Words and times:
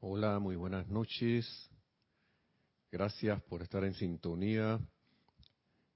Hola, 0.00 0.38
muy 0.38 0.54
buenas 0.54 0.86
noches. 0.86 1.44
Gracias 2.92 3.42
por 3.42 3.62
estar 3.62 3.82
en 3.82 3.94
sintonía. 3.94 4.78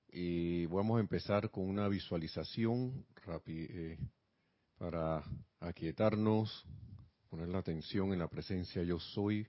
Y 0.09 0.67
vamos 0.67 0.99
a 0.99 1.01
empezar 1.01 1.53
con 1.53 1.69
una 1.69 1.87
visualización 1.87 3.07
eh, 3.47 3.97
para 4.77 5.23
aquietarnos, 5.61 6.67
poner 7.31 7.49
la 7.49 7.59
atención 7.59 8.13
en 8.13 8.19
la 8.19 8.27
presencia 8.27 8.83
yo 8.83 8.99
soy. 8.99 9.47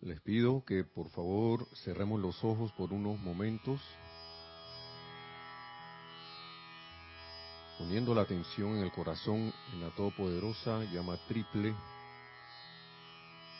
Les 0.00 0.20
pido 0.20 0.64
que 0.64 0.84
por 0.84 1.10
favor 1.10 1.66
cerremos 1.82 2.20
los 2.20 2.44
ojos 2.44 2.70
por 2.74 2.92
unos 2.92 3.18
momentos, 3.18 3.80
poniendo 7.78 8.14
la 8.14 8.22
atención 8.22 8.76
en 8.76 8.84
el 8.84 8.92
corazón, 8.92 9.52
en 9.72 9.80
la 9.80 9.90
Todopoderosa 9.96 10.84
llama 10.84 11.18
triple 11.26 11.74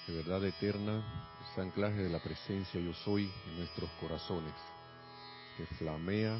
de 0.06 0.14
verdad 0.14 0.44
eterna, 0.44 1.02
ese 1.50 1.60
anclaje 1.62 1.96
de 1.96 2.08
la 2.08 2.22
presencia 2.22 2.80
yo 2.80 2.92
soy 2.92 3.24
en 3.46 3.58
nuestros 3.58 3.90
corazones, 4.00 4.54
que 5.56 5.66
flamea, 5.76 6.38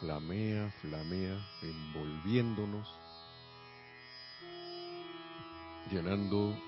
flamea, 0.00 0.68
flamea, 0.80 1.38
envolviéndonos, 1.62 2.88
llenando 5.92 6.58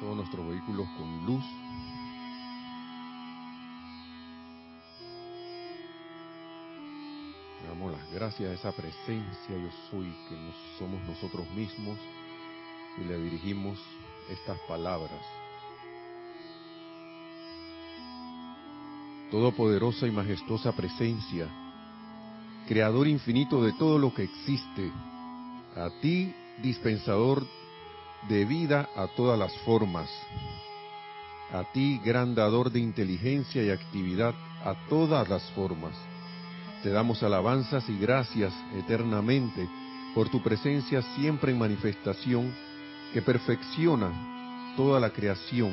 todos 0.00 0.16
nuestros 0.16 0.48
vehículos 0.48 0.88
con 0.96 1.26
luz. 1.26 1.44
damos 7.68 7.92
las 7.92 8.12
gracias 8.12 8.50
a 8.50 8.54
esa 8.54 8.72
presencia 8.72 9.56
yo 9.56 9.70
soy 9.88 10.12
que 10.28 10.52
somos 10.78 11.00
nosotros 11.04 11.48
mismos 11.50 11.96
y 12.98 13.04
le 13.04 13.18
dirigimos 13.18 13.78
estas 14.30 14.58
palabras. 14.68 15.24
Todopoderosa 19.30 20.06
y 20.06 20.10
majestuosa 20.10 20.72
presencia, 20.72 21.48
Creador 22.68 23.08
infinito 23.08 23.62
de 23.62 23.72
todo 23.72 23.98
lo 23.98 24.14
que 24.14 24.22
existe, 24.22 24.90
a 25.74 25.90
ti, 26.00 26.32
dispensador 26.62 27.44
de 28.28 28.44
vida 28.44 28.88
a 28.94 29.08
todas 29.08 29.36
las 29.38 29.52
formas, 29.58 30.08
a 31.52 31.64
ti, 31.72 32.00
gran 32.04 32.34
dador 32.34 32.70
de 32.70 32.78
inteligencia 32.78 33.62
y 33.64 33.70
actividad 33.70 34.34
a 34.64 34.74
todas 34.88 35.28
las 35.28 35.42
formas. 35.50 35.94
Te 36.84 36.90
damos 36.90 37.22
alabanzas 37.22 37.88
y 37.88 37.98
gracias 37.98 38.54
eternamente 38.74 39.68
por 40.14 40.28
tu 40.28 40.40
presencia 40.40 41.02
siempre 41.16 41.52
en 41.52 41.58
manifestación 41.58 42.54
que 43.12 43.22
perfecciona 43.22 44.74
toda 44.76 44.98
la 44.98 45.10
creación 45.10 45.72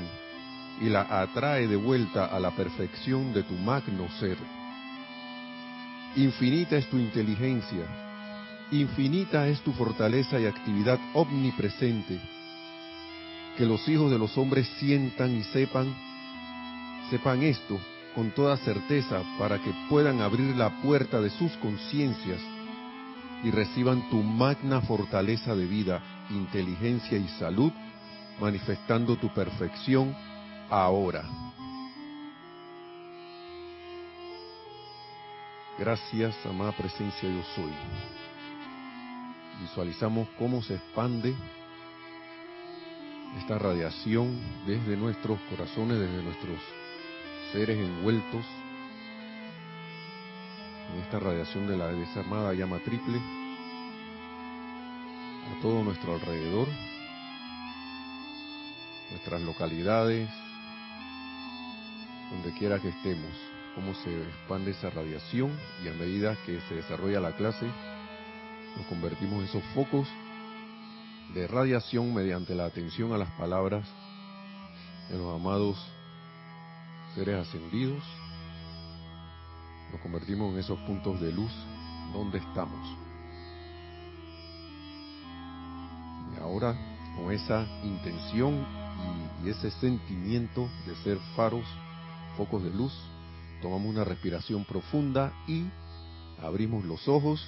y 0.82 0.90
la 0.90 1.22
atrae 1.22 1.68
de 1.68 1.76
vuelta 1.76 2.26
a 2.26 2.40
la 2.40 2.52
perfección 2.52 3.34
de 3.34 3.44
tu 3.44 3.54
magno 3.54 4.08
ser. 4.20 4.38
Infinita 6.16 6.78
es 6.78 6.90
tu 6.90 6.98
inteligencia, 6.98 7.86
infinita 8.72 9.48
es 9.48 9.62
tu 9.62 9.72
fortaleza 9.74 10.40
y 10.40 10.46
actividad 10.46 11.00
omnipresente. 11.14 12.20
Que 13.58 13.66
los 13.66 13.88
hijos 13.88 14.10
de 14.12 14.18
los 14.18 14.38
hombres 14.38 14.68
sientan 14.80 15.36
y 15.36 15.44
sepan, 15.44 15.94
sepan 17.10 17.44
esto 17.44 17.80
con 18.16 18.32
toda 18.32 18.58
certeza 18.58 19.22
para 19.38 19.60
que 19.60 19.72
puedan 19.90 20.22
abrir 20.22 20.56
la 20.56 20.82
puerta 20.82 21.22
de 21.22 21.30
sus 21.30 21.52
conciencias 21.58 22.42
y 23.44 23.52
reciban 23.52 24.10
tu 24.10 24.22
magna 24.22 24.82
fortaleza 24.82 25.56
de 25.56 25.66
vida 25.66 26.02
inteligencia 26.30 27.18
y 27.18 27.28
salud, 27.40 27.72
manifestando 28.40 29.16
tu 29.18 29.34
perfección 29.34 30.16
ahora. 30.70 31.24
Gracias, 35.78 36.36
amada 36.46 36.72
presencia 36.74 37.30
yo 37.30 37.44
soy. 37.56 37.72
Visualizamos 39.62 40.28
cómo 40.38 40.62
se 40.62 40.76
expande 40.76 41.34
esta 43.38 43.58
radiación 43.58 44.40
desde 44.66 44.98
nuestros 44.98 45.40
corazones, 45.50 46.00
desde 46.00 46.24
nuestros 46.24 46.60
seres 47.52 47.78
envueltos 47.78 48.46
en 50.94 51.02
esta 51.02 51.20
radiación 51.20 51.68
de 51.68 51.78
la 51.78 51.88
desarmada 51.88 52.54
llama 52.54 52.80
triple 52.80 53.20
a 55.50 55.62
todo 55.62 55.84
nuestro 55.84 56.14
alrededor, 56.14 56.68
nuestras 59.12 59.42
localidades, 59.42 60.30
donde 62.32 62.58
quiera 62.58 62.80
que 62.80 62.90
estemos, 62.90 63.32
cómo 63.74 63.94
se 63.96 64.24
expande 64.24 64.72
esa 64.72 64.90
radiación 64.90 65.52
y 65.84 65.88
a 65.88 65.94
medida 65.94 66.38
que 66.46 66.60
se 66.62 66.76
desarrolla 66.76 67.20
la 67.20 67.36
clase, 67.36 67.66
nos 68.78 68.86
convertimos 68.88 69.40
en 69.40 69.46
esos 69.46 69.64
focos 69.74 70.08
de 71.34 71.48
radiación 71.48 72.14
mediante 72.14 72.56
la 72.56 72.66
atención 72.66 73.14
a 73.14 73.18
las 73.18 73.32
palabras 73.32 73.88
de 75.10 75.18
los 75.18 75.36
amados 75.36 75.78
seres 77.16 77.48
ascendidos, 77.48 78.04
nos 79.92 80.02
convertimos 80.02 80.54
en 80.54 80.60
esos 80.60 80.80
puntos 80.82 81.20
de 81.20 81.32
luz 81.32 81.52
donde 82.14 82.38
estamos. 82.38 83.09
Ahora 86.50 86.76
con 87.16 87.32
esa 87.32 87.68
intención 87.84 88.66
y, 89.46 89.50
ese 89.50 89.72
sentimiento 89.72 90.68
de 90.86 90.96
ser 91.04 91.18
faros, 91.36 91.66
focos 92.36 92.64
de 92.64 92.72
luz, 92.72 92.92
tomamos 93.62 93.88
una 93.88 94.04
respiración 94.04 94.66
profunda 94.66 95.32
y 95.48 95.66
abrimos 96.42 96.84
los 96.86 97.08
ojos 97.08 97.48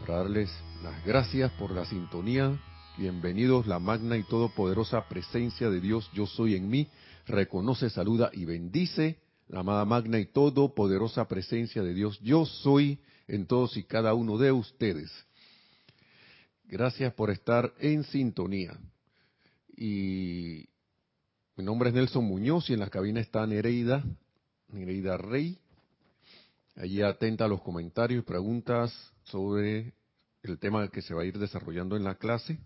para 0.00 0.18
darles 0.18 0.50
las 0.82 1.04
gracias 1.04 1.52
por 1.52 1.70
la 1.70 1.84
sintonía. 1.84 2.58
Bienvenidos, 2.98 3.66
la 3.66 3.78
magna 3.78 4.16
y 4.16 4.24
todopoderosa 4.24 5.08
presencia 5.08 5.70
de 5.70 5.80
Dios, 5.80 6.10
yo 6.14 6.26
soy 6.26 6.56
en 6.56 6.68
mí, 6.68 6.88
reconoce, 7.26 7.90
saluda 7.90 8.30
y 8.32 8.44
bendice 8.44 9.20
la 9.48 9.60
amada 9.60 9.84
magna 9.84 10.18
y 10.18 10.26
todopoderosa 10.26 11.28
presencia 11.28 11.82
de 11.82 11.94
Dios, 11.94 12.18
yo 12.20 12.46
soy 12.46 12.98
en 13.28 13.46
todos 13.46 13.76
y 13.76 13.84
cada 13.84 14.14
uno 14.14 14.38
de 14.38 14.50
ustedes. 14.50 15.10
Gracias 16.72 17.12
por 17.12 17.28
estar 17.28 17.74
en 17.80 18.02
sintonía. 18.02 18.74
Y 19.76 20.64
mi 21.54 21.64
nombre 21.64 21.90
es 21.90 21.94
Nelson 21.94 22.24
Muñoz 22.24 22.70
y 22.70 22.72
en 22.72 22.80
la 22.80 22.88
cabina 22.88 23.20
está 23.20 23.46
Nereida, 23.46 24.02
Nereida 24.68 25.18
Rey. 25.18 25.58
Allí 26.76 27.02
atenta 27.02 27.44
a 27.44 27.48
los 27.48 27.60
comentarios 27.60 28.22
y 28.22 28.26
preguntas 28.26 28.90
sobre 29.24 29.92
el 30.42 30.58
tema 30.58 30.88
que 30.88 31.02
se 31.02 31.12
va 31.12 31.20
a 31.20 31.24
ir 31.26 31.38
desarrollando 31.38 31.94
en 31.94 32.04
la 32.04 32.14
clase, 32.14 32.58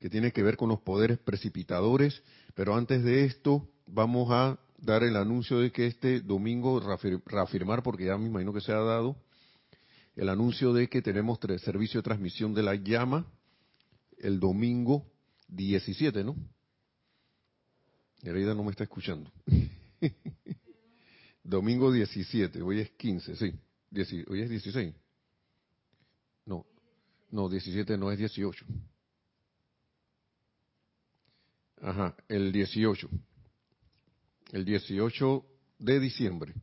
que 0.00 0.10
tiene 0.10 0.30
que 0.30 0.42
ver 0.42 0.58
con 0.58 0.68
los 0.68 0.80
poderes 0.80 1.18
precipitadores. 1.18 2.22
Pero 2.54 2.76
antes 2.76 3.02
de 3.04 3.24
esto, 3.24 3.66
vamos 3.86 4.28
a 4.32 4.58
dar 4.76 5.02
el 5.02 5.16
anuncio 5.16 5.60
de 5.60 5.72
que 5.72 5.86
este 5.86 6.20
domingo, 6.20 6.78
reafirmar, 7.24 7.82
porque 7.82 8.04
ya 8.04 8.18
me 8.18 8.26
imagino 8.26 8.52
que 8.52 8.60
se 8.60 8.72
ha 8.72 8.80
dado, 8.80 9.16
el 10.16 10.28
anuncio 10.28 10.72
de 10.72 10.88
que 10.88 11.02
tenemos 11.02 11.38
servicio 11.58 12.00
de 12.00 12.04
transmisión 12.04 12.54
de 12.54 12.62
la 12.62 12.74
llama 12.74 13.26
el 14.18 14.38
domingo 14.38 15.06
17, 15.48 16.24
¿no? 16.24 16.36
Nereida 18.22 18.54
no 18.54 18.64
me 18.64 18.70
está 18.70 18.84
escuchando. 18.84 19.30
domingo 21.42 21.92
17, 21.92 22.62
hoy 22.62 22.80
es 22.80 22.90
15, 22.92 23.36
sí. 23.36 24.24
hoy 24.28 24.40
es 24.40 24.50
16. 24.50 24.94
No, 26.46 26.64
no, 27.30 27.48
17 27.48 27.98
no 27.98 28.10
es 28.10 28.18
18. 28.18 28.64
Ajá, 31.82 32.16
el 32.28 32.50
18. 32.50 33.10
El 34.52 34.64
18 34.64 35.46
de 35.80 36.00
diciembre. 36.00 36.54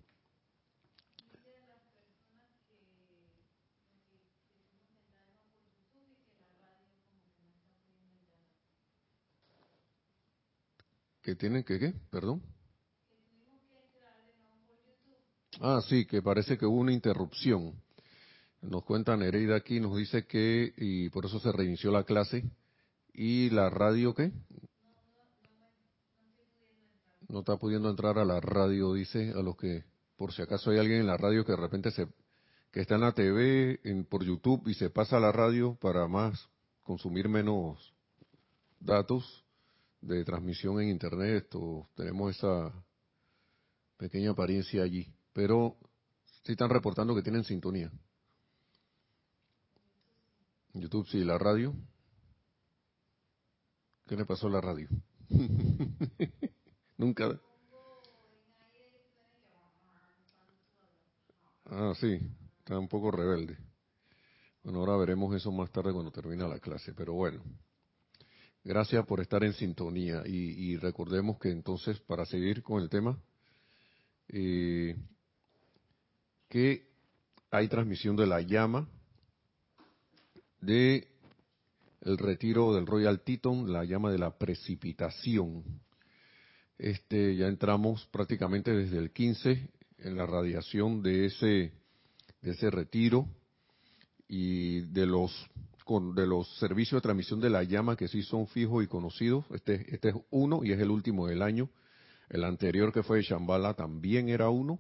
Que 11.22 11.36
tienen 11.36 11.64
que 11.64 11.80
qué, 11.80 11.94
perdón. 12.10 12.42
Ah, 15.60 15.82
sí, 15.88 16.06
que 16.06 16.22
parece 16.22 16.58
que 16.58 16.66
hubo 16.66 16.78
una 16.80 16.94
interrupción. 16.94 17.76
Nos 18.62 18.84
cuenta 18.84 19.18
Nereida 19.18 19.56
aquí, 19.56 19.80
nos 19.80 19.98
dice 19.98 20.26
que, 20.26 20.74
y 20.78 21.10
por 21.10 21.26
eso 21.26 21.40
se 21.40 21.52
reinició 21.52 21.92
la 21.92 22.04
clase, 22.04 22.44
y 23.14 23.50
la 23.50 23.70
radio, 23.70 24.14
¿qué? 24.14 24.32
No 27.28 27.40
está 27.40 27.58
pudiendo 27.58 27.90
entrar 27.90 28.18
a 28.18 28.26
la 28.26 28.40
radio, 28.40 28.94
dice, 28.94 29.32
a 29.32 29.42
los 29.42 29.56
que, 29.58 29.84
por 30.16 30.34
si 30.34 30.42
acaso 30.42 30.72
hay 30.72 30.80
alguien 30.80 31.02
en 31.02 31.08
la 31.08 31.18
radio 31.18 31.46
que 31.46 31.54
de 31.54 31.58
repente 31.58 31.92
se, 31.92 32.08
que 32.72 32.82
está 32.82 32.96
en 32.96 33.02
la 33.02 33.14
TV, 33.14 33.80
en, 33.84 34.06
por 34.06 34.24
YouTube 34.24 34.68
y 34.68 34.74
se 34.74 34.90
pasa 34.90 35.18
a 35.18 35.20
la 35.20 35.32
radio 35.32 35.76
para 35.76 36.08
más 36.08 36.50
consumir 36.82 37.30
menos 37.30 37.94
datos 38.80 39.46
de 40.02 40.26
transmisión 40.26 40.82
en 40.82 40.90
internet 40.90 41.48
o 41.56 41.88
tenemos 41.96 42.36
esa 42.36 42.74
pequeña 43.98 44.32
apariencia 44.32 44.84
allí, 44.84 45.14
pero 45.32 45.78
sí 46.44 46.54
están 46.54 46.70
reportando 46.70 47.16
que 47.16 47.22
tienen 47.22 47.44
sintonía. 47.44 47.92
YouTube 50.74 51.08
sí, 51.08 51.24
la 51.24 51.38
radio. 51.38 51.74
¿Qué 54.08 54.16
le 54.16 54.26
pasó 54.26 54.48
a 54.48 54.52
la 54.52 54.62
radio? 54.62 54.90
Nunca. 56.98 57.40
Ah, 61.66 61.94
sí, 62.00 62.20
está 62.60 62.78
un 62.78 62.88
poco 62.88 63.12
rebelde. 63.12 63.58
Bueno, 64.64 64.80
ahora 64.80 64.98
veremos 64.98 65.34
eso 65.36 65.52
más 65.52 65.72
tarde 65.72 65.94
cuando 65.94 66.12
termine 66.12 66.48
la 66.48 66.60
clase, 66.60 66.94
pero 66.94 67.14
bueno. 67.14 67.42
Gracias 68.64 69.04
por 69.08 69.22
estar 69.22 69.44
en 69.44 69.54
sintonía 69.54 70.22
y, 70.26 70.78
recordemos 70.78 71.40
que 71.40 71.50
entonces, 71.50 72.00
para 72.00 72.28
seguir 72.28 72.62
con 72.62 72.80
el 72.80 72.90
tema, 72.90 73.18
eh, 74.28 74.96
que 76.48 76.88
hay 77.50 77.68
transmisión 77.68 78.16
de 78.16 78.28
la 78.28 78.42
llama 78.42 78.88
de 80.60 81.08
el 82.02 82.20
retiro 82.20 82.76
del 82.76 82.86
Royal 82.86 83.22
Teton, 83.22 83.74
la 83.74 83.84
llama 83.84 84.12
de 84.12 84.20
la 84.20 84.38
precipitación. 84.38 85.64
Este 86.78 87.36
ya 87.36 87.48
entramos 87.48 88.06
prácticamente 88.12 88.72
desde 88.76 89.00
el 89.00 89.12
15 89.12 89.70
en 89.98 90.16
la 90.16 90.28
radiación 90.28 91.02
de 91.02 91.26
ese 91.26 91.74
de 92.42 92.52
ese 92.52 92.70
retiro 92.70 93.28
y 94.28 94.82
de 94.82 95.06
los 95.08 95.32
de 96.16 96.28
los 96.28 96.48
servicios 96.58 97.00
de 97.00 97.04
transmisión 97.04 97.40
de 97.40 97.50
la 97.50 97.64
llama 97.64 97.96
que 97.96 98.08
sí 98.08 98.24
son 98.24 98.48
fijos 98.48 98.84
y 98.84 98.88
conocidos. 98.88 99.46
Este 99.52 99.94
este 99.94 100.10
es 100.10 100.16
uno 100.30 100.64
y 100.64 100.72
es 100.72 100.80
el 100.80 100.90
último 100.90 101.28
del 101.28 101.42
año. 101.42 101.70
El 102.30 102.44
anterior 102.44 102.94
que 102.94 103.04
fue 103.04 103.18
de 103.18 103.24
Shambhala 103.24 103.74
también 103.74 104.30
era 104.30 104.50
uno. 104.50 104.80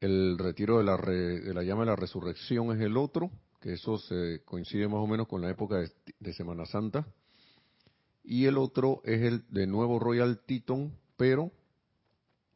El 0.00 0.36
retiro 0.38 0.78
de 0.78 0.84
la, 0.84 0.96
de 0.96 1.54
la 1.54 1.62
llama 1.62 1.82
de 1.82 1.90
la 1.90 1.96
resurrección 1.96 2.72
es 2.76 2.80
el 2.80 2.96
otro 2.96 3.30
que 3.62 3.74
eso 3.74 3.96
se 3.96 4.42
coincide 4.44 4.88
más 4.88 4.98
o 4.98 5.06
menos 5.06 5.28
con 5.28 5.40
la 5.40 5.48
época 5.48 5.76
de, 6.18 6.32
Semana 6.32 6.66
Santa. 6.66 7.06
Y 8.24 8.46
el 8.46 8.58
otro 8.58 9.00
es 9.04 9.22
el 9.22 9.44
de 9.50 9.66
nuevo 9.68 10.00
Royal 10.00 10.40
Teton, 10.44 10.92
pero 11.16 11.52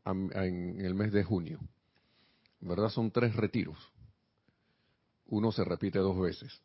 en 0.04 0.80
el 0.80 0.94
mes 0.94 1.12
de 1.12 1.22
junio. 1.22 1.60
¿Verdad? 2.60 2.88
Son 2.88 3.12
tres 3.12 3.36
retiros. 3.36 3.78
Uno 5.26 5.52
se 5.52 5.64
repite 5.64 6.00
dos 6.00 6.18
veces. 6.18 6.60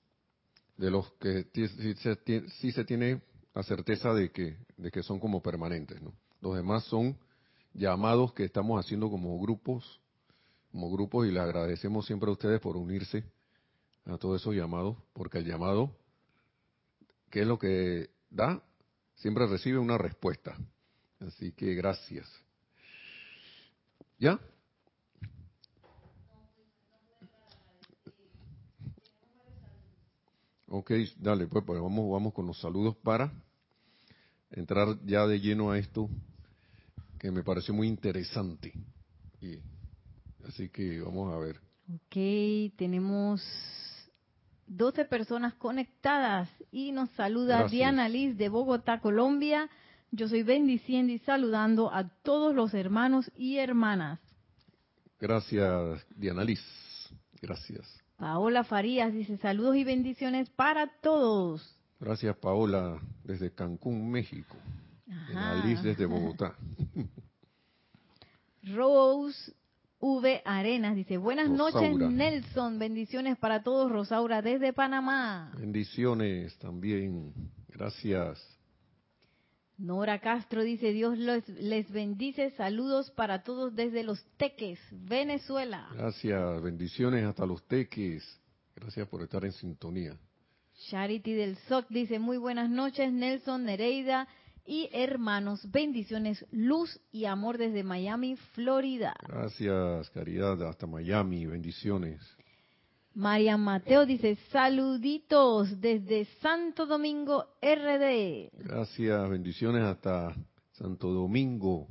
De 0.78 0.90
los 0.90 1.12
que 1.14 1.48
sí 2.60 2.72
se 2.72 2.84
tiene 2.86 3.22
la 3.54 3.64
certeza 3.64 4.14
de 4.14 4.32
que, 4.32 4.58
de 4.78 4.92
que 4.92 5.04
son 5.04 5.20
como 5.20 5.42
permanentes. 5.42 6.02
¿no? 6.02 6.14
Los 6.42 6.56
demás 6.56 6.84
son 6.86 7.18
llamados 7.74 8.34
que 8.34 8.44
estamos 8.44 8.84
haciendo 8.84 9.10
como 9.10 9.40
grupos, 9.40 10.02
como 10.72 10.92
grupos 10.92 11.28
y 11.28 11.32
les 11.32 11.42
agradecemos 11.42 12.06
siempre 12.06 12.30
a 12.30 12.34
ustedes 12.34 12.60
por 12.60 12.78
unirse 12.78 13.24
a 14.06 14.18
todos 14.18 14.42
esos 14.42 14.56
llamados, 14.56 14.98
porque 15.14 15.38
el 15.38 15.46
llamado, 15.46 15.96
¿qué 17.30 17.42
es 17.42 17.48
lo 17.48 17.60
que 17.60 18.10
da? 18.30 18.64
Siempre 19.16 19.46
recibe 19.46 19.78
una 19.78 19.98
respuesta. 19.98 20.58
Así 21.20 21.52
que 21.52 21.76
gracias. 21.76 22.28
¿Ya? 24.18 24.40
Ok, 30.74 30.92
dale, 31.18 31.48
pues, 31.48 31.66
pues 31.66 31.82
vamos, 31.82 32.10
vamos 32.10 32.34
con 32.34 32.48
los 32.48 32.58
saludos 32.58 32.96
para 33.04 33.30
entrar 34.52 34.88
ya 35.04 35.28
de 35.28 35.42
lleno 35.42 35.70
a 35.72 35.78
esto 35.78 36.10
que 37.20 37.30
me 37.30 37.44
pareció 37.44 37.74
muy 37.74 37.90
interesante. 37.90 38.72
Y, 39.42 39.60
así 40.48 40.70
que 40.70 41.02
vamos 41.02 41.34
a 41.34 41.38
ver. 41.40 41.58
Ok, 41.94 42.74
tenemos 42.78 43.42
12 44.68 45.04
personas 45.04 45.56
conectadas 45.56 46.50
y 46.72 46.94
nos 46.94 47.10
saluda 47.12 47.68
Diana 47.68 48.08
Liz 48.08 48.38
de 48.38 48.48
Bogotá, 48.48 49.02
Colombia. 49.02 49.70
Yo 50.12 50.30
soy 50.30 50.44
bendiciendo 50.44 51.12
y 51.12 51.20
saludando 51.20 51.94
a 51.94 52.08
todos 52.24 52.56
los 52.56 52.74
hermanos 52.74 53.30
y 53.36 53.58
hermanas. 53.58 54.22
Gracias, 55.20 56.02
Diana 56.16 56.46
Liz. 56.46 56.64
Gracias. 57.42 58.02
Paola 58.22 58.64
Farías 58.64 59.12
dice 59.12 59.38
saludos 59.38 59.76
y 59.78 59.84
bendiciones 59.84 60.48
para 60.52 60.86
todos. 61.02 61.76
Gracias, 62.00 62.38
Paola, 62.38 63.02
desde 63.24 63.52
Cancún, 63.52 64.12
México. 64.12 64.56
Liz 65.66 65.82
desde 65.82 66.06
Bogotá. 66.06 66.56
Rose 68.76 69.52
V. 70.00 70.42
Arenas 70.46 70.96
dice, 70.96 71.18
buenas 71.18 71.50
noches 71.50 71.98
Nelson, 71.98 72.78
bendiciones 72.78 73.40
para 73.40 73.64
todos, 73.64 73.92
Rosaura 73.92 74.44
desde 74.44 74.72
Panamá. 74.72 75.52
Bendiciones 75.58 76.56
también, 76.60 77.34
gracias. 77.70 78.61
Nora 79.82 80.20
Castro 80.20 80.62
dice, 80.62 80.94
Dios 80.94 81.18
les 81.18 81.92
bendice, 81.92 82.52
saludos 82.52 83.10
para 83.10 83.42
todos 83.42 83.76
desde 83.76 84.04
Los 84.04 84.24
Teques, 84.38 84.80
Venezuela. 84.92 85.90
Gracias, 85.96 86.62
bendiciones 86.62 87.26
hasta 87.26 87.48
Los 87.48 87.64
Teques, 87.68 88.24
gracias 88.76 89.08
por 89.08 89.24
estar 89.24 89.44
en 89.44 89.52
sintonía. 89.54 90.16
Charity 90.90 91.34
del 91.34 91.58
SOC 91.68 91.88
dice, 91.90 92.20
muy 92.20 92.38
buenas 92.38 92.70
noches 92.70 93.12
Nelson, 93.12 93.66
Nereida 93.66 94.28
y 94.66 94.88
hermanos. 94.94 95.60
Bendiciones, 95.72 96.46
luz 96.52 97.02
y 97.12 97.26
amor 97.26 97.58
desde 97.58 97.84
Miami, 97.84 98.36
Florida. 98.54 99.16
Gracias, 99.28 100.12
caridad, 100.12 100.62
hasta 100.62 100.86
Miami. 100.86 101.48
Bendiciones. 101.48 102.22
María 103.14 103.58
Mateo 103.58 104.06
dice, 104.06 104.38
saluditos 104.52 105.82
desde 105.82 106.26
Santo 106.42 106.86
Domingo, 106.86 107.46
RD. 107.62 108.50
Gracias, 108.64 109.30
bendiciones 109.30 109.84
hasta 109.84 110.34
Santo 110.72 111.10
Domingo. 111.10 111.88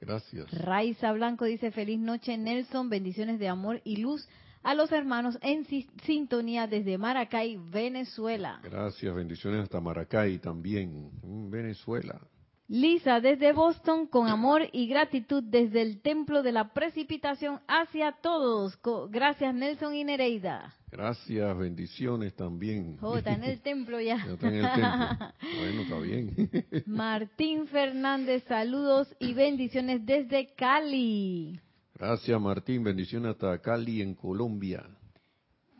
Gracias. 0.00 0.50
Raiza 0.52 1.12
Blanco 1.12 1.44
dice, 1.44 1.72
feliz 1.72 1.98
noche 1.98 2.38
Nelson, 2.38 2.88
bendiciones 2.88 3.38
de 3.38 3.48
amor 3.48 3.80
y 3.84 3.96
luz 3.96 4.26
a 4.62 4.74
los 4.74 4.92
hermanos 4.92 5.38
en 5.42 5.66
sintonía 6.04 6.66
desde 6.66 6.96
Maracay, 6.96 7.56
Venezuela. 7.56 8.60
Gracias, 8.62 9.14
bendiciones 9.14 9.62
hasta 9.62 9.80
Maracay 9.80 10.38
también, 10.38 11.10
Venezuela. 11.50 12.20
Lisa 12.70 13.20
desde 13.20 13.52
Boston 13.52 14.06
con 14.06 14.28
amor 14.28 14.62
y 14.70 14.86
gratitud 14.86 15.42
desde 15.42 15.82
el 15.82 16.00
templo 16.00 16.44
de 16.44 16.52
la 16.52 16.72
precipitación 16.72 17.58
hacia 17.66 18.12
todos. 18.12 18.78
Gracias 19.10 19.52
Nelson 19.52 19.96
y 19.96 20.04
Nereida. 20.04 20.72
Gracias, 20.88 21.58
bendiciones 21.58 22.32
también. 22.36 22.96
Oh, 23.00 23.16
está 23.16 23.32
en 23.32 23.42
el 23.42 23.60
templo 23.62 24.00
ya. 24.00 24.24
ya 24.24 24.34
está 24.34 24.46
en 24.46 24.54
el 24.54 24.70
templo. 24.70 25.32
Bueno, 25.58 25.82
está 25.82 25.98
bien. 25.98 26.50
Martín 26.86 27.66
Fernández, 27.66 28.44
saludos 28.46 29.08
y 29.18 29.34
bendiciones 29.34 30.06
desde 30.06 30.54
Cali. 30.54 31.58
Gracias 31.96 32.40
Martín, 32.40 32.84
bendiciones 32.84 33.32
hasta 33.32 33.60
Cali 33.60 34.00
en 34.00 34.14
Colombia. 34.14 34.86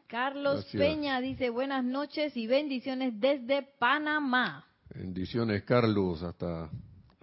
Carlos 0.09 0.67
Peña 0.73 1.21
dice 1.21 1.51
buenas 1.51 1.85
noches 1.85 2.37
y 2.37 2.49
bendiciones 2.49 3.21
desde 3.21 3.63
Panamá. 3.63 4.67
Bendiciones 4.95 5.63
Carlos 5.63 6.21
hasta 6.25 6.69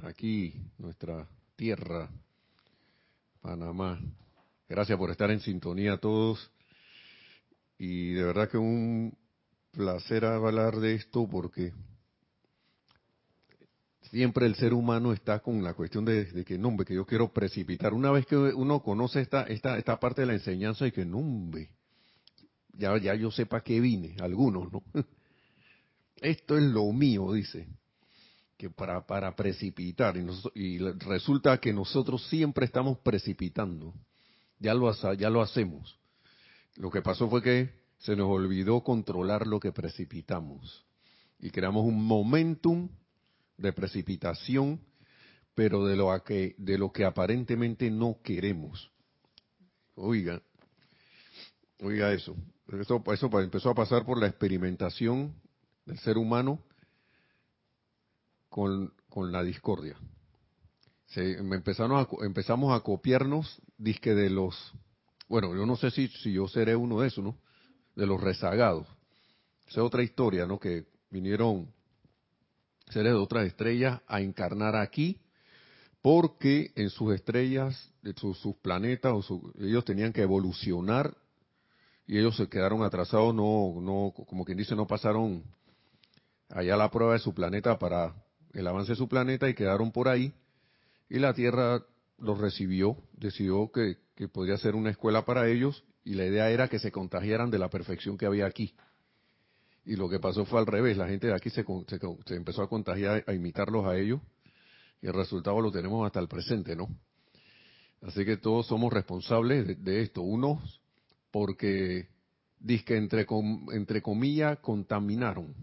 aquí, 0.01 0.53
nuestra 0.77 1.27
tierra, 1.57 2.09
Panamá. 3.41 3.99
Gracias 4.69 4.97
por 4.97 5.11
estar 5.11 5.29
en 5.31 5.41
sintonía 5.41 5.97
todos. 5.97 6.49
Y 7.77 8.13
de 8.13 8.23
verdad 8.23 8.49
que 8.49 8.57
un 8.57 9.17
placer 9.71 10.23
hablar 10.23 10.77
de 10.77 10.95
esto 10.95 11.27
porque 11.29 11.73
siempre 14.03 14.45
el 14.45 14.55
ser 14.55 14.73
humano 14.73 15.11
está 15.11 15.39
con 15.39 15.61
la 15.61 15.73
cuestión 15.73 16.05
de, 16.05 16.45
que, 16.45 16.57
nombre, 16.57 16.85
que 16.85 16.95
yo 16.95 17.05
quiero 17.05 17.33
precipitar. 17.33 17.93
Una 17.93 18.11
vez 18.11 18.25
que 18.25 18.37
uno 18.37 18.81
conoce 18.81 19.19
esta, 19.19 19.43
esta, 19.43 19.77
esta 19.77 19.99
parte 19.99 20.21
de 20.21 20.27
la 20.27 20.33
enseñanza 20.33 20.87
y 20.87 20.93
que, 20.93 21.03
nombre, 21.03 21.69
ya, 22.71 22.97
ya 22.97 23.13
yo 23.13 23.29
sepa 23.29 23.61
qué 23.61 23.81
vine, 23.81 24.15
algunos, 24.21 24.71
¿no? 24.71 24.83
Esto 26.21 26.57
es 26.57 26.63
lo 26.63 26.91
mío, 26.91 27.31
dice, 27.31 27.67
que 28.57 28.69
para, 28.69 29.05
para 29.05 29.35
precipitar, 29.35 30.15
y, 30.17 30.27
y 30.55 30.79
resulta 30.79 31.59
que 31.59 31.71
nosotros 31.73 32.27
siempre 32.27 32.65
estamos 32.65 32.97
precipitando, 32.99 33.93
ya 34.59 34.73
lo, 34.73 34.91
ya 35.13 35.29
lo 35.29 35.41
hacemos. 35.41 35.99
Lo 36.75 36.89
que 36.89 37.01
pasó 37.01 37.29
fue 37.29 37.41
que 37.41 37.69
se 37.99 38.15
nos 38.15 38.27
olvidó 38.27 38.81
controlar 38.81 39.47
lo 39.47 39.59
que 39.59 39.71
precipitamos 39.71 40.85
y 41.39 41.49
creamos 41.49 41.85
un 41.85 42.03
momentum 42.03 42.89
de 43.57 43.73
precipitación, 43.73 44.79
pero 45.53 45.85
de 45.85 45.95
lo, 45.95 46.23
que, 46.23 46.55
de 46.57 46.77
lo 46.77 46.91
que 46.91 47.05
aparentemente 47.05 47.89
no 47.89 48.19
queremos. 48.23 48.91
Oiga, 49.95 50.41
oiga 51.79 52.13
eso. 52.13 52.35
eso, 52.79 53.03
eso 53.11 53.39
empezó 53.39 53.69
a 53.71 53.75
pasar 53.75 54.05
por 54.05 54.19
la 54.19 54.27
experimentación 54.27 55.33
del 55.87 55.97
ser 55.99 56.17
humano 56.17 56.59
con, 58.49 58.93
con 59.09 59.31
la 59.31 59.41
discordia. 59.41 59.97
Se, 61.07 61.37
empezaron 61.37 61.97
a, 61.97 62.25
empezamos 62.25 62.75
a 62.75 62.83
copiarnos, 62.83 63.61
disque 63.77 64.13
de 64.13 64.29
los, 64.29 64.73
bueno, 65.29 65.55
yo 65.55 65.65
no 65.65 65.77
sé 65.77 65.89
si, 65.89 66.09
si 66.09 66.33
yo 66.33 66.47
seré 66.49 66.75
uno 66.75 66.99
de 66.99 67.07
esos, 67.07 67.23
¿no? 67.23 67.37
De 67.95 68.05
los 68.05 68.21
rezagados. 68.21 68.85
Esa 69.61 69.79
es 69.79 69.85
otra 69.85 70.03
historia, 70.03 70.45
¿no? 70.45 70.59
Que 70.59 70.85
vinieron 71.09 71.73
seres 72.89 73.13
de 73.13 73.19
otras 73.19 73.47
estrellas 73.47 74.01
a 74.07 74.19
encarnar 74.19 74.75
aquí, 74.75 75.21
porque 76.01 76.73
en 76.75 76.89
sus 76.89 77.15
estrellas, 77.15 77.91
sus, 78.17 78.37
sus 78.39 78.55
planetas, 78.57 79.13
o 79.13 79.53
ellos 79.59 79.85
tenían 79.85 80.11
que 80.11 80.21
evolucionar 80.21 81.15
y 82.05 82.17
ellos 82.17 82.35
se 82.35 82.49
quedaron 82.49 82.83
atrasados, 82.83 83.33
no, 83.33 83.79
no, 83.81 84.13
como 84.27 84.43
quien 84.43 84.57
dice, 84.57 84.75
no 84.75 84.87
pasaron 84.87 85.43
allá 86.49 86.77
la 86.77 86.89
prueba 86.91 87.13
de 87.13 87.19
su 87.19 87.33
planeta 87.33 87.77
para 87.79 88.13
el 88.53 88.67
avance 88.67 88.93
de 88.93 88.97
su 88.97 89.07
planeta 89.07 89.49
y 89.49 89.53
quedaron 89.53 89.91
por 89.91 90.07
ahí. 90.07 90.33
Y 91.09 91.19
la 91.19 91.33
Tierra 91.33 91.83
los 92.17 92.37
recibió, 92.37 92.97
decidió 93.13 93.71
que, 93.71 93.97
que 94.15 94.27
podría 94.27 94.57
ser 94.57 94.75
una 94.75 94.89
escuela 94.89 95.25
para 95.25 95.47
ellos 95.47 95.83
y 96.03 96.13
la 96.13 96.25
idea 96.25 96.49
era 96.49 96.69
que 96.69 96.79
se 96.79 96.91
contagiaran 96.91 97.51
de 97.51 97.59
la 97.59 97.69
perfección 97.69 98.17
que 98.17 98.25
había 98.25 98.45
aquí. 98.45 98.73
Y 99.85 99.95
lo 99.95 100.09
que 100.09 100.19
pasó 100.19 100.45
fue 100.45 100.59
al 100.59 100.65
revés, 100.65 100.97
la 100.97 101.07
gente 101.07 101.27
de 101.27 101.33
aquí 101.33 101.49
se, 101.49 101.63
se, 101.65 102.35
empezó 102.35 102.61
a 102.61 102.69
contagiar, 102.69 103.23
a 103.27 103.33
imitarlos 103.33 103.85
a 103.85 103.97
ellos, 103.97 104.21
y 105.01 105.07
el 105.07 105.13
resultado 105.13 105.61
lo 105.61 105.71
tenemos 105.71 106.05
hasta 106.05 106.19
el 106.19 106.27
presente, 106.27 106.75
¿no? 106.75 106.87
Así 108.01 108.25
que 108.25 108.37
todos 108.37 108.67
somos 108.67 108.91
responsables 108.91 109.83
de, 109.83 110.01
esto. 110.01 110.21
Unos 110.21 110.81
porque, 111.31 112.07
que 112.85 112.97
entre, 112.97 113.25
entre 113.73 114.01
comillas, 114.01 114.59
contaminaron. 114.59 115.53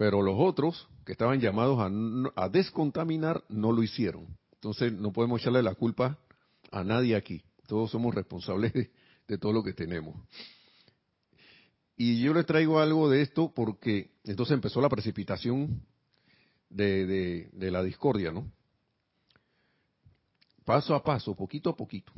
Pero 0.00 0.22
los 0.22 0.36
otros, 0.38 0.88
que 1.04 1.12
estaban 1.12 1.40
llamados 1.40 1.78
a, 2.34 2.48
descontaminar, 2.48 3.44
no 3.50 3.70
lo 3.70 3.82
hicieron. 3.82 4.26
Entonces 4.54 4.90
no 4.94 5.12
podemos 5.12 5.42
echarle 5.42 5.62
la 5.62 5.74
culpa 5.74 6.18
a 6.70 6.82
nadie 6.82 7.14
aquí. 7.14 7.44
Todos 7.66 7.90
somos 7.90 8.14
responsables 8.14 8.72
de 8.72 9.38
todo 9.38 9.52
lo 9.52 9.62
que 9.62 9.74
tenemos. 9.74 10.16
Y 11.98 12.22
yo 12.22 12.32
le 12.32 12.44
traigo 12.44 12.80
algo 12.80 13.10
de 13.10 13.20
esto 13.20 13.52
porque 13.54 14.12
entonces 14.24 14.54
empezó 14.54 14.80
la 14.80 14.88
precipitación 14.88 15.82
de, 16.70 17.50
la 17.52 17.82
discordia, 17.82 18.32
¿no? 18.32 18.50
Paso 20.64 20.94
a 20.94 21.04
paso, 21.04 21.36
poquito 21.36 21.68
a 21.68 21.76
poquito, 21.76 22.10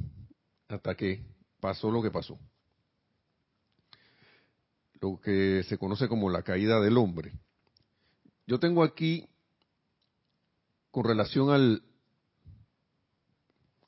hasta 0.69 0.95
que 0.95 1.21
pasó 1.59 1.91
lo 1.91 2.01
que 2.01 2.12
pasó. 2.12 2.39
Lo 5.01 5.21
que 5.21 5.65
se 5.65 5.77
conoce 5.79 6.07
como 6.07 6.31
la 6.31 6.45
caída 6.45 6.79
del 6.79 6.97
hombre. 6.97 7.33
Yo 8.52 8.61
tengo 8.61 8.82
aquí, 8.82 9.26
con 10.90 11.04
relación 11.04 11.49
al, 11.49 11.82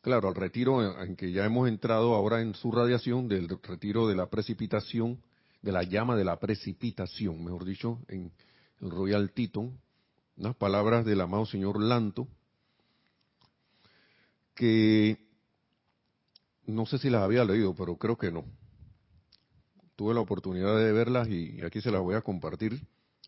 claro, 0.01 0.29
al 0.29 0.35
retiro 0.35 1.03
en 1.03 1.17
que 1.17 1.33
ya 1.33 1.45
hemos 1.45 1.69
entrado 1.69 2.15
ahora 2.15 2.41
en 2.41 2.55
su 2.55 2.73
radiación, 2.73 3.29
del 3.29 3.47
retiro 3.63 4.09
de 4.09 4.17
la 4.17 4.31
precipitación, 4.31 5.23
de 5.61 5.71
la 5.71 5.83
llama 5.83 6.17
de 6.17 6.25
la 6.25 6.41
precipitación, 6.41 7.45
mejor 7.45 7.67
dicho, 7.67 7.99
en 8.09 8.33
el 8.81 8.91
Royal 8.91 9.33
Teton, 9.33 9.79
unas 10.39 10.57
palabras 10.57 11.05
del 11.05 11.21
amado 11.21 11.45
señor 11.45 11.79
Lanto, 11.79 12.27
que 14.55 15.29
no 16.65 16.87
sé 16.87 16.97
si 16.97 17.11
las 17.11 17.21
había 17.21 17.45
leído, 17.45 17.75
pero 17.75 17.99
creo 17.99 18.17
que 18.17 18.33
no. 18.33 18.47
Tuve 19.95 20.15
la 20.15 20.21
oportunidad 20.21 20.75
de 20.79 20.91
verlas 20.91 21.29
y 21.29 21.61
aquí 21.61 21.83
se 21.83 21.91
las 21.91 22.01
voy 22.01 22.15
a 22.15 22.23
compartir. 22.23 22.81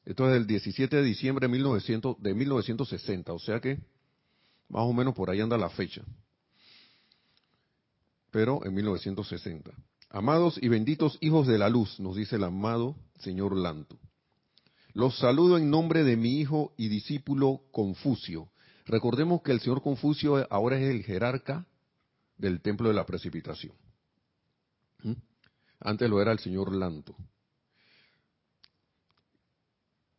Esto 0.06 0.28
es 0.28 0.34
del 0.34 0.46
17 0.46 0.96
de 0.96 1.02
diciembre 1.02 1.48
de, 1.48 1.52
1900, 1.52 2.22
de 2.22 2.32
1960, 2.32 3.32
o 3.32 3.38
sea 3.40 3.60
que 3.60 3.80
más 4.68 4.84
o 4.84 4.92
menos 4.92 5.14
por 5.14 5.28
ahí 5.30 5.40
anda 5.40 5.58
la 5.58 5.68
fecha. 5.68 6.02
Pero 8.30 8.64
en 8.64 8.72
1960. 8.72 9.72
Amados 10.10 10.58
y 10.62 10.68
benditos 10.68 11.18
hijos 11.20 11.48
de 11.48 11.58
la 11.58 11.68
luz, 11.68 11.98
nos 11.98 12.14
dice 12.14 12.36
el 12.36 12.44
amado 12.44 12.96
señor 13.18 13.56
Lanto. 13.56 13.98
Los 14.92 15.18
saludo 15.18 15.58
en 15.58 15.70
nombre 15.70 16.04
de 16.04 16.16
mi 16.16 16.40
hijo 16.40 16.72
y 16.76 16.86
discípulo 16.86 17.62
Confucio. 17.72 18.48
Recordemos 18.86 19.42
que 19.42 19.50
el 19.50 19.60
señor 19.60 19.82
Confucio 19.82 20.46
ahora 20.50 20.78
es 20.78 20.88
el 20.88 21.02
jerarca 21.02 21.66
del 22.38 22.60
templo 22.60 22.88
de 22.88 22.94
la 22.94 23.04
precipitación. 23.04 23.74
¿Mm? 25.02 25.14
Antes 25.80 26.08
lo 26.08 26.22
era 26.22 26.30
el 26.30 26.38
señor 26.38 26.72
Lanto. 26.72 27.16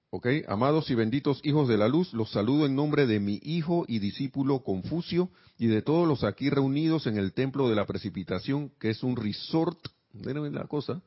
¿Ok? 0.10 0.28
Amados 0.48 0.90
y 0.90 0.96
benditos 0.96 1.42
hijos 1.44 1.68
de 1.68 1.78
la 1.78 1.90
luz, 1.90 2.14
los 2.14 2.32
saludo 2.32 2.66
en 2.66 2.76
nombre 2.76 3.06
de 3.06 3.20
mi 3.20 3.42
hijo 3.44 3.84
y 3.90 4.00
discípulo 4.00 4.64
Confucio 4.64 5.30
y 5.58 5.68
de 5.68 5.82
todos 5.82 6.08
los 6.08 6.24
aquí 6.24 6.50
reunidos 6.50 7.08
en 7.08 7.18
el 7.18 7.34
templo 7.34 7.68
de 7.68 7.76
la 7.76 7.86
precipitación, 7.86 8.72
que 8.80 8.92
es 8.92 9.04
un 9.04 9.18
resort, 9.18 9.78
miren 10.14 10.56
la 10.56 10.66
cosa, 10.66 11.02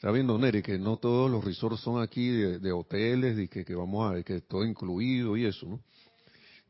sabiendo 0.00 0.38
Neri 0.38 0.62
que 0.62 0.78
no 0.78 0.98
todos 0.98 1.28
los 1.28 1.44
resorts 1.44 1.80
son 1.80 2.00
aquí 2.00 2.28
de, 2.28 2.72
hoteles 2.72 3.36
y 3.40 3.48
que, 3.48 3.74
vamos 3.74 4.08
a 4.08 4.14
ver 4.14 4.24
que 4.24 4.40
todo 4.40 4.64
incluido 4.64 5.36
y 5.36 5.46
eso, 5.46 5.66
¿no? 5.66 5.80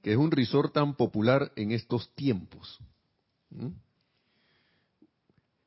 Que 0.02 0.12
es 0.12 0.16
un 0.16 0.30
resort 0.30 0.72
tan 0.72 0.94
popular 0.94 1.52
en 1.56 1.72
estos 1.72 2.14
tiempos. 2.14 2.78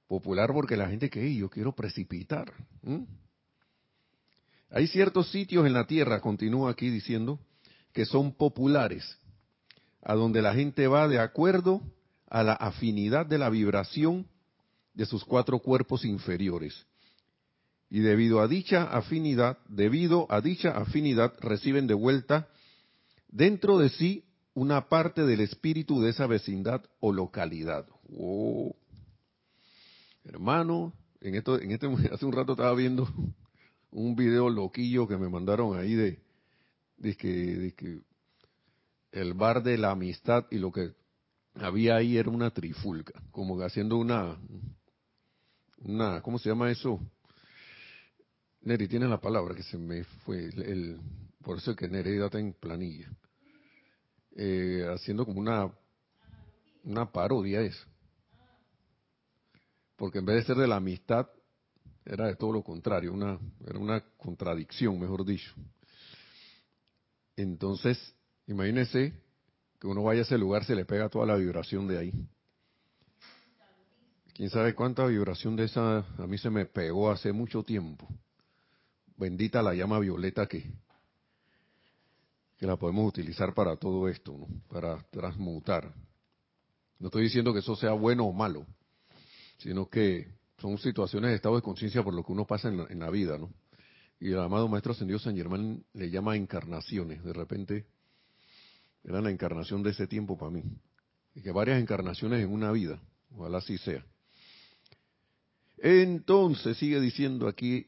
Popular 0.08 0.52
porque 0.52 0.78
la 0.78 0.90
gente 0.90 1.12
que 1.12 1.36
yo 1.36 1.50
quiero 1.50 1.74
precipitar. 1.74 2.52
Hay 4.72 4.88
ciertos 4.88 5.30
sitios 5.32 5.66
en 5.66 5.74
la 5.74 5.86
tierra, 5.86 6.22
continúa 6.22 6.72
aquí 6.72 6.90
diciendo, 6.90 7.40
que 7.92 8.06
son 8.06 8.32
populares, 8.32 9.18
a 10.02 10.16
donde 10.16 10.42
la 10.42 10.54
gente 10.54 10.88
va 10.88 11.10
de 11.10 11.20
acuerdo 11.20 11.82
a 12.30 12.42
la 12.42 12.54
afinidad 12.54 13.26
de 13.26 13.38
la 13.38 13.50
vibración 13.50 14.26
de 14.94 15.06
sus 15.06 15.26
cuatro 15.26 15.60
cuerpos 15.60 16.06
inferiores. 16.06 16.86
Y 17.90 18.00
debido 18.00 18.40
a 18.40 18.48
dicha 18.48 18.84
afinidad, 18.84 19.58
debido 19.68 20.26
a 20.32 20.40
dicha 20.40 20.72
afinidad, 20.72 21.34
reciben 21.42 21.88
de 21.88 21.94
vuelta 21.94 22.48
dentro 23.28 23.78
de 23.78 23.90
sí 23.90 24.24
una 24.54 24.88
parte 24.88 25.26
del 25.26 25.42
espíritu 25.42 26.02
de 26.02 26.12
esa 26.12 26.28
vecindad 26.28 26.82
o 27.02 27.12
localidad. 27.12 27.86
Oh. 28.18 28.74
Hermano, 30.24 30.94
en 31.20 31.36
esto, 31.36 31.60
en 31.60 31.72
este, 31.72 31.88
hace 32.14 32.26
un 32.26 32.32
rato 32.32 32.54
estaba 32.54 32.74
viendo 32.74 33.10
un 33.92 34.16
video 34.16 34.50
loquillo 34.50 35.08
que 35.08 35.18
me 35.18 35.30
mandaron 35.30 35.78
ahí 35.78 35.94
de, 35.94 36.20
de, 36.98 37.16
que, 37.16 37.28
de 37.28 37.74
que 37.74 38.00
el 39.12 39.34
bar 39.34 39.62
de 39.64 39.78
la 39.78 39.92
amistad 39.92 40.46
y 40.50 40.58
lo 40.58 40.72
que 40.72 40.94
había 41.56 41.98
ahí 41.98 42.18
era 42.18 42.30
una 42.30 42.52
trifulca, 42.52 43.22
como 43.32 43.62
haciendo 43.62 43.98
una, 43.98 44.38
una, 45.80 46.22
¿cómo 46.22 46.40
se 46.40 46.50
llama 46.50 46.72
eso? 46.72 47.00
Neri, 48.62 48.88
tiene 48.88 49.08
la 49.08 49.20
palabra 49.20 49.56
que 49.56 49.64
se 49.64 49.78
me 49.78 50.04
fue, 50.04 50.46
el, 50.46 51.00
por 51.44 51.58
eso 51.58 51.72
es 51.72 51.78
que 51.78 51.90
Neri 51.90 52.22
está 52.22 52.40
en 52.40 52.54
planilla. 52.54 53.12
Eh, 54.34 54.86
haciendo 54.88 55.26
como 55.26 55.42
una, 55.42 55.70
una 56.84 57.12
parodia 57.12 57.62
eso. 57.62 57.86
Porque 59.98 60.20
en 60.20 60.26
vez 60.26 60.38
de 60.38 60.44
ser 60.44 60.56
de 60.56 60.68
la 60.68 60.78
amistad, 60.78 61.28
era 62.06 62.28
de 62.28 62.36
todo 62.36 62.52
lo 62.52 62.64
contrario, 62.64 63.14
una, 63.14 63.40
era 63.66 63.80
una 63.80 64.02
contradicción, 64.18 65.00
mejor 65.00 65.26
dicho. 65.26 65.54
Entonces, 67.36 68.16
imagínese 68.48 69.14
que 69.80 69.88
uno 69.88 70.04
vaya 70.04 70.22
a 70.22 70.24
ese 70.24 70.38
lugar, 70.38 70.66
se 70.66 70.76
le 70.76 70.86
pega 70.86 71.10
toda 71.10 71.26
la 71.26 71.36
vibración 71.36 71.88
de 71.88 71.98
ahí. 71.98 72.14
¿Quién 74.34 74.50
sabe 74.50 74.74
cuánta 74.74 75.06
vibración 75.06 75.56
de 75.56 75.66
esa 75.66 76.00
a 76.00 76.28
mí 76.28 76.38
se 76.38 76.50
me 76.50 76.66
pegó 76.66 77.12
hace 77.12 77.32
mucho 77.32 77.64
tiempo? 77.64 78.08
Bendita 79.18 79.62
la 79.62 79.74
llama 79.74 80.00
violeta 80.00 80.48
que, 80.48 80.72
que 82.58 82.66
la 82.66 82.76
podemos 82.78 83.08
utilizar 83.08 83.54
para 83.54 83.76
todo 83.76 84.08
esto, 84.08 84.36
¿no? 84.38 84.48
para 84.68 85.04
transmutar. 85.12 85.94
No 86.98 87.08
estoy 87.08 87.24
diciendo 87.24 87.54
que 87.54 87.60
eso 87.60 87.76
sea 87.76 87.94
bueno 87.94 88.26
o 88.26 88.34
malo, 88.34 88.66
sino 89.58 89.90
que 89.90 90.41
son 90.62 90.78
situaciones 90.78 91.32
de 91.32 91.36
estado 91.36 91.56
de 91.56 91.62
conciencia 91.62 92.04
por 92.04 92.14
lo 92.14 92.24
que 92.24 92.32
uno 92.32 92.46
pasa 92.46 92.70
en 92.70 93.00
la, 93.00 93.10
vida, 93.10 93.38
¿no? 93.38 93.52
Y 94.20 94.28
el 94.28 94.40
amado 94.40 94.68
Maestro 94.68 94.92
Ascendido 94.92 95.18
San 95.18 95.36
Germán 95.36 95.84
le 95.94 96.12
llama 96.12 96.36
encarnaciones. 96.36 97.24
De 97.24 97.34
repente, 97.34 97.86
era 99.04 99.20
la 99.20 99.32
encarnación 99.32 99.82
de 99.82 99.90
ese 99.90 100.06
tiempo 100.06 100.38
para 100.38 100.52
mí. 100.52 100.64
Y 101.34 101.42
que 101.42 101.52
varias 101.52 101.82
encarnaciones 101.82 102.44
en 102.44 102.52
una 102.52 102.72
vida. 102.72 103.02
Ojalá 103.36 103.58
así 103.58 103.80
sea. 103.80 104.06
Entonces, 105.80 106.78
sigue 106.78 107.00
diciendo 107.00 107.48
aquí, 107.48 107.88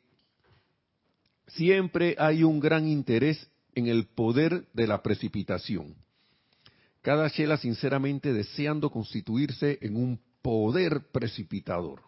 siempre 1.50 2.16
hay 2.18 2.44
un 2.44 2.60
gran 2.60 2.88
interés 2.88 3.48
en 3.76 3.86
el 3.86 4.08
poder 4.08 4.66
de 4.74 4.88
la 4.88 5.04
precipitación. 5.04 5.94
Cada 7.04 7.30
chela 7.30 7.58
sinceramente 7.58 8.34
deseando 8.34 8.90
constituirse 8.90 9.78
en 9.82 9.96
un 9.96 10.20
poder 10.42 11.12
precipitador 11.12 12.02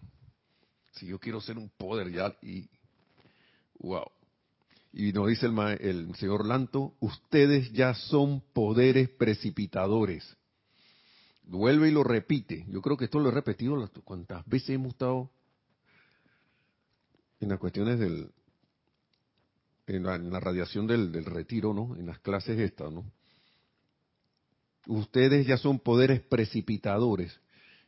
Si 0.96 1.08
yo 1.08 1.20
quiero 1.20 1.42
ser 1.42 1.58
un 1.58 1.70
poder 1.70 2.12
ya 2.12 2.36
y 2.42 2.70
wow. 3.80 4.06
Y 4.94 5.12
nos 5.12 5.28
dice 5.28 5.48
el, 5.48 5.60
el 5.82 6.16
señor 6.16 6.46
Lanto, 6.46 6.94
ustedes 7.02 7.72
ya 7.74 7.94
son 7.94 8.42
poderes 8.54 9.10
precipitadores. 9.10 10.38
Vuelve 11.44 11.90
y 11.90 11.92
lo 11.92 12.04
repite. 12.04 12.66
Yo 12.70 12.82
creo 12.82 12.98
que 12.98 13.06
esto 13.06 13.20
lo 13.20 13.30
he 13.30 13.34
repetido 13.34 13.90
cuantas 14.04 14.46
veces 14.48 14.70
hemos 14.72 14.94
estado 14.94 15.30
en 17.40 17.50
las 17.50 17.60
cuestiones 17.60 18.00
del, 18.00 18.32
en 19.88 20.04
la, 20.04 20.40
radiación 20.40 20.88
del, 20.88 21.12
del, 21.12 21.26
retiro, 21.26 21.74
¿no? 21.74 21.96
En 21.96 22.08
las 22.08 22.20
clases 22.20 22.60
estas, 22.60 22.92
¿no? 22.92 23.06
Ustedes 24.88 25.46
ya 25.46 25.58
son 25.58 25.80
poderes 25.80 26.22
precipitadores. 26.22 27.40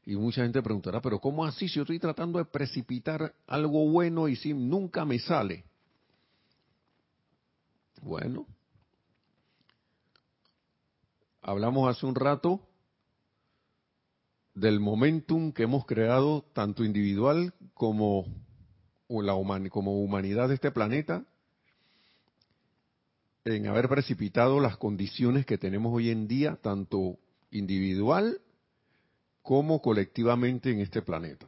Y 0.07 0.15
mucha 0.15 0.41
gente 0.41 0.63
preguntará, 0.63 1.01
pero 1.01 1.19
¿cómo 1.19 1.43
así 1.43 1.67
si 1.67 1.75
yo 1.75 1.81
estoy 1.81 1.99
tratando 1.99 2.39
de 2.39 2.45
precipitar 2.45 3.35
algo 3.45 3.89
bueno 3.89 4.29
y 4.29 4.37
si 4.37 4.53
nunca 4.53 5.03
me 5.03 5.19
sale? 5.19 5.65
Bueno, 8.01 8.47
hablamos 11.41 11.93
hace 11.93 12.05
un 12.05 12.15
rato 12.15 12.61
del 14.55 14.79
momentum 14.79 15.51
que 15.51 15.63
hemos 15.63 15.85
creado 15.85 16.45
tanto 16.53 16.85
individual 16.85 17.53
como, 17.73 18.27
la 19.09 19.33
como 19.69 20.01
humanidad 20.01 20.47
de 20.47 20.55
este 20.55 20.71
planeta 20.71 21.25
en 23.43 23.67
haber 23.67 23.89
precipitado 23.89 24.61
las 24.61 24.77
condiciones 24.77 25.45
que 25.45 25.57
tenemos 25.57 25.93
hoy 25.93 26.11
en 26.11 26.29
día, 26.29 26.57
tanto 26.61 27.17
individual 27.51 28.39
como 29.47 29.81
colectivamente 29.81 30.69
en 30.69 30.81
este 30.81 31.01
planeta. 31.01 31.47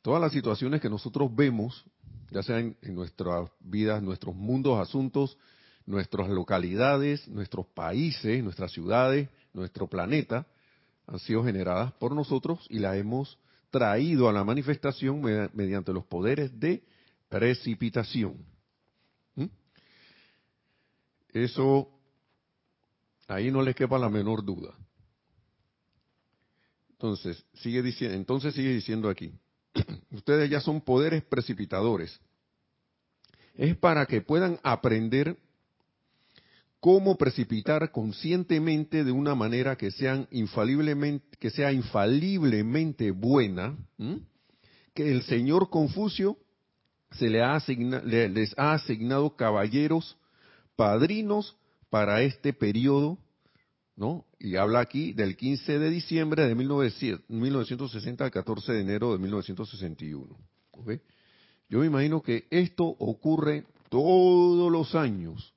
Todas 0.00 0.22
las 0.22 0.32
situaciones 0.32 0.80
que 0.80 0.88
nosotros 0.88 1.28
vemos 1.36 1.84
ya 2.30 2.42
sea 2.42 2.60
en, 2.60 2.78
nuestras 2.94 3.50
vidas, 3.60 4.02
nuestros 4.02 4.34
mundos, 4.34 4.80
asuntos, 4.80 5.36
nuestras 5.84 6.30
localidades, 6.30 7.28
nuestros 7.28 7.66
países, 7.66 8.42
nuestras 8.42 8.72
ciudades, 8.72 9.28
nuestro 9.52 9.86
planeta, 9.86 10.46
han 11.06 11.18
sido 11.18 11.44
generadas 11.44 11.92
por 11.92 12.14
nosotros 12.14 12.66
y 12.70 12.78
las 12.78 12.96
hemos 12.96 13.38
traído 13.68 14.26
a 14.26 14.32
la 14.32 14.42
manifestación 14.42 15.20
mediante 15.52 15.92
los 15.92 16.06
poderes 16.06 16.58
de 16.58 16.82
precipitación. 17.28 18.46
Eso, 21.34 21.90
ahí 23.28 23.50
no 23.50 23.60
les 23.60 23.76
quepa 23.76 23.98
la 23.98 24.08
menor 24.08 24.42
duda. 24.42 24.74
Entonces, 27.00 27.42
sigue 27.54 27.80
diciendo, 27.80 28.14
entonces 28.14 28.52
sigue 28.52 28.74
diciendo 28.74 29.08
aquí, 29.08 29.32
ustedes 30.12 30.50
ya 30.50 30.60
son 30.60 30.82
poderes 30.82 31.24
precipitadores. 31.24 32.20
Es 33.54 33.74
para 33.74 34.04
que 34.04 34.20
puedan 34.20 34.60
aprender 34.62 35.38
cómo 36.78 37.16
precipitar 37.16 37.90
conscientemente 37.90 39.02
de 39.02 39.12
una 39.12 39.34
manera 39.34 39.76
que, 39.76 39.90
sean 39.90 40.28
infaliblemente, 40.30 41.24
que 41.38 41.48
sea 41.48 41.72
infaliblemente 41.72 43.12
buena, 43.12 43.78
que 44.92 45.10
el 45.10 45.22
señor 45.22 45.70
Confucio 45.70 46.36
se 47.12 47.30
le 47.30 47.42
ha 47.42 47.58
les 48.04 48.58
ha 48.58 48.74
asignado 48.74 49.36
caballeros 49.36 50.18
padrinos 50.76 51.56
para 51.88 52.20
este 52.20 52.52
periodo 52.52 53.16
¿no? 54.00 54.24
Y 54.38 54.56
habla 54.56 54.80
aquí 54.80 55.12
del 55.12 55.36
15 55.36 55.78
de 55.78 55.90
diciembre 55.90 56.48
de 56.48 56.54
1960 56.54 58.24
al 58.24 58.30
14 58.30 58.72
de 58.72 58.80
enero 58.80 59.12
de 59.12 59.18
1961. 59.18 60.38
Yo 61.68 61.80
me 61.80 61.86
imagino 61.86 62.22
que 62.22 62.46
esto 62.48 62.86
ocurre 62.86 63.66
todos 63.90 64.72
los 64.72 64.94
años 64.94 65.52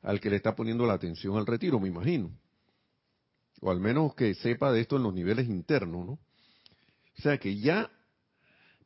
al 0.00 0.18
que 0.18 0.30
le 0.30 0.36
está 0.36 0.56
poniendo 0.56 0.86
la 0.86 0.94
atención 0.94 1.36
al 1.36 1.44
retiro, 1.44 1.78
me 1.78 1.88
imagino. 1.88 2.30
O 3.60 3.70
al 3.70 3.80
menos 3.80 4.14
que 4.14 4.34
sepa 4.34 4.72
de 4.72 4.80
esto 4.80 4.96
en 4.96 5.02
los 5.02 5.12
niveles 5.12 5.46
internos, 5.46 6.06
¿no? 6.06 6.12
O 6.12 7.22
sea 7.22 7.36
que 7.36 7.58
ya 7.58 7.90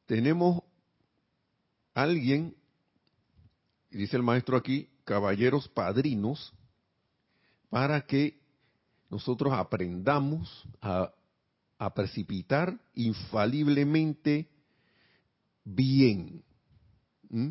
tenemos 0.06 0.64
alguien, 1.94 2.56
y 3.92 3.98
dice 3.98 4.16
el 4.16 4.24
maestro 4.24 4.56
aquí, 4.56 4.90
caballeros 5.04 5.68
padrinos, 5.68 6.52
para 7.70 8.00
que 8.00 8.44
nosotros 9.10 9.52
aprendamos 9.52 10.64
a, 10.80 11.12
precipitar 11.94 12.78
infaliblemente 12.94 14.48
bien. 15.62 16.42
¿Mm? 17.28 17.50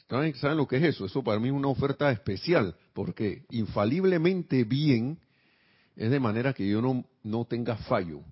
¿Saben 0.00 0.56
lo 0.56 0.66
que 0.66 0.78
es 0.78 0.82
eso? 0.82 1.06
Eso 1.06 1.22
para 1.22 1.38
mí 1.38 1.48
es 1.48 1.54
una 1.54 1.68
oferta 1.68 2.10
especial, 2.10 2.74
porque 2.92 3.44
infaliblemente 3.50 4.64
bien 4.64 5.20
es 5.94 6.10
de 6.10 6.18
manera 6.18 6.52
que 6.52 6.68
yo 6.68 6.82
no, 6.82 7.04
no 7.22 7.44
tenga 7.44 7.76
fallo. 7.76 8.22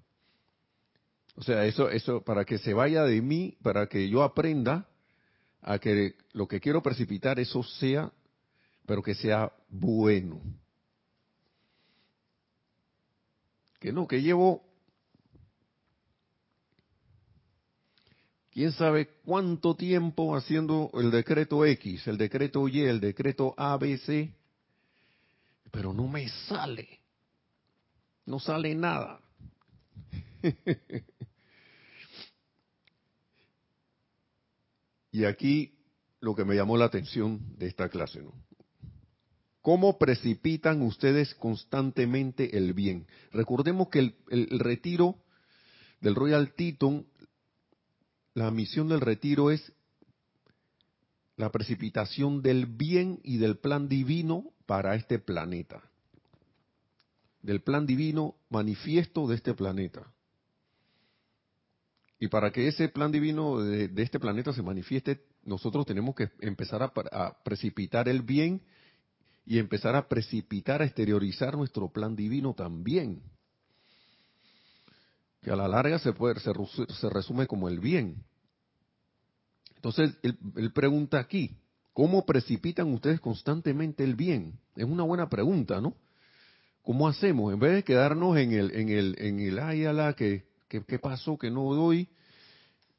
O 1.37 1.43
sea, 1.43 1.65
eso, 1.67 1.89
eso, 1.89 2.23
para 2.23 2.45
que 2.45 2.59
se 2.59 2.75
vaya 2.75 3.05
de 3.05 3.21
mí, 3.23 3.57
para 3.63 3.87
que 3.87 4.09
yo 4.09 4.23
aprenda 4.23 4.89
a 5.63 5.79
que 5.79 6.15
lo 6.33 6.47
que 6.47 6.61
quiero 6.61 6.83
precipitar, 6.83 7.39
eso 7.39 7.63
sea, 7.63 8.13
pero 8.87 9.03
que 9.03 9.15
sea 9.15 9.53
bueno. 9.69 10.41
Que 13.85 13.93
no, 13.93 14.09
que 14.09 14.23
llevo, 14.23 14.65
quién 18.51 18.73
sabe 18.73 19.11
cuánto 19.27 19.77
tiempo 19.77 20.35
haciendo 20.35 20.91
el 20.95 21.11
decreto 21.11 21.67
X, 21.67 22.09
el 22.09 22.17
decreto 22.17 22.67
Y, 22.67 22.81
el 22.81 22.99
decreto 22.99 23.55
ABC, 23.59 24.33
pero 25.71 25.93
no 25.93 26.09
me 26.09 26.31
sale, 26.49 26.99
no 28.25 28.41
sale 28.41 28.75
nada. 28.75 29.21
y 35.13 35.27
aquí 35.27 35.75
lo 36.21 36.35
que 36.35 36.47
me 36.47 36.55
llamó 36.55 36.79
la 36.79 36.87
atención 36.87 37.55
de 37.59 37.67
esta 37.67 37.91
clase, 37.91 38.23
¿no? 38.23 38.33
¿Cómo 39.65 39.97
precipitan 39.97 40.83
ustedes 40.83 41.35
constantemente 41.37 42.59
el 42.59 42.75
bien? 42.75 43.07
Recordemos 43.33 43.89
que 43.89 44.15
el, 44.29 44.59
retiro 44.61 45.17
del 46.03 46.15
Royal 46.15 46.53
Teton, 46.53 47.07
la 48.35 48.51
misión 48.51 48.91
del 48.91 49.01
retiro 49.01 49.51
es 49.51 49.73
la 51.37 51.51
precipitación 51.51 52.43
del 52.43 52.67
bien 52.67 53.21
y 53.25 53.39
del 53.39 53.57
plan 53.57 53.89
divino 53.89 54.53
para 54.67 54.97
este 54.97 55.19
planeta. 55.19 55.83
Del 57.41 57.63
plan 57.63 57.87
divino 57.87 58.35
manifiesto 58.51 59.27
de 59.27 59.37
este 59.37 59.55
planeta. 59.55 60.13
Y 62.21 62.29
para 62.29 62.53
que 62.53 62.69
ese 62.69 62.91
plan 62.91 63.11
divino 63.11 63.61
de, 63.61 63.91
este 63.97 64.21
planeta 64.21 64.53
se 64.53 64.61
manifieste, 64.61 65.25
nosotros 65.43 65.87
tenemos 65.87 66.15
que 66.15 66.29
empezar 66.41 66.83
a 66.83 67.43
precipitar 67.43 68.11
el 68.11 68.21
bien 68.21 68.61
y 69.47 69.59
empezar 69.59 69.95
a 69.95 70.09
precipitar, 70.09 70.81
a 70.81 70.87
exteriorizar 70.87 71.57
nuestro 71.57 71.89
plan 71.89 72.17
divino 72.17 72.55
también. 72.55 73.23
Que 75.43 75.51
a 75.51 75.57
la 75.57 75.69
larga 75.69 75.99
se, 75.99 76.13
puede, 76.13 76.41
se, 76.41 77.11
resume 77.11 77.47
como 77.47 77.69
el 77.69 77.79
bien. 77.79 78.25
Entonces, 79.77 80.17
él, 80.23 80.73
pregunta 80.73 81.19
aquí, 81.19 81.59
¿cómo 81.93 82.25
precipitan 82.25 82.91
ustedes 82.93 83.21
constantemente 83.21 84.03
el 84.03 84.15
bien? 84.15 84.59
Es 84.77 84.85
una 84.85 85.03
buena 85.03 85.29
pregunta, 85.29 85.81
¿no? 85.83 85.95
¿Cómo 86.83 87.07
hacemos? 87.07 87.53
En 87.53 87.59
vez 87.59 87.73
de 87.73 87.85
quedarnos 87.85 88.37
en 88.39 88.53
el, 88.53 88.71
en 88.75 88.89
el, 88.89 89.17
en 89.19 89.41
el, 89.41 89.59
ay, 89.59 89.85
ala, 89.85 90.15
que, 90.15 90.45
¿qué 90.69 90.99
pasó? 90.99 91.37
Que 91.37 91.51
no 91.51 91.75
doy. 91.75 92.09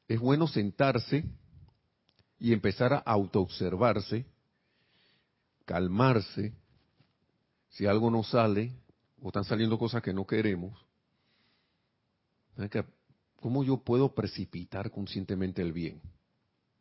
Es 0.06 0.20
bueno 0.20 0.46
sentarse 0.46 1.24
y 2.38 2.52
empezar 2.52 2.92
a 2.92 2.98
autoobservarse 2.98 4.26
calmarse, 5.66 6.54
si 7.68 7.84
algo 7.84 8.10
no 8.10 8.22
sale 8.22 8.72
o 9.20 9.28
están 9.28 9.44
saliendo 9.44 9.78
cosas 9.78 10.02
que 10.02 10.14
no 10.14 10.26
queremos, 10.26 10.72
¿cómo 13.40 13.62
yo 13.62 13.76
puedo 13.76 14.14
precipitar 14.14 14.90
conscientemente 14.90 15.60
el 15.60 15.72
bien? 15.74 16.00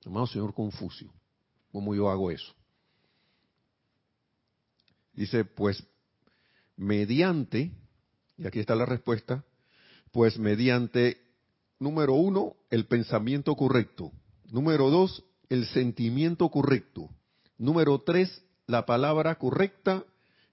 Amado 0.06 0.28
señor 0.28 0.54
Confucio, 0.54 1.12
¿cómo 1.71 1.93
yo 1.93 2.10
hago 2.10 2.32
eso? 2.32 2.54
Dice, 5.13 5.43
pues 5.45 5.84
mediante, 6.78 7.71
y 8.38 8.45
aquí 8.45 8.60
está 8.60 8.76
la 8.76 8.86
respuesta, 8.86 9.43
pues 10.12 10.38
mediante, 10.38 11.21
número 11.80 12.13
uno, 12.13 12.56
el 12.69 12.86
pensamiento 12.86 13.56
correcto. 13.56 14.12
Número 14.52 14.89
dos, 14.89 15.24
el 15.50 15.65
sentimiento 15.67 16.50
correcto. 16.50 17.10
Número 17.58 18.00
tres, 18.02 18.44
la 18.67 18.86
palabra 18.86 19.36
correcta 19.36 20.04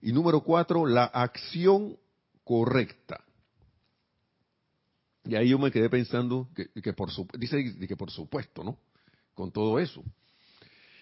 y 0.01 0.12
número 0.12 0.42
cuatro, 0.42 0.87
la 0.87 1.05
acción 1.05 1.96
correcta. 2.44 3.25
Y 5.25 5.37
ahí 5.37 5.51
yo 5.51 5.59
me 5.59 5.70
quedé 5.70 5.88
pensando 5.88 6.48
que, 6.55 6.68
que 6.83 6.92
por 6.92 7.11
su, 7.11 7.27
dice 7.38 7.77
que 7.87 7.96
por 7.96 8.11
supuesto, 8.11 8.64
¿no? 8.64 8.79
Con 9.35 9.53
todo 9.53 9.79
eso. 9.79 10.03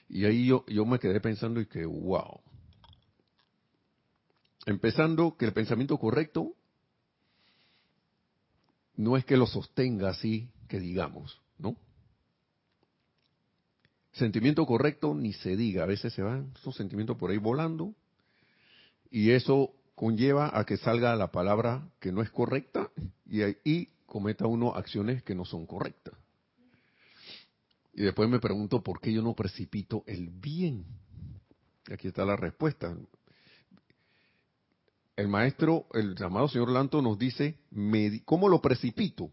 Y 0.08 0.24
ahí 0.24 0.46
yo, 0.46 0.64
yo 0.66 0.84
me 0.84 0.98
quedé 0.98 1.20
pensando 1.20 1.60
y 1.60 1.66
que, 1.66 1.86
wow. 1.86 2.40
Empezando 4.66 5.36
que 5.36 5.46
el 5.46 5.52
pensamiento 5.52 5.96
correcto 5.98 6.54
no 8.96 9.16
es 9.16 9.24
que 9.24 9.36
lo 9.36 9.46
sostenga 9.46 10.10
así, 10.10 10.50
que 10.68 10.78
digamos, 10.78 11.40
¿no? 11.58 11.76
Sentimiento 14.12 14.66
correcto 14.66 15.14
ni 15.14 15.32
se 15.32 15.56
diga, 15.56 15.84
a 15.84 15.86
veces 15.86 16.12
se 16.12 16.22
van 16.22 16.52
esos 16.56 16.74
sentimientos 16.74 17.16
por 17.16 17.30
ahí 17.30 17.38
volando 17.38 17.94
y 19.10 19.30
eso 19.30 19.72
conlleva 19.94 20.50
a 20.58 20.64
que 20.64 20.76
salga 20.76 21.14
la 21.14 21.30
palabra 21.30 21.88
que 22.00 22.10
no 22.10 22.22
es 22.22 22.30
correcta 22.30 22.90
y, 23.26 23.42
y 23.64 23.88
cometa 24.06 24.46
uno 24.46 24.74
acciones 24.74 25.22
que 25.22 25.34
no 25.34 25.44
son 25.44 25.66
correctas. 25.66 26.14
Y 27.92 28.02
después 28.02 28.28
me 28.28 28.40
pregunto 28.40 28.82
por 28.82 29.00
qué 29.00 29.12
yo 29.12 29.22
no 29.22 29.34
precipito 29.34 30.04
el 30.06 30.28
bien. 30.28 30.84
Aquí 31.92 32.08
está 32.08 32.24
la 32.24 32.36
respuesta. 32.36 32.96
El 35.16 35.28
maestro, 35.28 35.86
el 35.92 36.14
llamado 36.14 36.48
señor 36.48 36.70
Lanto 36.70 37.02
nos 37.02 37.18
dice, 37.18 37.58
¿cómo 38.24 38.48
lo 38.48 38.60
precipito? 38.60 39.30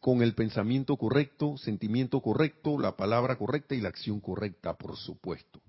Con 0.00 0.22
el 0.22 0.34
pensamiento 0.34 0.96
correcto, 0.98 1.56
sentimiento 1.56 2.20
correcto, 2.20 2.78
la 2.78 2.96
palabra 2.96 3.36
correcta 3.36 3.74
y 3.74 3.80
la 3.80 3.88
acción 3.88 4.20
correcta, 4.20 4.76
por 4.76 4.96
supuesto. 4.96 5.62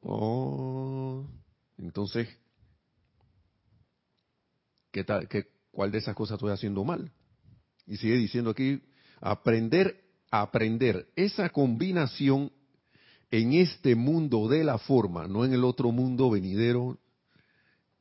Oh, 0.00 1.26
entonces, 1.76 2.26
¿qué 4.90 5.04
tal, 5.04 5.28
qué, 5.28 5.48
¿cuál 5.70 5.90
de 5.90 5.98
esas 5.98 6.14
cosas 6.14 6.36
estoy 6.36 6.52
haciendo 6.52 6.84
mal? 6.84 7.12
Y 7.86 7.98
sigue 7.98 8.16
diciendo 8.16 8.50
aquí, 8.50 8.82
aprender, 9.20 10.02
aprender 10.30 11.08
esa 11.16 11.50
combinación 11.50 12.50
en 13.30 13.52
este 13.52 13.94
mundo 13.94 14.48
de 14.48 14.64
la 14.64 14.78
forma, 14.78 15.28
no 15.28 15.44
en 15.44 15.52
el 15.52 15.64
otro 15.64 15.92
mundo 15.92 16.30
venidero, 16.30 16.98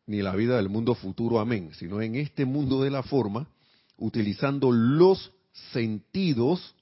ni 0.05 0.21
la 0.21 0.33
vida 0.35 0.55
del 0.55 0.69
mundo 0.69 0.95
futuro, 0.95 1.41
amén, 1.41 1.71
sino 1.73 2.01
en 2.01 2.15
este 2.15 2.45
mundo 2.45 2.81
de 2.81 2.91
la 2.91 3.03
forma, 3.03 3.49
utilizando 3.97 4.71
los 4.71 5.31
sentidos, 5.73 6.75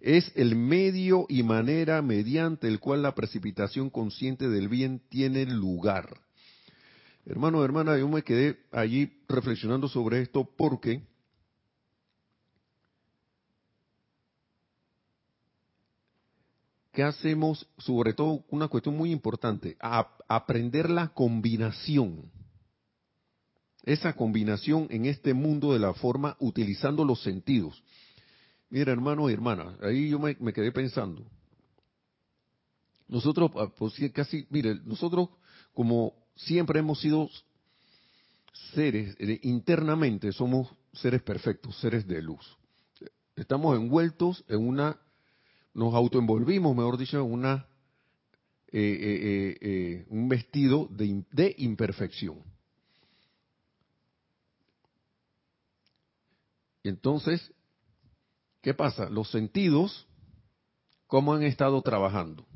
es 0.00 0.32
el 0.34 0.56
medio 0.56 1.26
y 1.28 1.42
manera 1.42 2.02
mediante 2.02 2.68
el 2.68 2.80
cual 2.80 3.02
la 3.02 3.14
precipitación 3.14 3.90
consciente 3.90 4.48
del 4.48 4.68
bien 4.68 5.02
tiene 5.08 5.46
lugar. 5.46 6.16
Hermano, 7.26 7.64
hermana, 7.64 7.98
yo 7.98 8.08
me 8.08 8.22
quedé 8.22 8.58
allí 8.72 9.12
reflexionando 9.28 9.88
sobre 9.88 10.22
esto 10.22 10.48
porque 10.56 11.02
¿qué 16.92 17.02
hacemos? 17.02 17.68
Sobre 17.78 18.14
todo 18.14 18.44
una 18.48 18.68
cuestión 18.68 18.96
muy 18.96 19.12
importante, 19.12 19.76
aprender 19.80 20.90
la 20.90 21.08
combinación. 21.08 22.39
Esa 23.84 24.12
combinación 24.12 24.86
en 24.90 25.06
este 25.06 25.34
mundo 25.34 25.72
de 25.72 25.78
la 25.78 25.94
forma 25.94 26.36
utilizando 26.38 27.04
los 27.04 27.22
sentidos. 27.22 27.82
Mira, 28.68 28.92
hermano 28.92 29.28
y 29.28 29.32
hermana, 29.32 29.76
ahí 29.82 30.10
yo 30.10 30.18
me, 30.18 30.36
quedé 30.52 30.70
pensando. 30.70 31.26
Nosotros, 33.08 33.50
ah, 33.56 33.72
pues 33.76 33.94
casi, 34.12 34.46
mire, 34.50 34.76
nosotros 34.84 35.30
como 35.74 36.14
siempre 36.36 36.80
hemos 36.80 37.00
sido 37.00 37.28
seres, 38.74 39.16
eh, 39.18 39.40
internamente 39.42 40.32
somos 40.32 40.68
seres 40.92 41.22
perfectos, 41.22 41.76
seres 41.80 42.06
de 42.06 42.22
luz. 42.22 42.56
Estamos 43.34 43.76
envueltos 43.76 44.44
en 44.48 44.66
una 44.66 44.98
nos 45.72 45.94
autoenvolvimos, 45.94 46.76
mejor 46.76 46.98
dicho, 46.98 47.18
en 47.18 47.32
una, 47.32 47.66
eh, 48.72 49.56
eh, 49.60 50.06
un 50.08 50.28
vestido 50.28 50.88
de 50.90 51.54
imperfección. 51.58 52.38
Entonces, 56.82 57.52
¿qué 58.62 58.74
pasa? 58.74 59.08
Los 59.08 59.30
sentidos, 59.30 60.06
¿cómo 61.06 61.34
han 61.34 61.42
estado 61.42 61.80
trabajando? 61.82 62.46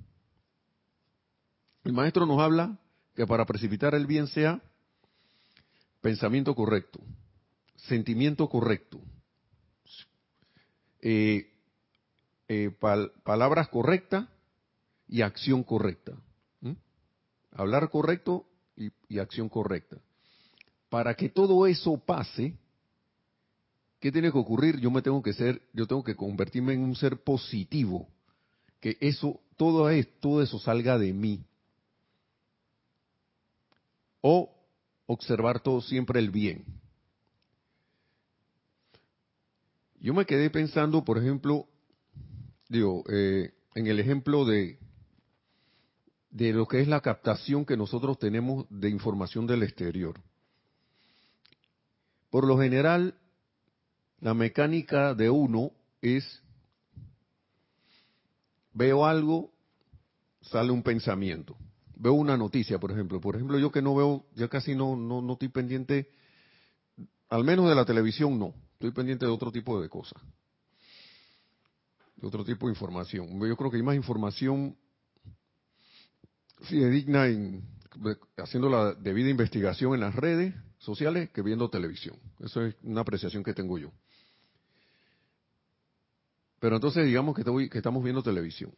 El 1.84 1.92
maestro 1.92 2.26
nos 2.26 2.40
habla 2.40 2.78
que 3.14 3.26
para 3.26 3.44
precipitar 3.44 3.94
el 3.94 4.06
bien 4.06 4.26
sea 4.26 4.62
pensamiento 6.00 6.54
correcto, 6.54 7.00
sentimiento 7.76 8.48
correcto, 8.48 9.00
eh, 11.00 11.50
eh, 12.48 12.70
palabras 13.22 13.68
correctas 13.68 14.26
y 15.06 15.22
acción 15.22 15.62
correcta. 15.62 16.12
Hablar 17.52 17.88
correcto 17.88 18.46
y, 18.76 19.18
acción 19.18 19.48
correcta. 19.48 19.98
Para 20.88 21.14
que 21.14 21.28
todo 21.28 21.66
eso 21.66 21.96
pase, 21.98 22.58
¿qué 24.04 24.12
tiene 24.12 24.30
que 24.30 24.36
ocurrir? 24.36 24.78
Yo 24.80 24.90
me 24.90 25.00
tengo 25.00 25.22
que 25.22 25.32
ser, 25.32 25.62
yo 25.72 25.86
tengo 25.86 26.04
que 26.04 26.14
convertirme 26.14 26.74
en 26.74 26.82
un 26.82 26.94
ser 26.94 27.22
positivo, 27.22 28.06
que 28.78 28.98
eso, 29.00 29.40
todo, 29.56 29.88
todo 30.20 30.42
eso 30.42 30.58
salga 30.58 30.98
de 30.98 31.14
mí. 31.14 31.42
O 34.20 34.54
observar 35.06 35.60
todo 35.60 35.80
siempre 35.80 36.20
el 36.20 36.30
bien. 36.30 36.66
Yo 40.00 40.12
me 40.12 40.26
quedé 40.26 40.50
pensando, 40.50 41.02
por 41.02 41.16
ejemplo, 41.16 41.66
digo, 42.68 43.04
eh, 43.10 43.54
en 43.74 43.86
el 43.86 44.00
ejemplo 44.00 44.44
de, 44.44 44.78
de 46.28 46.52
lo 46.52 46.68
que 46.68 46.82
es 46.82 46.88
la 46.88 47.00
captación 47.00 47.64
que 47.64 47.78
nosotros 47.78 48.18
tenemos 48.18 48.66
de 48.68 48.90
información 48.90 49.46
del 49.46 49.62
exterior. 49.62 50.20
Por 52.28 52.46
lo 52.46 52.58
general, 52.58 53.18
la 54.24 54.32
mecánica 54.32 55.14
de 55.14 55.28
uno 55.28 55.70
es, 56.00 56.42
veo 58.72 59.04
algo, 59.04 59.52
sale 60.40 60.72
un 60.72 60.82
pensamiento. 60.82 61.58
Veo 61.94 62.14
una 62.14 62.34
noticia, 62.34 62.78
por 62.78 62.90
ejemplo. 62.90 63.20
Por 63.20 63.36
ejemplo, 63.36 63.58
yo 63.58 63.70
que 63.70 63.82
no 63.82 63.94
veo, 63.94 64.24
ya 64.34 64.48
casi 64.48 64.74
no, 64.74 64.96
no, 64.96 65.20
no 65.20 65.34
estoy 65.34 65.48
pendiente, 65.48 66.10
al 67.28 67.44
menos 67.44 67.68
de 67.68 67.74
la 67.74 67.84
televisión 67.84 68.38
no, 68.38 68.54
estoy 68.72 68.92
pendiente 68.92 69.26
de 69.26 69.30
otro 69.30 69.52
tipo 69.52 69.78
de 69.78 69.90
cosas 69.90 70.22
de 72.16 72.26
otro 72.26 72.44
tipo 72.44 72.66
de 72.66 72.72
información. 72.72 73.28
Yo 73.46 73.56
creo 73.56 73.70
que 73.70 73.76
hay 73.76 73.82
más 73.82 73.96
información 73.96 74.74
fidedigna 76.62 77.26
en, 77.26 77.62
haciendo 78.38 78.70
la 78.70 78.94
debida 78.94 79.28
investigación 79.28 79.92
en 79.92 80.00
las 80.00 80.14
redes 80.14 80.54
sociales 80.78 81.28
que 81.28 81.42
viendo 81.42 81.68
televisión. 81.68 82.16
Eso 82.40 82.62
es 82.62 82.76
una 82.82 83.02
apreciación 83.02 83.42
que 83.44 83.52
tengo 83.52 83.76
yo. 83.76 83.92
Pero 86.64 86.76
entonces 86.76 87.04
digamos 87.04 87.36
que, 87.36 87.76
estamos 87.76 88.02
viendo 88.02 88.22
televisión. 88.22 88.72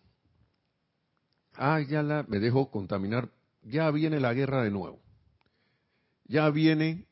Ah, 1.54 1.80
ya 1.80 2.02
me 2.26 2.40
dejo 2.40 2.68
contaminar. 2.68 3.30
Ya 3.62 3.88
viene 3.92 4.18
la 4.18 4.34
guerra 4.34 4.64
de 4.64 4.72
nuevo. 4.72 5.00
Ya 6.24 6.50
viene 6.50 7.06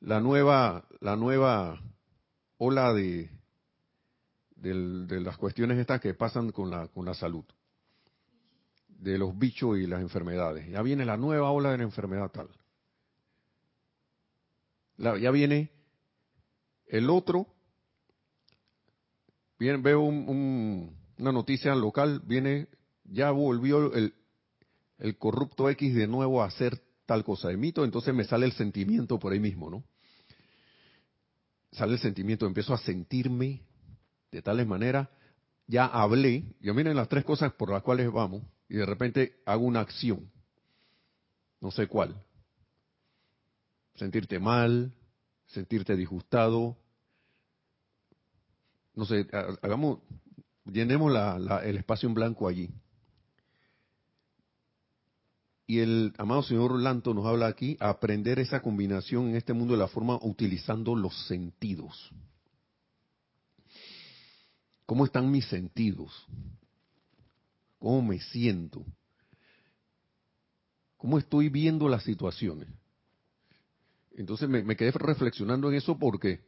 la 0.00 0.20
nueva, 0.20 0.86
la 1.00 1.16
nueva 1.16 1.80
ola 2.58 2.92
de, 2.92 3.30
de 4.56 5.20
las 5.22 5.38
cuestiones 5.38 5.78
estas 5.78 6.02
que 6.02 6.12
pasan 6.12 6.52
con 6.52 6.68
la, 6.68 6.88
con 6.88 7.06
la 7.06 7.14
salud, 7.14 7.46
de 8.88 9.16
los 9.16 9.38
bichos 9.38 9.78
y 9.78 9.86
las 9.86 10.02
enfermedades. 10.02 10.68
Ya 10.68 10.82
viene 10.82 11.06
la 11.06 11.16
nueva 11.16 11.50
ola 11.50 11.70
de 11.70 11.78
la 11.78 11.84
enfermedad 11.84 12.30
tal. 12.30 12.50
ya 15.18 15.30
viene 15.30 15.70
el 16.88 17.08
otro, 17.08 17.55
veo 19.58 20.02
una 20.02 21.32
noticia 21.32 21.74
local, 21.74 22.22
viene, 22.24 22.68
ya 23.04 23.30
volvió 23.30 23.92
el, 23.94 24.14
el 24.98 25.16
corrupto 25.18 25.68
X 25.70 25.94
de 25.94 26.06
nuevo 26.06 26.42
a 26.42 26.46
hacer 26.46 26.80
tal 27.06 27.24
cosa, 27.24 27.50
emito, 27.52 27.84
entonces 27.84 28.14
me 28.14 28.24
sale 28.24 28.46
el 28.46 28.52
sentimiento 28.52 29.18
por 29.18 29.32
ahí 29.32 29.40
mismo, 29.40 29.70
¿no? 29.70 29.84
Sale 31.72 31.92
el 31.92 31.98
sentimiento, 31.98 32.46
empiezo 32.46 32.74
a 32.74 32.78
sentirme 32.78 33.62
de 34.32 34.42
tales 34.42 34.66
manera, 34.66 35.10
ya 35.66 35.86
hablé, 35.86 36.44
yo 36.60 36.74
miren 36.74 36.96
las 36.96 37.08
tres 37.08 37.24
cosas 37.24 37.52
por 37.52 37.70
las 37.70 37.82
cuales 37.82 38.10
vamos, 38.10 38.42
y 38.68 38.76
de 38.76 38.86
repente 38.86 39.40
hago 39.46 39.64
una 39.64 39.80
acción, 39.80 40.30
no 41.60 41.70
sé 41.70 41.86
cuál. 41.86 42.22
Sentirte 43.94 44.38
mal, 44.38 44.92
sentirte 45.46 45.96
disgustado, 45.96 46.76
no 48.96 49.04
sé, 49.04 49.26
hagamos, 49.62 50.00
llenemos 50.64 51.12
el 51.62 51.76
espacio 51.76 52.08
en 52.08 52.14
blanco 52.14 52.48
allí. 52.48 52.74
y 55.66 55.80
el 55.80 56.14
amado 56.18 56.42
señor 56.42 56.78
Lanto 56.80 57.12
nos 57.12 57.26
habla 57.26 57.48
aquí, 57.48 57.76
aprender 57.80 58.38
esa 58.38 58.62
combinación 58.62 59.28
en 59.28 59.36
este 59.36 59.52
mundo 59.52 59.74
de 59.74 59.80
la 59.80 59.88
forma 59.88 60.18
utilizando 60.22 60.94
los 60.94 61.26
sentidos. 61.26 62.10
¿Cómo 64.86 65.04
están 65.04 65.30
mis 65.30 65.46
sentidos? 65.46 66.12
¿Cómo 67.80 68.00
me 68.02 68.20
siento? 68.20 68.84
¿Cómo 70.96 71.18
estoy 71.18 71.48
viendo 71.48 71.88
las 71.88 72.04
situaciones? 72.04 72.68
Entonces 74.12 74.48
me, 74.48 74.76
quedé 74.76 74.92
reflexionando 74.92 75.68
en 75.68 75.74
eso 75.74 75.98
porque 75.98 76.44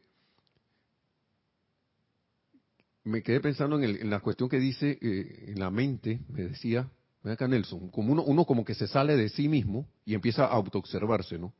me 3.03 3.23
quedé 3.23 3.39
pensando 3.39 3.81
en, 3.81 4.09
la 4.09 4.19
cuestión 4.19 4.49
que 4.49 4.59
dice 4.59 4.97
eh, 5.01 5.45
en 5.47 5.59
la 5.59 5.71
mente, 5.71 6.19
me 6.27 6.43
decía, 6.43 6.89
ven 7.23 7.33
acá 7.33 7.47
Nelson, 7.47 7.89
como 7.89 8.11
uno, 8.13 8.23
uno 8.23 8.45
como 8.45 8.65
que 8.65 8.75
se 8.75 8.87
sale 8.87 9.15
de 9.15 9.29
sí 9.29 9.47
mismo 9.47 9.87
y 10.05 10.13
empieza 10.13 10.45
a 10.45 10.49
autoobservarse, 10.49 11.37
¿no? 11.37 11.53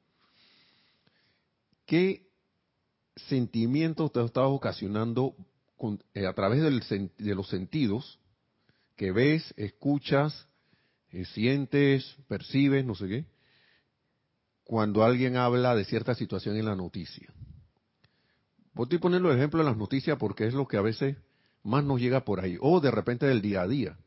¿Qué 1.85 2.27
sentimientos 3.15 4.11
te 4.11 4.23
estás 4.23 4.45
ocasionando 4.45 5.35
eh, 6.13 6.25
a 6.25 6.33
través 6.33 6.61
de 6.61 7.35
los 7.35 7.49
sentidos 7.49 8.19
que 8.95 9.11
ves, 9.11 9.53
escuchas, 9.57 10.47
eh, 11.11 11.25
sientes, 11.25 12.17
percibes, 12.27 12.85
no 12.85 12.95
sé 12.95 13.07
qué, 13.07 13.25
cuando 14.63 15.03
alguien 15.03 15.35
habla 15.35 15.73
de 15.73 15.85
cierta 15.85 16.13
situación 16.15 16.57
en 16.57 16.65
la 16.65 16.75
noticia? 16.75 17.33
Voy 18.73 18.87
a 18.93 18.99
ponerlo 18.99 19.29
de 19.29 19.37
ejemplo 19.37 19.61
en 19.61 19.65
las 19.65 19.77
noticias 19.77 20.17
porque 20.17 20.45
es 20.45 20.53
lo 20.53 20.67
que 20.67 20.77
a 20.77 20.81
veces 20.81 21.17
más 21.63 21.83
nos 21.83 21.99
llega 21.99 22.23
por 22.23 22.39
ahí, 22.39 22.57
o 22.61 22.79
de 22.79 22.91
repente 22.91 23.25
del 23.25 23.41
día 23.41 23.61
a 23.61 23.67
día. 23.67 23.97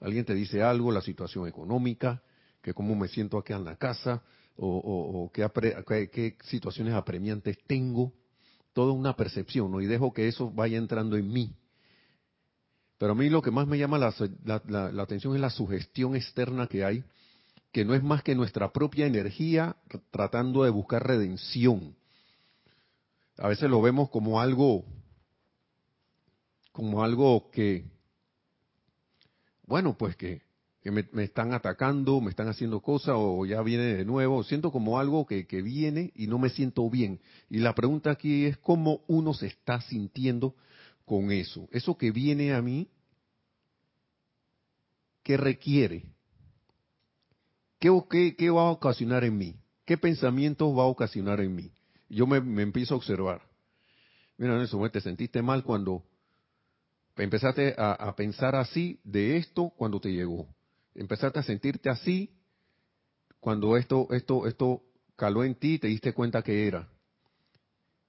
Alguien 0.00 0.24
te 0.24 0.34
dice 0.34 0.62
algo, 0.62 0.92
la 0.92 1.00
situación 1.00 1.46
económica, 1.46 2.22
que 2.62 2.74
cómo 2.74 2.94
me 2.94 3.08
siento 3.08 3.38
aquí 3.38 3.52
en 3.52 3.64
la 3.64 3.76
casa, 3.76 4.22
o, 4.56 5.30
qué, 5.32 6.36
situaciones 6.44 6.94
apremiantes 6.94 7.58
tengo, 7.66 8.12
toda 8.72 8.92
una 8.92 9.16
percepción. 9.16 9.80
Y 9.82 9.86
dejo 9.86 10.12
que 10.12 10.28
eso 10.28 10.50
vaya 10.50 10.78
entrando 10.78 11.16
en 11.16 11.32
mí. 11.32 11.54
Pero 12.98 13.12
a 13.12 13.14
mí 13.14 13.28
lo 13.28 13.42
que 13.42 13.50
más 13.50 13.66
me 13.66 13.78
llama 13.78 13.98
la, 13.98 14.14
la, 14.66 15.02
atención 15.02 15.34
es 15.34 15.40
la 15.40 15.50
sugestión 15.50 16.16
externa 16.16 16.66
que 16.66 16.84
hay, 16.84 17.04
que 17.72 17.84
no 17.84 17.94
es 17.94 18.02
más 18.02 18.22
que 18.22 18.34
nuestra 18.34 18.72
propia 18.72 19.06
energía 19.06 19.76
tratando 20.10 20.64
de 20.64 20.70
buscar 20.70 21.06
redención. 21.06 21.94
A 23.36 23.48
veces 23.48 23.68
lo 23.68 23.82
vemos 23.82 24.08
como 24.08 24.40
algo, 24.40 24.84
como 26.76 27.02
algo 27.02 27.50
que, 27.52 27.86
bueno, 29.66 29.96
pues 29.96 30.14
que, 30.14 30.42
me, 30.84 31.24
están 31.24 31.54
atacando, 31.54 32.20
me 32.20 32.28
están 32.28 32.48
haciendo 32.48 32.82
cosas 32.82 33.14
o 33.16 33.46
ya 33.46 33.62
viene 33.62 33.94
de 33.94 34.04
nuevo. 34.04 34.44
Siento 34.44 34.70
como 34.70 34.98
algo 34.98 35.24
que, 35.26 35.46
que 35.46 35.62
viene 35.62 36.12
y 36.14 36.26
no 36.26 36.38
me 36.38 36.50
siento 36.50 36.90
bien. 36.90 37.18
Y 37.48 37.60
la 37.60 37.74
pregunta 37.74 38.10
aquí 38.10 38.44
es 38.44 38.58
cómo 38.58 39.00
uno 39.08 39.32
se 39.32 39.46
está 39.46 39.80
sintiendo 39.80 40.54
con 41.06 41.32
eso. 41.32 41.66
Eso 41.72 41.96
que 41.96 42.10
viene 42.10 42.52
a 42.52 42.60
mí, 42.60 42.90
¿qué 45.22 45.38
requiere? 45.38 46.04
¿Qué, 47.78 47.88
qué, 48.10 48.36
qué 48.36 48.50
va 48.50 48.68
a 48.68 48.70
ocasionar 48.70 49.24
en 49.24 49.38
mí? 49.38 49.56
¿Qué 49.86 49.96
pensamientos 49.96 50.76
va 50.76 50.82
a 50.82 50.88
ocasionar 50.88 51.40
en 51.40 51.54
mí? 51.54 51.72
Yo 52.10 52.26
me, 52.26 52.42
me 52.42 52.60
empiezo 52.60 52.92
a 52.92 52.98
observar. 52.98 53.40
Mira, 54.36 54.58
Nelson, 54.58 54.90
te 54.90 55.00
sentiste 55.00 55.40
mal 55.40 55.64
cuando 55.64 56.04
Empezaste 57.16 57.74
a, 57.78 58.14
pensar 58.14 58.54
así 58.56 59.00
de 59.02 59.38
esto 59.38 59.72
cuando 59.76 60.00
te 60.00 60.12
llegó. 60.12 60.46
Empezaste 60.94 61.38
a 61.38 61.42
sentirte 61.42 61.88
así 61.88 62.30
cuando 63.40 63.76
esto, 63.78 64.08
esto, 64.10 64.46
esto 64.46 64.82
caló 65.16 65.42
en 65.42 65.54
ti 65.54 65.74
y 65.74 65.78
te 65.78 65.88
diste 65.88 66.12
cuenta 66.12 66.42
que 66.42 66.66
era. 66.66 66.88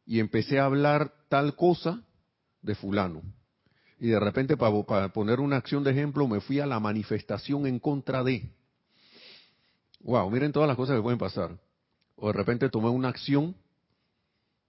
Y 0.05 0.19
empecé 0.19 0.59
a 0.59 0.65
hablar 0.65 1.13
tal 1.29 1.55
cosa 1.55 2.03
de 2.61 2.75
fulano. 2.75 3.21
Y 3.99 4.07
de 4.07 4.19
repente, 4.19 4.57
para, 4.57 4.83
para 4.83 5.13
poner 5.13 5.39
una 5.39 5.55
acción 5.55 5.83
de 5.83 5.91
ejemplo, 5.91 6.27
me 6.27 6.41
fui 6.41 6.59
a 6.59 6.65
la 6.65 6.79
manifestación 6.79 7.65
en 7.65 7.79
contra 7.79 8.23
de. 8.23 8.49
Wow, 10.01 10.29
miren 10.29 10.51
todas 10.51 10.67
las 10.67 10.77
cosas 10.77 10.97
que 10.97 11.01
pueden 11.01 11.17
pasar. 11.17 11.57
O 12.17 12.27
de 12.27 12.33
repente 12.33 12.69
tomé 12.69 12.89
una 12.89 13.07
acción 13.07 13.55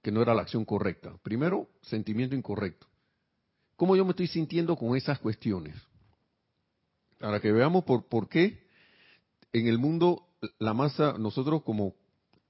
que 0.01 0.13
no 0.13 0.23
era 0.23 0.35
la 0.35 0.43
acción 0.43 0.65
correcta. 0.65 1.13
Primero, 1.23 1.69
sentimiento 1.83 2.37
incorrecto 2.37 2.87
cómo 3.79 3.95
yo 3.95 4.05
me 4.05 4.11
estoy 4.11 4.27
sintiendo 4.27 4.77
con 4.77 4.97
esas 4.97 5.21
cuestiones. 5.21 5.77
Para 7.19 7.41
que 7.41 7.53
veamos 7.53 7.85
por, 7.85 8.09
por 8.09 8.29
qué 8.29 8.67
en 9.53 9.69
el 9.69 9.79
mundo 9.79 10.27
la 10.59 10.75
masa, 10.75 11.17
nosotros 11.17 11.63
como, 11.63 11.95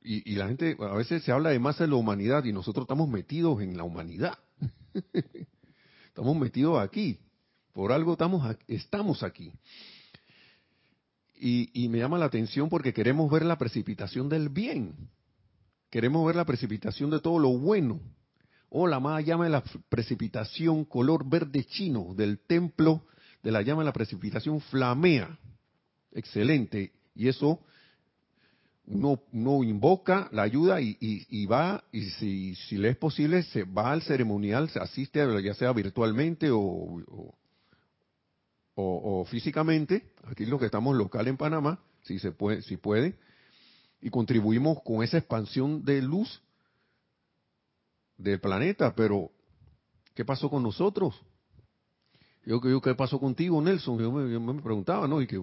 y, 0.02 0.34
la 0.36 0.48
gente, 0.48 0.76
a 0.80 0.94
veces 0.94 1.22
se 1.22 1.30
habla 1.30 1.50
de 1.50 1.58
masa 1.58 1.84
de 1.84 1.90
la 1.90 1.96
humanidad 1.96 2.44
y 2.44 2.52
nosotros 2.52 2.84
estamos 2.84 3.10
metidos 3.10 3.60
en 3.60 3.76
la 3.76 3.84
humanidad. 3.84 4.38
estamos 6.08 6.34
metidos 6.34 6.80
aquí. 6.80 7.18
Por 7.74 7.92
algo 7.92 8.12
estamos, 8.12 8.56
estamos 8.66 9.22
aquí. 9.22 9.52
Y, 11.38 11.70
y 11.84 11.90
me 11.90 11.98
llama 11.98 12.16
la 12.16 12.24
atención 12.24 12.70
porque 12.70 12.94
queremos 12.94 13.30
ver 13.30 13.44
la 13.44 13.58
precipitación 13.58 14.30
del 14.30 14.48
bien. 14.48 15.10
Queremos 15.90 16.26
ver 16.26 16.36
la 16.36 16.46
precipitación 16.46 17.10
de 17.10 17.20
todo 17.20 17.38
lo 17.38 17.50
bueno 17.50 18.00
o 18.70 18.86
la 18.86 19.00
más 19.00 19.24
llama 19.24 19.44
de 19.44 19.50
la 19.50 19.64
precipitación 19.88 20.84
color 20.84 21.28
verde 21.28 21.64
chino 21.64 22.14
del 22.14 22.38
templo 22.38 23.04
de 23.42 23.52
la 23.52 23.62
llama 23.62 23.82
de 23.82 23.86
la 23.86 23.92
precipitación 23.92 24.60
flamea. 24.60 25.38
Excelente. 26.12 26.92
Y 27.14 27.28
eso 27.28 27.60
uno, 28.90 29.62
invoca 29.64 30.28
la 30.32 30.42
ayuda 30.42 30.80
y, 30.80 31.46
va, 31.46 31.84
y 31.92 32.10
si, 32.10 32.54
si, 32.54 32.78
le 32.78 32.90
es 32.90 32.96
posible, 32.96 33.42
se 33.42 33.64
va 33.64 33.92
al 33.92 34.02
ceremonial, 34.02 34.70
se 34.70 34.78
asiste, 34.78 35.20
ya 35.42 35.54
sea 35.54 35.72
virtualmente 35.72 36.50
o, 36.50 37.02
o, 38.74 39.24
físicamente, 39.26 40.12
aquí 40.24 40.44
es 40.44 40.48
lo 40.48 40.58
que 40.58 40.66
estamos 40.66 40.96
local 40.96 41.28
en 41.28 41.36
Panamá, 41.36 41.80
si 42.02 42.18
se 42.18 42.32
puede, 42.32 42.62
si 42.62 42.76
puede, 42.76 43.16
y 44.00 44.10
contribuimos 44.10 44.78
con 44.82 45.02
esa 45.02 45.18
expansión 45.18 45.84
de 45.84 46.00
luz 46.00 46.40
del 48.18 48.40
planeta, 48.40 48.94
pero 48.94 49.30
¿qué 50.14 50.24
pasó 50.24 50.50
con 50.50 50.62
nosotros? 50.62 51.14
Yo, 52.44 52.60
yo 52.62 52.80
¿qué 52.80 52.94
pasó 52.94 53.18
contigo, 53.18 53.60
Nelson? 53.62 53.98
Yo 53.98 54.10
me, 54.10 54.62
preguntaba, 54.62 55.06
¿no? 55.06 55.22
Y 55.22 55.26
que, 55.26 55.40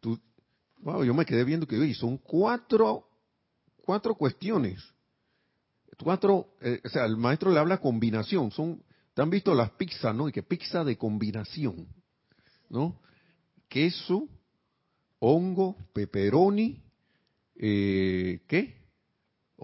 tú, 0.00 0.18
yo 0.84 1.14
me 1.14 1.24
quedé 1.24 1.44
viendo 1.44 1.66
que 1.66 1.94
son 1.94 2.18
cuatro, 2.18 3.08
cuatro 3.84 4.14
cuestiones. 4.14 4.82
Cuatro, 6.02 6.54
eh, 6.60 6.80
o 6.84 6.88
sea, 6.88 7.04
el 7.04 7.16
maestro 7.16 7.50
le 7.50 7.58
habla 7.58 7.78
combinación. 7.78 8.50
Son, 8.50 8.82
¿te 9.14 9.22
han 9.22 9.30
visto 9.30 9.54
las 9.54 9.70
pizzas, 9.70 10.14
no? 10.14 10.28
Y 10.28 10.32
que 10.32 10.42
pizza 10.42 10.84
de 10.84 10.96
combinación, 10.96 11.86
¿no? 12.68 13.00
Queso, 13.68 14.28
hongo, 15.18 15.76
pepperoni, 15.92 16.82
eh, 17.56 18.40
¿qué? 18.48 18.81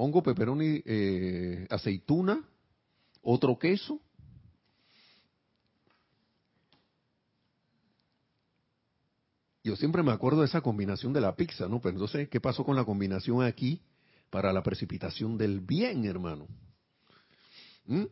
Hongo, 0.01 0.23
peperoni, 0.23 0.81
eh, 0.87 1.67
aceituna, 1.71 2.41
otro 3.21 3.59
queso. 3.59 4.01
Yo 9.65 9.75
siempre 9.75 10.05
me 10.05 10.13
acuerdo 10.13 10.41
de 10.41 10.47
esa 10.47 10.61
combinación 10.61 11.13
de 11.13 11.21
la 11.21 11.35
pizza, 11.35 11.67
¿no? 11.69 11.81
Pero 11.81 11.95
entonces, 11.95 12.29
¿qué 12.29 12.41
pasó 12.41 12.65
con 12.65 12.77
la 12.77 12.85
combinación 12.85 13.43
aquí 13.43 13.83
para 14.31 14.53
la 14.53 14.63
precipitación 14.63 15.37
del 15.37 15.59
bien, 15.59 16.05
hermano? 16.05 16.47
¿Mm? 17.87 18.05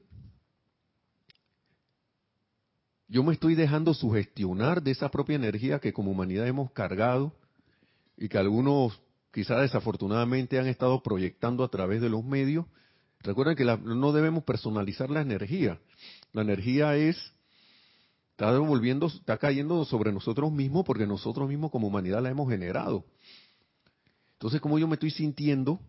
Yo 3.06 3.22
me 3.22 3.32
estoy 3.32 3.54
dejando 3.54 3.94
sugestionar 3.94 4.82
de 4.82 4.90
esa 4.90 5.08
propia 5.08 5.36
energía 5.36 5.78
que 5.78 5.92
como 5.92 6.10
humanidad 6.10 6.48
hemos 6.48 6.72
cargado 6.72 7.32
y 8.16 8.28
que 8.28 8.38
algunos 8.38 9.00
quizá 9.36 9.60
desafortunadamente 9.60 10.58
han 10.58 10.66
estado 10.66 11.02
proyectando 11.02 11.62
a 11.62 11.68
través 11.68 12.00
de 12.00 12.08
los 12.08 12.24
medios. 12.24 12.64
Recuerden 13.20 13.54
que 13.54 13.66
no 13.66 14.12
debemos 14.12 14.44
personalizar 14.44 15.10
la 15.10 15.20
energía. 15.20 15.78
La 16.32 16.40
energía 16.40 16.96
es, 16.96 17.18
está 18.30 18.50
devolviendo, 18.50 19.08
está 19.08 19.36
cayendo 19.36 19.84
sobre 19.84 20.10
nosotros 20.10 20.50
mismos 20.50 20.86
porque 20.86 21.06
nosotros 21.06 21.50
mismos 21.50 21.70
como 21.70 21.88
humanidad 21.88 22.22
la 22.22 22.30
hemos 22.30 22.48
generado. 22.48 23.04
Entonces, 24.36 24.58
¿cómo 24.62 24.78
yo 24.78 24.88
me 24.88 24.94
estoy 24.94 25.10
sintiendo 25.10 25.80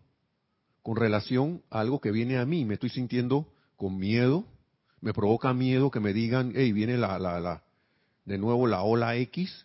con 0.82 0.96
relación 0.96 1.62
a 1.70 1.80
algo 1.80 2.02
que 2.02 2.10
viene 2.10 2.36
a 2.36 2.44
mí? 2.44 2.66
Me 2.66 2.74
estoy 2.74 2.90
sintiendo 2.90 3.50
con 3.76 3.96
miedo, 3.96 4.44
me 5.00 5.14
provoca 5.14 5.54
miedo 5.54 5.90
que 5.90 6.00
me 6.00 6.12
digan, 6.12 6.52
hey, 6.54 6.70
viene 6.72 6.98
la, 6.98 7.18
la, 7.18 7.40
la, 7.40 7.62
de 8.26 8.36
nuevo 8.36 8.66
la 8.66 8.82
ola 8.82 9.16
X, 9.16 9.64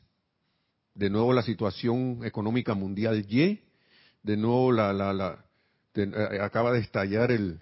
de 0.96 1.10
nuevo 1.10 1.34
la 1.34 1.42
situación 1.42 2.22
económica 2.24 2.76
mundial 2.76 3.26
Y, 3.30 3.60
de 4.24 4.38
nuevo 4.38 4.72
la, 4.72 4.94
la, 4.94 5.14
la 5.14 5.46
eh, 5.96 6.40
acaba 6.42 6.72
de 6.72 6.80
estallar 6.80 7.32
el, 7.32 7.60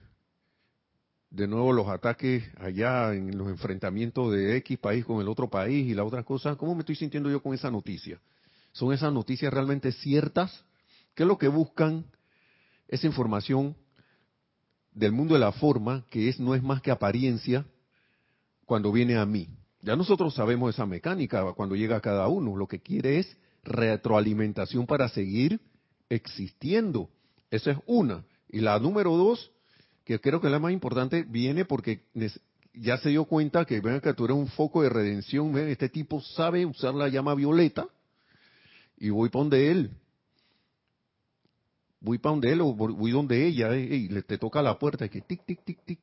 de 1.32 1.48
nuevo 1.48 1.74
los 1.74 1.88
ataques 1.88 2.44
allá 2.58 3.14
en 3.14 3.38
los 3.38 3.50
enfrentamientos 3.50 4.32
de 4.32 4.58
X 4.58 4.78
país 4.78 5.04
con 5.04 5.20
el 5.22 5.28
otro 5.28 5.50
país 5.50 5.88
y 5.88 5.94
la 5.94 6.04
otra 6.04 6.24
cosa, 6.24 6.56
¿cómo 6.56 6.76
me 6.76 6.82
estoy 6.82 6.96
sintiendo 6.96 7.30
yo 7.30 7.42
con 7.42 7.54
esa 7.54 7.72
noticia? 7.72 8.20
¿Son 8.72 8.94
esas 8.94 9.12
noticias 9.12 9.52
realmente 9.52 9.92
ciertas? 9.92 10.64
¿Qué 11.14 11.24
es 11.24 11.28
lo 11.28 11.38
que 11.38 11.48
buscan 11.48 12.06
esa 12.88 13.08
información 13.08 13.76
del 14.94 15.12
mundo 15.12 15.34
de 15.34 15.40
la 15.40 15.52
forma, 15.52 16.06
que 16.10 16.30
es 16.30 16.40
no 16.40 16.56
es 16.56 16.64
más 16.64 16.82
que 16.82 16.92
apariencia, 16.92 17.66
cuando 18.66 18.92
viene 18.92 19.18
a 19.18 19.26
mí? 19.26 19.50
Ya 19.82 19.96
nosotros 19.96 20.36
sabemos 20.36 20.74
esa 20.74 20.86
mecánica 20.86 21.44
cuando 21.54 21.76
llega 21.76 21.98
a 21.98 22.02
cada 22.02 22.28
uno. 22.28 22.56
Lo 22.56 22.68
que 22.68 22.80
quiere 22.80 23.20
es 23.20 23.38
retroalimentación 23.64 24.86
para 24.86 25.10
seguir 25.10 25.60
existiendo. 26.12 27.10
Esa 27.50 27.72
es 27.72 27.78
una. 27.86 28.24
Y 28.50 28.60
la 28.60 28.78
número 28.80 29.16
dos, 29.16 29.52
que 30.04 30.20
creo 30.20 30.42
que 30.42 30.48
es 30.48 30.52
la 30.52 30.60
más 30.60 30.74
importante, 30.74 31.24
viene 31.24 31.66
porque 31.66 32.04
ya 32.74 32.98
se 32.98 33.10
dio 33.10 33.26
cuenta 33.26 33.66
que, 33.66 33.80
ven 33.80 34.02
que 34.02 34.14
tú 34.14 34.26
eres 34.26 34.38
un 34.38 34.48
foco 34.48 34.84
de 34.84 34.90
redención, 34.90 35.58
este 35.58 35.90
tipo 35.90 36.22
sabe 36.22 36.66
usar 36.66 36.94
la 36.94 37.08
llama 37.08 37.34
violeta 37.34 37.88
y 38.98 39.10
voy 39.10 39.30
para 39.30 39.44
donde 39.44 39.72
él. 39.72 39.92
Voy 42.02 42.18
para 42.18 42.34
donde 42.34 42.52
él 42.52 42.62
o 42.62 42.74
voy 42.74 43.12
donde 43.12 43.46
ella 43.48 43.74
eh, 43.74 43.96
y 43.96 44.10
le 44.10 44.24
te 44.24 44.38
toca 44.38 44.62
la 44.62 44.78
puerta 44.78 45.06
y 45.06 45.10
que 45.10 45.22
tic, 45.22 45.46
tic, 45.46 45.64
tic, 45.64 45.80
tic. 45.86 46.00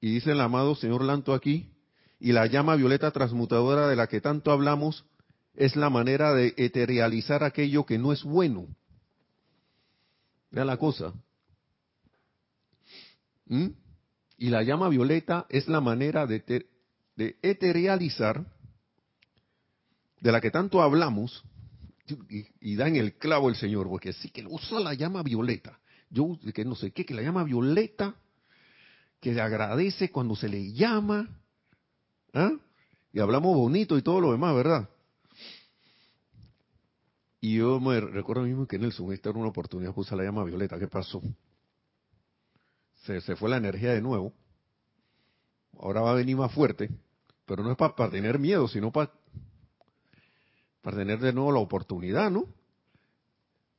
Y 0.00 0.14
dice 0.14 0.32
el 0.32 0.40
amado 0.40 0.74
señor 0.74 1.04
Lanto 1.04 1.34
aquí, 1.34 1.68
y 2.18 2.32
la 2.32 2.46
llama 2.46 2.76
violeta 2.76 3.10
transmutadora 3.10 3.88
de 3.88 3.96
la 3.96 4.06
que 4.06 4.20
tanto 4.20 4.50
hablamos 4.50 5.04
es 5.54 5.76
la 5.76 5.90
manera 5.90 6.32
de 6.34 6.54
eterializar 6.56 7.44
aquello 7.44 7.84
que 7.84 7.98
no 7.98 8.12
es 8.12 8.22
bueno. 8.22 8.66
Vea 10.50 10.64
la 10.64 10.76
cosa. 10.76 11.12
¿Mm? 13.46 13.68
Y 14.38 14.48
la 14.48 14.62
llama 14.62 14.88
violeta 14.88 15.46
es 15.48 15.68
la 15.68 15.80
manera 15.80 16.26
de, 16.26 16.66
eterializar 17.42 18.44
de 20.20 20.32
la 20.32 20.40
que 20.40 20.50
tanto 20.50 20.82
hablamos, 20.82 21.44
y, 22.60 22.76
da 22.76 22.88
en 22.88 22.96
el 22.96 23.14
clavo 23.14 23.48
el 23.48 23.56
Señor, 23.56 23.88
porque 23.88 24.12
sí 24.12 24.30
que 24.30 24.44
usa 24.46 24.80
la 24.80 24.94
llama 24.94 25.22
violeta. 25.22 25.78
Yo, 26.10 26.38
que 26.52 26.64
no 26.64 26.74
sé 26.74 26.90
qué, 26.90 27.06
que 27.06 27.14
la 27.14 27.22
llama 27.22 27.44
violeta 27.44 28.14
que 29.20 29.32
le 29.32 29.40
agradece 29.40 30.10
cuando 30.10 30.34
se 30.34 30.48
le 30.48 30.72
llama, 30.72 31.28
¿ah? 32.34 32.52
y 33.12 33.20
hablamos 33.20 33.56
bonito 33.56 33.96
y 33.96 34.02
todo 34.02 34.20
lo 34.20 34.32
demás, 34.32 34.54
¿verdad? 34.54 34.88
Y 37.42 37.56
yo 37.56 37.80
me 37.80 38.00
recuerdo 38.00 38.44
mismo 38.44 38.68
que 38.68 38.78
Nelson, 38.78 39.12
esta 39.12 39.30
era 39.30 39.38
una 39.40 39.48
oportunidad, 39.48 39.92
puse 39.92 40.14
la 40.14 40.22
llama 40.22 40.44
violeta, 40.44 40.78
¿qué 40.78 40.86
pasó? 40.86 41.20
Se, 43.02 43.20
se 43.20 43.34
fue 43.34 43.50
la 43.50 43.56
energía 43.56 43.92
de 43.92 44.00
nuevo, 44.00 44.32
ahora 45.80 46.02
va 46.02 46.12
a 46.12 46.14
venir 46.14 46.36
más 46.36 46.52
fuerte, 46.52 46.88
pero 47.44 47.64
no 47.64 47.72
es 47.72 47.76
para, 47.76 48.08
tener 48.10 48.38
miedo, 48.38 48.68
sino 48.68 48.92
para, 48.92 49.10
tener 50.82 51.18
de 51.18 51.32
nuevo 51.32 51.50
la 51.50 51.58
oportunidad, 51.58 52.30
¿no? 52.30 52.46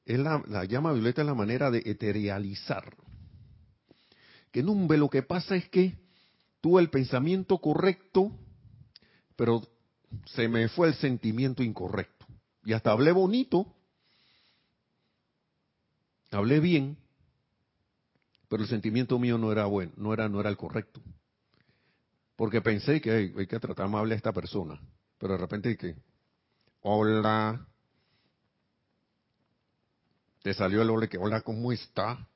Es 0.03 0.19
la, 0.19 0.43
la 0.49 0.65
llama 0.65 0.91
violeta 0.91 1.21
es 1.21 1.27
la 1.27 1.33
manera 1.33 1.71
de 1.71 1.83
eterializar 1.85 2.93
que 4.51 4.61
Numbe 4.61 4.97
lo 4.97 5.09
que 5.09 5.23
pasa 5.23 5.55
es 5.55 5.69
que 5.69 5.97
tuve 6.59 6.81
el 6.81 6.89
pensamiento 6.89 7.59
correcto, 7.59 8.37
pero 9.35 9.63
se 10.25 10.49
me 10.49 10.67
fue 10.67 10.89
el 10.89 10.93
sentimiento 10.93 11.63
incorrecto. 11.63 12.22
Y 12.65 12.73
hasta 12.73 12.91
hablé 12.91 13.11
bonito, 13.11 13.67
hablé 16.31 16.59
bien, 16.59 16.97
pero 18.47 18.63
el 18.63 18.69
sentimiento 18.69 19.19
mío 19.19 19.37
no 19.37 19.51
era 19.51 19.65
bueno, 19.65 19.91
no 19.97 20.13
era, 20.13 20.29
no 20.29 20.39
era 20.39 20.49
el 20.49 20.57
correcto. 20.57 21.01
Porque 22.35 22.61
pensé 22.61 23.01
que 23.01 23.11
hay, 23.11 23.47
que 23.47 23.59
tratar 23.59 23.85
amable 23.85 24.13
a 24.13 24.17
esta 24.17 24.31
persona, 24.31 24.79
pero 25.17 25.33
de 25.33 25.39
repente 25.39 25.75
que, 25.77 25.95
hola, 26.81 27.67
te 30.41 30.53
salió 30.53 30.81
el 30.81 30.89
hola 30.89 31.07
que, 31.07 31.17
hola, 31.17 31.41
¿cómo 31.41 31.71
está? 31.71 32.27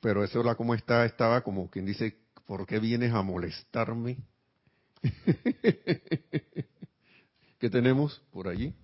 Pero 0.00 0.22
ese 0.22 0.38
hola, 0.38 0.54
¿cómo 0.54 0.74
está? 0.74 1.04
Estaba 1.04 1.40
como 1.42 1.70
quien 1.70 1.86
dice, 1.86 2.16
¿por 2.46 2.66
qué 2.66 2.78
vienes 2.78 3.12
a 3.12 3.22
molestarme? 3.22 4.18
¿Qué 7.58 7.70
tenemos 7.70 8.22
por 8.30 8.48
allí? 8.48 8.74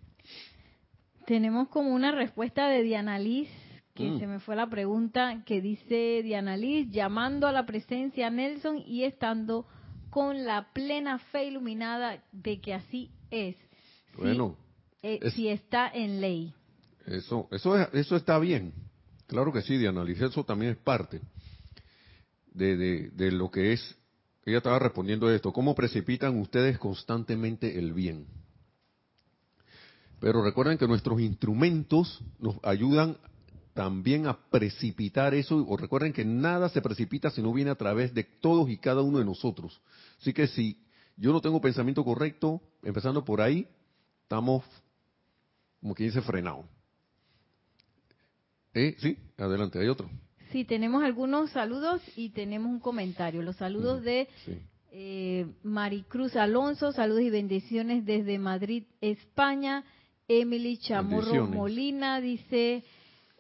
Tenemos 1.27 1.69
como 1.69 1.95
una 1.95 2.13
respuesta 2.13 2.69
de 2.69 2.83
Diana 2.83 3.19
Liz, 3.19 3.49
que 3.95 4.11
mm. 4.11 4.19
se 4.19 4.27
me 4.27 4.41
fue 4.41 4.57
la 4.57 4.69
pregunta, 4.69 5.43
que 5.47 5.61
dice 5.61 6.23
Diana 6.23 6.57
Liz, 6.57 6.91
llamando 6.91 7.47
a 7.47 7.53
la 7.53 7.67
presencia 7.67 8.31
Nelson 8.31 8.83
y 8.87 9.05
estando 9.05 9.67
con 10.11 10.45
la 10.45 10.73
plena 10.73 11.19
fe 11.19 11.47
iluminada 11.47 12.23
de 12.33 12.61
que 12.61 12.75
así 12.75 13.11
es. 13.31 13.57
Bueno, 14.17 14.57
eh, 15.03 15.31
si 15.31 15.49
está 15.49 15.89
en 15.89 16.21
ley. 16.21 16.55
Eso, 17.07 17.49
eso, 17.51 17.77
eso 17.93 18.17
está 18.17 18.39
bien. 18.39 18.73
Claro 19.27 19.53
que 19.53 19.63
sí, 19.63 19.77
Diana 19.77 20.05
Liz, 20.05 20.21
eso 20.21 20.45
también 20.45 20.73
es 20.73 20.79
parte 20.79 21.21
de, 22.53 23.11
de, 23.11 23.33
lo 23.33 23.51
que 23.51 23.73
es. 23.73 23.99
Ella 24.45 24.59
estaba 24.59 24.79
respondiendo 24.79 25.31
esto. 25.31 25.53
¿Cómo 25.53 25.75
precipitan 25.75 26.39
ustedes 26.39 26.79
constantemente 26.79 27.79
el 27.79 27.93
bien? 27.93 28.27
Pero 30.25 30.43
recuerden 30.43 30.79
que 30.79 30.89
nuestros 30.89 31.21
instrumentos 31.21 32.25
nos 32.39 32.57
ayudan 32.63 33.19
también 33.75 34.27
a 34.27 34.39
precipitar 34.49 35.35
eso. 35.35 35.67
O 35.69 35.77
recuerden 35.77 36.15
que 36.15 36.25
nada 36.25 36.71
se 36.71 36.81
precipita 36.81 37.29
si 37.29 37.43
no 37.43 37.53
viene 37.53 37.71
a 37.71 37.75
través 37.75 38.15
de 38.15 38.25
todos 38.25 38.71
y 38.71 38.79
cada 38.79 39.03
uno 39.03 39.19
de 39.19 39.27
nosotros. 39.27 39.83
Así 40.19 40.33
que 40.33 40.47
si 40.47 40.79
yo 41.19 41.31
no 41.31 41.43
tengo 41.43 41.61
pensamiento 41.61 42.03
correcto, 42.03 42.63
empezando 42.83 43.23
por 43.23 43.43
ahí, 43.43 43.69
estamos, 44.23 44.65
como 45.83 45.95
quien 45.95 46.09
dice, 46.09 46.23
frenados. 46.23 46.65
Eh, 48.73 48.97
sí, 49.01 49.19
adelante, 49.37 49.79
hay 49.79 49.89
otro. 49.89 50.09
Sí, 50.53 50.65
tenemos 50.65 51.05
algunos 51.05 51.51
saludos 51.51 52.01
y 52.17 52.31
tenemos 52.31 52.73
un 52.73 52.81
comentario. 52.81 53.43
Los 53.43 53.57
saludos 53.57 54.03
de 54.03 54.27
eh, 54.91 55.47
Maricruz 55.63 56.35
Alonso, 56.35 56.93
saludos 56.93 57.25
y 57.25 57.29
bendiciones 57.29 58.07
desde 58.07 58.39
Madrid, 58.39 58.85
España. 59.03 59.85
Emily 60.29 60.79
Chamorro 60.79 61.47
Molina 61.47 62.21
dice, 62.21 62.83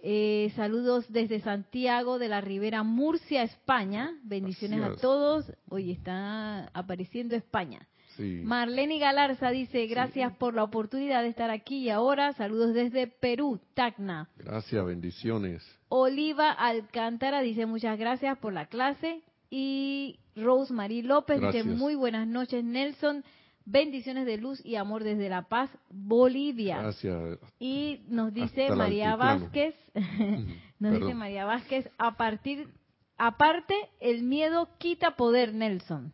eh, 0.03 0.53
saludos 0.55 1.07
desde 1.11 1.40
Santiago 1.40 2.18
de 2.18 2.29
la 2.29 2.40
Ribera, 2.40 2.83
Murcia, 2.83 3.42
España. 3.42 4.12
Bendiciones 4.23 4.83
a 4.83 4.97
todos. 4.97 5.51
Hoy 5.68 5.92
está 5.92 6.66
apareciendo 6.75 7.37
España. 7.37 7.88
Marlene 8.18 8.99
Galarza 8.99 9.51
dice, 9.51 9.87
gracias 9.87 10.37
por 10.37 10.55
la 10.55 10.62
oportunidad 10.62 11.23
de 11.23 11.29
estar 11.29 11.51
aquí 11.51 11.79
y 11.79 11.90
ahora. 11.90 12.33
Saludos 12.35 12.75
desde 12.75 13.07
Perú, 13.09 13.61
Tacna. 13.75 14.29
Gracias, 14.37 14.85
bendiciones. 14.85 15.62
Oliva 15.88 16.53
Alcántara 16.53 17.40
dice, 17.40 17.66
muchas 17.66 17.99
gracias 17.99 18.38
por 18.38 18.53
la 18.53 18.66
clase. 18.66 19.23
Y 19.51 20.20
Rosemary 20.37 21.03
López 21.03 21.40
dice, 21.40 21.64
muy 21.64 21.94
buenas 21.94 22.27
noches, 22.29 22.62
Nelson. 22.62 23.25
Bendiciones 23.66 24.27
de 24.27 24.37
luz 24.37 24.64
y 24.64 24.77
amor 24.77 25.05
desde 25.05 25.31
La 25.31 25.48
Paz, 25.48 25.70
Bolivia. 25.88 26.83
Gracias. 26.83 27.38
Y 27.59 28.03
nos 28.09 28.33
dice 28.35 28.70
María 28.70 29.16
Vázquez, 29.16 29.74
nos 30.79 30.92
dice 31.00 31.14
María 31.14 31.46
Vázquez, 31.46 31.88
a 31.96 32.16
partir, 32.16 32.68
aparte, 33.16 33.74
el 34.00 34.22
miedo 34.22 34.68
quita 34.79 35.16
poder, 35.16 35.55
Nelson. 35.55 36.12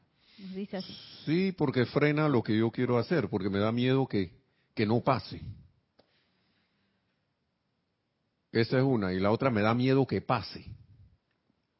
Sí, 1.26 1.52
porque 1.52 1.86
frena 1.86 2.28
lo 2.28 2.42
que 2.42 2.56
yo 2.56 2.70
quiero 2.70 2.98
hacer, 2.98 3.28
porque 3.28 3.50
me 3.50 3.58
da 3.58 3.72
miedo 3.72 4.06
que, 4.06 4.30
que 4.74 4.86
no 4.86 5.00
pase. 5.00 5.40
Esa 8.52 8.78
es 8.78 8.84
una. 8.84 9.12
Y 9.12 9.20
la 9.20 9.30
otra 9.32 9.50
me 9.50 9.60
da 9.60 9.74
miedo 9.74 10.06
que 10.06 10.20
pase. 10.20 10.64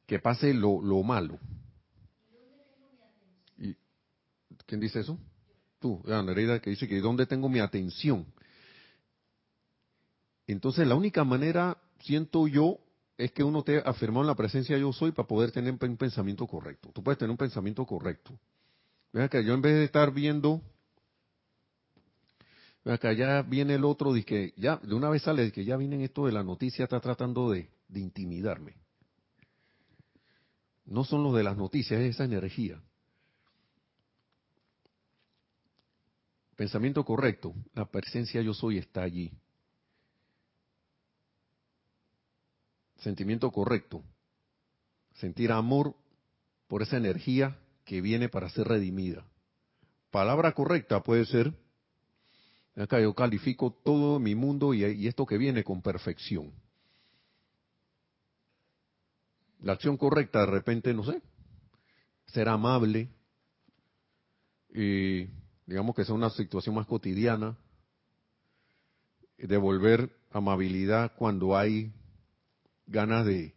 Que 0.07 0.19
pase 0.19 0.53
lo, 0.53 0.83
lo 0.83 1.03
malo. 1.03 1.39
¿Y 3.57 3.77
¿Quién 4.67 4.81
dice 4.81 5.01
eso? 5.01 5.19
Tú, 5.81 6.03
Nereida, 6.05 6.61
que 6.61 6.71
dice 6.71 6.87
que 6.87 7.01
¿dónde 7.01 7.27
tengo 7.27 7.49
mi 7.49 7.59
atención? 7.59 8.27
Entonces, 10.47 10.87
la 10.87 10.95
única 10.95 11.25
manera, 11.25 11.79
siento 12.01 12.47
yo, 12.47 12.79
es 13.17 13.33
que 13.33 13.43
uno 13.43 13.63
te 13.63 13.79
afirmado 13.79 14.23
en 14.23 14.27
la 14.29 14.35
presencia 14.35 14.77
yo 14.77 14.93
soy 14.93 15.13
para 15.13 15.27
poder 15.27 15.53
tener 15.53 15.73
un 15.73 15.97
pensamiento 15.97 16.47
correcto. 16.47 16.91
Tú 16.93 17.03
puedes 17.03 17.19
tener 17.19 17.31
un 17.31 17.37
pensamiento 17.37 17.85
correcto. 17.87 18.39
Vea 19.13 19.29
que 19.29 19.43
yo 19.43 19.55
en 19.55 19.63
vez 19.63 19.75
de 19.75 19.85
estar 19.85 20.13
viendo, 20.13 20.61
vea 22.85 22.99
que 22.99 23.17
ya 23.17 23.43
viene 23.43 23.75
el 23.75 23.85
otro, 23.85 24.13
que 24.25 24.53
ya, 24.57 24.77
de 24.77 24.95
una 24.95 25.09
vez 25.09 25.23
sale 25.23 25.51
que 25.51 25.65
ya 25.65 25.77
viene 25.77 26.05
esto 26.05 26.27
de 26.27 26.33
la 26.33 26.43
noticia, 26.43 26.85
está 26.85 27.01
tratando 27.01 27.51
de, 27.51 27.71
de 27.89 28.01
intimidarme. 28.01 28.75
No 30.85 31.05
son 31.05 31.23
los 31.23 31.35
de 31.35 31.43
las 31.43 31.57
noticias, 31.57 32.01
es 32.01 32.17
esa 32.17 32.25
energía. 32.25 32.83
Pensamiento 36.61 37.07
correcto, 37.07 37.55
la 37.73 37.87
presencia 37.87 38.43
yo 38.43 38.53
soy 38.53 38.77
está 38.77 39.01
allí. 39.01 39.33
Sentimiento 42.99 43.51
correcto, 43.51 44.05
sentir 45.15 45.53
amor 45.53 45.97
por 46.69 46.83
esa 46.83 46.99
energía 46.99 47.59
que 47.87 48.03
viene 48.03 48.29
para 48.29 48.51
ser 48.51 48.69
redimida. 48.69 49.27
Palabra 50.11 50.53
correcta 50.53 51.03
puede 51.03 51.25
ser, 51.25 51.51
Acá 52.77 53.01
yo 53.01 53.15
califico 53.15 53.73
todo 53.83 54.19
mi 54.21 54.35
mundo 54.35 54.75
y, 54.75 55.07
esto 55.07 55.25
que 55.25 55.39
viene 55.39 55.65
con 55.65 55.81
perfección. 55.81 56.53
La 59.63 59.73
acción 59.73 59.97
correcta 59.97 60.41
de 60.41 60.47
repente, 60.47 60.93
no 60.93 61.05
sé, 61.05 61.23
ser 62.27 62.51
amable, 62.51 63.09
y 64.75 65.40
digamos 65.71 65.95
que 65.95 66.05
sea 66.05 66.17
una 66.17 66.31
situación 66.31 66.75
más 66.75 66.87
cotidiana, 66.89 67.57
devolver 69.39 70.11
amabilidad 70.33 71.13
cuando 71.17 71.57
hay 71.57 71.93
ganas 72.89 73.25
de, 73.25 73.55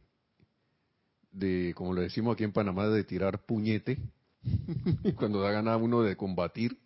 de, 1.32 1.74
como 1.76 1.92
le 1.96 2.04
decimos 2.04 2.36
aquí 2.36 2.44
en 2.44 2.52
Panamá, 2.52 2.88
de 2.88 3.04
tirar 3.04 3.44
puñete, 3.48 3.98
cuando 5.16 5.42
da 5.42 5.50
ganas 5.50 5.82
uno 5.82 6.04
de 6.04 6.16
combatir. 6.16 6.78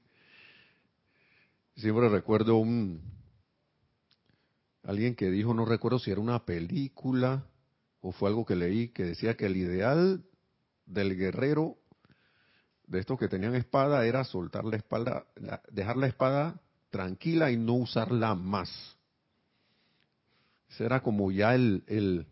Siempre 1.75 2.07
recuerdo 2.07 2.55
un 2.55 3.01
alguien 4.82 5.13
que 5.13 5.30
dijo, 5.30 5.53
no 5.53 5.65
recuerdo 5.65 5.99
si 5.99 6.09
era 6.09 6.21
una 6.21 6.45
película 6.45 7.45
o 7.99 8.13
fue 8.13 8.30
algo 8.30 8.45
que 8.45 8.55
leí, 8.55 8.88
que 8.88 9.03
decía 9.03 9.36
que 9.36 9.47
el 9.47 9.57
ideal 9.57 10.23
del 10.86 11.17
guerrero 11.17 11.75
de 12.88 12.99
estos 12.99 13.19
que 13.19 13.27
tenían 13.27 13.55
espada 13.55 14.05
era 14.05 14.23
soltar 14.23 14.65
la 14.65 14.77
espalda, 14.77 15.25
dejar 15.69 15.97
la 15.97 16.07
espada 16.07 16.59
tranquila 16.89 17.51
y 17.51 17.57
no 17.57 17.73
usarla 17.73 18.33
más. 18.33 18.69
Ese 20.69 20.85
era 20.85 21.01
como 21.01 21.31
ya 21.31 21.53
el, 21.53 21.83
el, 21.88 22.25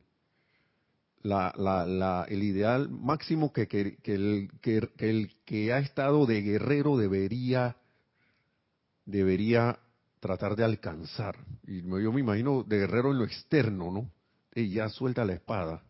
la, 1.21 1.53
la, 1.57 2.25
el 2.29 2.43
ideal 2.43 2.89
máximo 2.89 3.51
que, 3.51 3.67
que, 3.67 3.99
el, 4.05 4.49
que, 4.61 4.89
el 4.97 5.35
que 5.45 5.73
ha 5.73 5.79
estado 5.79 6.25
de 6.25 6.41
guerrero 6.41 6.97
debería, 6.97 7.75
debería 9.05 9.79
tratar 10.19 10.55
de 10.55 10.63
alcanzar. 10.63 11.37
Y 11.67 11.81
yo 11.81 12.11
me 12.11 12.21
imagino 12.21 12.63
de 12.63 12.79
guerrero 12.79 13.11
en 13.11 13.19
lo 13.19 13.25
externo, 13.25 13.91
¿no? 13.91 14.09
Y 14.53 14.69
ya 14.69 14.89
suelta 14.89 15.25
la 15.25 15.33
espada. 15.33 15.83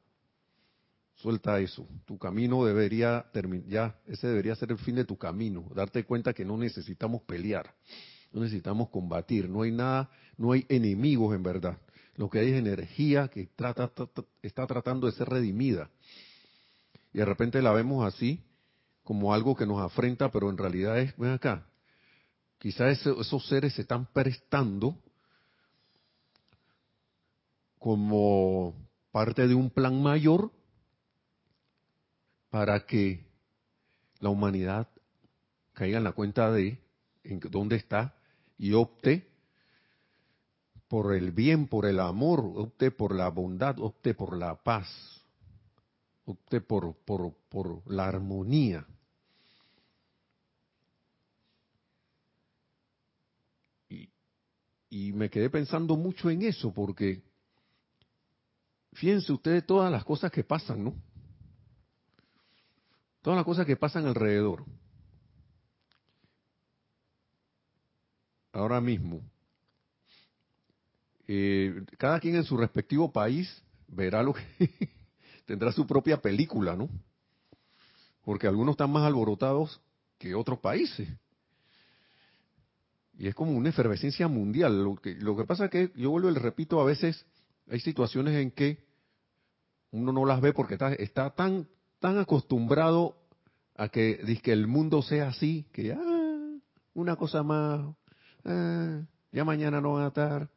Suelta 1.16 1.59
eso. 1.59 1.88
Tu 2.05 2.18
camino 2.18 2.66
debería 2.66 3.26
terminar, 3.32 3.68
ya, 3.68 3.95
ese 4.05 4.28
debería 4.28 4.55
ser 4.55 4.72
el 4.72 4.78
fin 4.78 4.95
de 4.95 5.05
tu 5.05 5.18
camino. 5.18 5.70
Darte 5.74 6.03
cuenta 6.03 6.34
que 6.34 6.43
no 6.43 6.57
necesitamos 6.57 7.22
pelear, 7.24 7.74
no 8.32 8.41
necesitamos 8.41 8.89
combatir, 8.89 9.49
no 9.49 9.61
hay 9.61 9.72
nada, 9.72 10.09
no 10.38 10.51
hay 10.51 10.66
enemigos 10.68 11.34
en 11.34 11.43
verdad. 11.43 11.78
Lo 12.16 12.30
que 12.30 12.39
hay 12.39 12.51
es 12.51 12.57
energía 12.57 13.28
que 13.30 13.47
trata, 13.55 13.91
está 14.41 14.68
tratando 14.68 15.07
de 15.07 15.13
ser 15.13 15.30
redimida. 15.30 15.89
Y 17.13 17.20
de 17.20 17.26
repente 17.26 17.61
la 17.61 17.72
vemos 17.72 18.05
así, 18.05 18.43
como 19.03 19.34
algo 19.34 19.55
que 19.55 19.66
nos 19.66 19.80
afrenta, 19.80 20.30
pero 20.32 20.49
en 20.49 20.57
realidad 20.57 20.99
es, 20.99 21.16
ven 21.18 21.32
acá, 21.32 21.66
quizás 22.57 23.05
esos 23.05 23.47
seres 23.47 23.74
se 23.74 23.84
están 23.84 24.05
prestando 24.11 24.97
como 27.78 28.74
parte 29.11 29.47
de 29.47 29.53
un 29.53 29.70
plan 29.70 30.01
mayor 30.01 30.51
para 32.56 32.86
que 32.86 33.22
la 34.22 34.30
humanidad 34.30 34.88
caiga 35.74 35.97
en 35.97 36.06
la 36.06 36.14
cuenta 36.14 36.49
de 36.53 36.80
en 37.26 37.41
dónde 37.51 37.76
está 37.76 38.16
y 38.58 38.72
opte 38.72 39.28
por 40.88 41.14
el 41.14 41.34
bien, 41.34 41.68
por 41.68 41.86
el 41.86 41.99
amor, 41.99 42.39
opte 42.56 42.91
por 42.91 43.14
la 43.14 43.28
bondad, 43.28 43.78
opte 43.80 44.14
por 44.14 44.38
la 44.38 44.56
paz, 44.56 44.88
opte 46.24 46.62
por, 46.62 46.95
por, 46.95 47.34
por 47.49 47.91
la 47.91 48.08
armonía. 48.08 48.88
Y, 53.89 54.08
y 54.89 55.12
me 55.12 55.30
quedé 55.30 55.49
pensando 55.49 55.97
mucho 55.97 56.30
en 56.30 56.43
eso, 56.43 56.72
porque 56.74 57.22
fíjense 58.93 59.34
ustedes 59.34 59.66
todas 59.66 59.91
las 59.91 60.06
cosas 60.06 60.32
que 60.32 60.45
pasan, 60.45 60.86
¿no? 60.86 61.14
Todas 63.26 63.38
las 63.38 63.46
cosas 63.46 63.66
que 63.66 63.76
pasan 63.76 64.06
alrededor. 64.06 64.64
Ahora 68.52 68.80
mismo, 68.80 69.20
eh, 71.28 71.84
cada 71.98 72.20
quien 72.20 72.36
en 72.36 72.44
su 72.44 72.56
respectivo 72.56 73.12
país 73.12 73.64
verá 73.88 74.22
lo 74.22 74.36
que 74.36 74.44
tendrá 75.48 75.72
su 75.72 75.88
propia 75.88 76.22
película, 76.22 76.76
¿no? 76.76 76.88
Porque 78.24 78.46
algunos 78.46 78.74
están 78.74 78.92
más 78.92 79.04
alborotados 79.04 79.82
que 80.20 80.36
otros 80.36 80.60
países. 80.60 81.10
Y 83.18 83.26
es 83.28 83.34
como 83.34 83.54
una 83.54 83.70
efervescencia 83.70 84.28
mundial. 84.28 84.84
Lo 84.84 84.98
que, 84.98 85.46
pasa 85.46 85.66
es 85.66 85.72
que, 85.72 85.92
yo 85.96 86.12
vuelvo 86.12 86.30
y 86.30 86.34
le 86.36 86.40
repito, 86.40 86.80
a 86.80 86.86
veces 86.86 87.26
hay 87.72 87.80
situaciones 87.80 88.36
en 88.36 88.52
que 88.52 88.86
uno 89.90 90.12
no 90.12 90.26
las 90.26 90.42
ve 90.42 90.54
porque 90.54 90.78
está 91.00 91.32
tan, 91.32 91.68
tan 92.06 92.20
acostumbrado 92.20 93.16
a 93.76 93.89
que, 93.89 94.39
que 94.43 94.51
el 94.51 94.68
mundo 94.68 95.01
sea 95.01 95.30
así, 95.30 95.66
que 95.74 95.91
ah, 95.91 96.60
una 96.93 97.16
cosa 97.16 97.41
más, 97.41 97.82
ah, 98.43 99.01
ya 99.32 99.43
mañana 99.43 99.82
no 99.82 99.93
van 99.93 100.03
a 100.03 100.08
estar, 100.10 100.47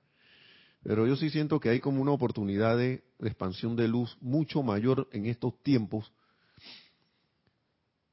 pero 0.82 1.06
yo 1.06 1.16
sí 1.16 1.30
siento 1.30 1.58
que 1.58 1.70
hay 1.70 1.80
como 1.80 2.02
una 2.02 2.10
oportunidad 2.10 2.76
de, 2.76 3.02
expansión 3.20 3.76
de 3.76 3.88
luz 3.88 4.18
mucho 4.20 4.62
mayor 4.62 5.08
en 5.10 5.24
estos 5.24 5.58
tiempos, 5.62 6.12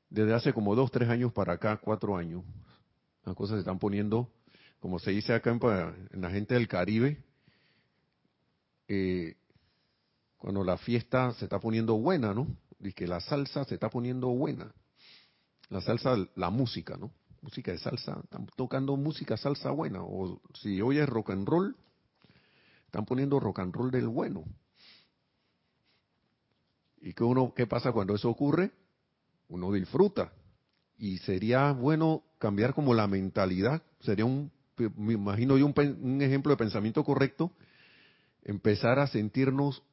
desde 0.10 0.34
hace 0.34 0.54
como 0.54 0.74
dos, 0.74 0.90
tres 0.90 1.10
años 1.10 1.34
para 1.34 1.56
acá, 1.56 1.76
cuatro 1.76 2.16
años. 2.16 2.42
Las 3.26 3.36
cosas 3.36 3.56
se 3.56 3.60
están 3.60 3.80
poniendo, 3.80 4.32
como 4.80 4.98
se 4.98 5.12
dice 5.12 5.34
acá 5.34 5.52
en, 5.52 6.22
la 6.22 6.30
gente 6.30 6.54
del 6.54 6.70
Caribe, 6.70 7.22
eh, 8.88 9.36
cuando 10.38 10.64
la 10.64 10.78
fiesta 10.78 11.34
se 11.34 11.44
está 11.44 11.60
poniendo 11.60 11.96
buena, 11.96 12.34
¿no? 12.34 12.48
Y 12.80 12.94
que 12.94 13.08
la 13.08 13.20
salsa 13.20 13.64
se 13.66 13.76
está 13.76 13.90
poniendo 13.90 14.28
buena. 14.28 14.74
La 15.70 15.82
salsa, 15.82 16.16
la 16.36 16.50
música, 16.50 16.98
¿no? 16.98 17.12
Música 17.42 17.72
de 17.72 17.78
salsa, 17.78 18.20
están 18.24 18.48
tocando 18.56 18.96
música 18.98 19.38
salsa 19.38 19.72
buena. 19.72 20.02
O 20.02 20.42
si 20.54 20.82
oyes 20.82 21.08
rock 21.08 21.32
and 21.32 21.48
roll, 21.48 21.76
están 22.86 23.06
poniendo 23.06 23.40
rock 23.40 23.60
and 23.60 23.74
roll 23.74 23.92
del 23.92 24.08
bueno. 24.08 24.44
¿Y 27.02 27.14
qué, 27.14 27.24
uno, 27.24 27.54
qué 27.56 27.68
pasa 27.68 27.92
cuando 27.92 28.16
eso 28.16 28.30
ocurre? 28.30 28.72
Uno 29.48 29.72
disfruta. 29.72 30.34
Y 30.98 31.20
sería 31.20 31.72
bueno 31.72 32.24
cambiar 32.40 32.74
como 32.74 32.94
la 32.94 33.08
mentalidad. 33.08 33.84
Sería 34.00 34.26
un, 34.26 34.52
me 34.98 35.14
imagino 35.14 35.58
yo, 35.58 35.66
un, 35.66 35.74
un 36.02 36.22
ejemplo 36.22 36.52
de 36.52 36.58
pensamiento 36.58 37.04
correcto. 37.04 37.52
Empezar 38.44 39.00
a 39.00 39.08
sentirnos 39.08 39.84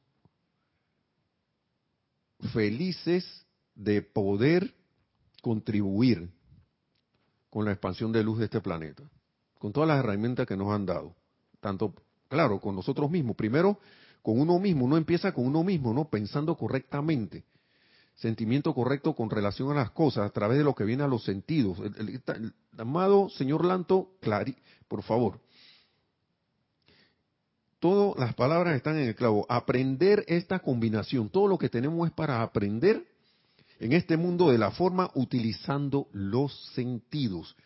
felices 2.51 3.45
de 3.75 4.01
poder 4.01 4.73
contribuir 5.41 6.29
con 7.49 7.65
la 7.65 7.71
expansión 7.71 8.11
de 8.11 8.23
luz 8.23 8.39
de 8.39 8.45
este 8.45 8.61
planeta, 8.61 9.03
con 9.59 9.71
todas 9.71 9.87
las 9.87 9.99
herramientas 9.99 10.47
que 10.47 10.57
nos 10.57 10.71
han 10.71 10.85
dado, 10.85 11.15
tanto 11.59 11.93
Claro, 12.33 12.59
con 12.59 12.75
nosotros 12.75 13.11
mismos. 13.11 13.35
Primero, 13.35 13.77
con 14.23 14.39
uno 14.39 14.57
mismo. 14.57 14.85
Uno 14.85 14.97
empieza 14.97 15.31
con 15.33 15.45
uno 15.45 15.63
mismo, 15.63 15.93
¿no? 15.93 16.09
Pensando 16.09 16.57
correctamente. 16.57 17.43
Sentimiento 18.15 18.73
correcto 18.73 19.13
con 19.13 19.29
relación 19.29 19.69
a 19.69 19.75
las 19.75 19.91
cosas, 19.91 20.25
a 20.25 20.29
través 20.31 20.57
de 20.57 20.63
lo 20.63 20.73
que 20.73 20.83
viene 20.83 21.03
a 21.03 21.07
los 21.07 21.23
sentidos. 21.23 21.77
El, 21.79 22.53
amado 22.75 23.29
señor 23.29 23.63
Lanto, 23.63 24.15
clari, 24.19 24.55
por 24.87 25.03
favor. 25.03 25.39
Todas 27.83 28.17
las 28.17 28.33
palabras 28.33 28.77
están 28.77 28.97
en 28.97 29.09
el 29.09 29.13
clavo. 29.13 29.45
Aprender 29.49 30.23
esta 30.29 30.59
combinación. 30.59 31.27
Todo 31.27 31.49
lo 31.49 31.57
que 31.57 31.67
tenemos 31.67 32.07
es 32.07 32.13
para 32.13 32.41
aprender 32.41 33.05
en 33.77 33.91
este 33.91 34.15
mundo 34.15 34.51
de 34.51 34.57
la 34.57 34.71
forma 34.71 35.11
utilizando 35.15 36.07
los 36.13 36.71
sentidos 36.75 37.57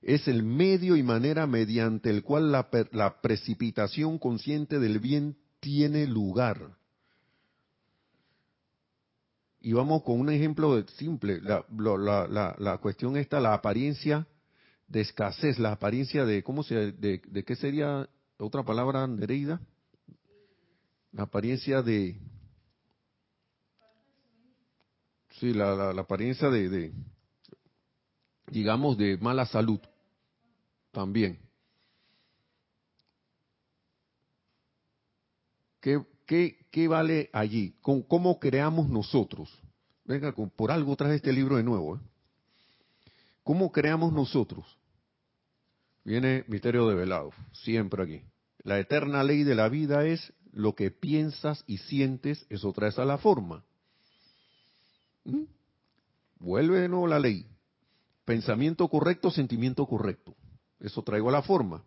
es 0.00 0.28
el 0.28 0.42
medio 0.44 0.96
y 0.96 1.02
manera 1.02 1.46
mediante 1.46 2.08
el 2.08 2.22
cual 2.22 2.50
la, 2.52 3.20
precipitación 3.20 4.18
consciente 4.18 4.78
del 4.78 4.98
bien 4.98 5.36
tiene 5.60 6.06
lugar. 6.06 6.70
Y 9.60 9.74
vamos 9.74 10.04
con 10.04 10.20
un 10.20 10.30
ejemplo 10.30 10.82
simple, 10.96 11.38
la, 11.42 12.78
cuestión 12.80 13.18
está, 13.18 13.40
la 13.40 13.52
apariencia 13.52 14.26
de 14.88 15.02
escasez, 15.02 15.58
la 15.58 15.72
apariencia 15.72 16.24
de, 16.24 16.42
¿cómo 16.42 16.62
se, 16.62 16.92
de, 16.92 17.20
qué 17.20 17.56
sería 17.56 18.08
otra 18.38 18.62
palabra, 18.62 19.06
Nereida? 19.06 19.60
La 21.12 21.22
apariencia 21.22 21.82
de, 21.82 22.20
sí, 25.40 25.52
la, 25.52 25.90
apariencia 25.90 26.50
de, 26.50 26.92
digamos, 28.48 28.98
de 28.98 29.16
mala 29.18 29.46
salud 29.46 29.80
también. 30.92 31.38
¿Qué, 35.80 36.04
qué, 36.70 36.88
vale 36.88 37.30
allí? 37.32 37.76
¿Cómo, 37.80 38.40
creamos 38.40 38.88
nosotros? 38.88 39.48
Venga, 40.04 40.32
por 40.32 40.72
algo 40.72 40.96
traje 40.96 41.16
este 41.16 41.32
libro 41.32 41.56
de 41.56 41.62
nuevo. 41.62 41.96
¿eh? 41.96 42.00
¿Cómo 43.44 43.70
creamos 43.70 44.12
nosotros? 44.12 44.66
Viene 46.06 46.44
misterio 46.46 46.88
de 46.88 46.94
velado, 46.94 47.32
siempre 47.50 48.00
aquí. 48.00 48.22
La 48.62 48.78
eterna 48.78 49.24
ley 49.24 49.42
de 49.42 49.56
la 49.56 49.68
vida 49.68 50.06
es 50.06 50.32
lo 50.52 50.76
que 50.76 50.92
piensas 50.92 51.64
y 51.66 51.78
sientes, 51.78 52.46
eso 52.48 52.72
traes 52.72 53.00
a 53.00 53.04
la 53.04 53.18
forma. 53.18 53.64
¿Mm? 55.24 55.42
Vuelve 56.38 56.78
de 56.78 56.88
nuevo 56.88 57.08
la 57.08 57.18
ley. 57.18 57.48
Pensamiento 58.24 58.86
correcto, 58.86 59.32
sentimiento 59.32 59.84
correcto. 59.86 60.36
Eso 60.78 61.02
traigo 61.02 61.28
a 61.28 61.32
la 61.32 61.42
forma. 61.42 61.82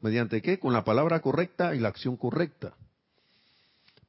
¿Mediante 0.00 0.40
qué? 0.40 0.58
Con 0.58 0.72
la 0.72 0.82
palabra 0.82 1.20
correcta 1.20 1.74
y 1.74 1.78
la 1.78 1.88
acción 1.88 2.16
correcta. 2.16 2.74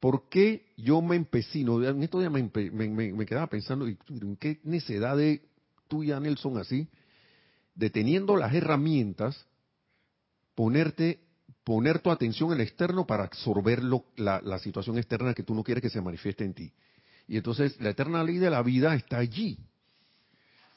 ¿Por 0.00 0.30
qué 0.30 0.72
yo 0.78 1.02
me 1.02 1.16
empecino? 1.16 1.84
En 1.84 2.02
esto 2.02 2.22
ya 2.22 2.30
me, 2.30 2.50
me, 2.50 3.26
quedaba 3.26 3.48
pensando, 3.48 3.86
¿en 3.86 4.36
qué 4.36 4.60
necesidad 4.64 5.18
de 5.18 5.42
tuya, 5.86 6.18
Nelson, 6.18 6.56
así? 6.56 6.88
De 7.74 7.90
teniendo 7.90 8.36
las 8.36 8.54
herramientas, 8.54 9.46
ponerte, 10.54 11.20
poner 11.64 12.00
tu 12.00 12.10
atención 12.10 12.50
en 12.50 12.60
el 12.60 12.60
externo 12.60 13.06
para 13.06 13.24
absorber 13.24 13.82
la, 13.82 14.40
la 14.42 14.58
situación 14.58 14.98
externa 14.98 15.34
que 15.34 15.42
tú 15.42 15.54
no 15.54 15.64
quieres 15.64 15.82
que 15.82 15.90
se 15.90 16.00
manifieste 16.00 16.44
en 16.44 16.54
ti. 16.54 16.72
Y 17.26 17.36
entonces 17.36 17.80
la 17.80 17.90
eterna 17.90 18.22
ley 18.22 18.38
de 18.38 18.50
la 18.50 18.62
vida 18.62 18.94
está 18.94 19.18
allí. 19.18 19.58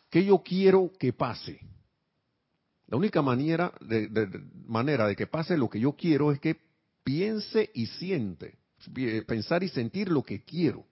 ¿Qué 0.10 0.24
yo 0.24 0.42
quiero 0.44 0.92
que 0.98 1.14
pase? 1.14 1.60
La 2.88 2.98
única 2.98 3.22
manera 3.22 3.74
de, 3.82 4.30
manera 4.66 5.08
de 5.08 5.16
que 5.16 5.28
pase 5.28 5.58
lo 5.58 5.70
que 5.70 5.80
yo 5.80 5.94
quiero 5.94 6.32
es 6.32 6.40
que 6.40 6.58
piense 7.04 7.70
y 7.74 7.86
siente 7.88 8.58
pensar 9.26 9.64
y 9.64 9.70
sentir 9.70 10.10
lo 10.10 10.24
que 10.24 10.44
quiero, 10.44 10.86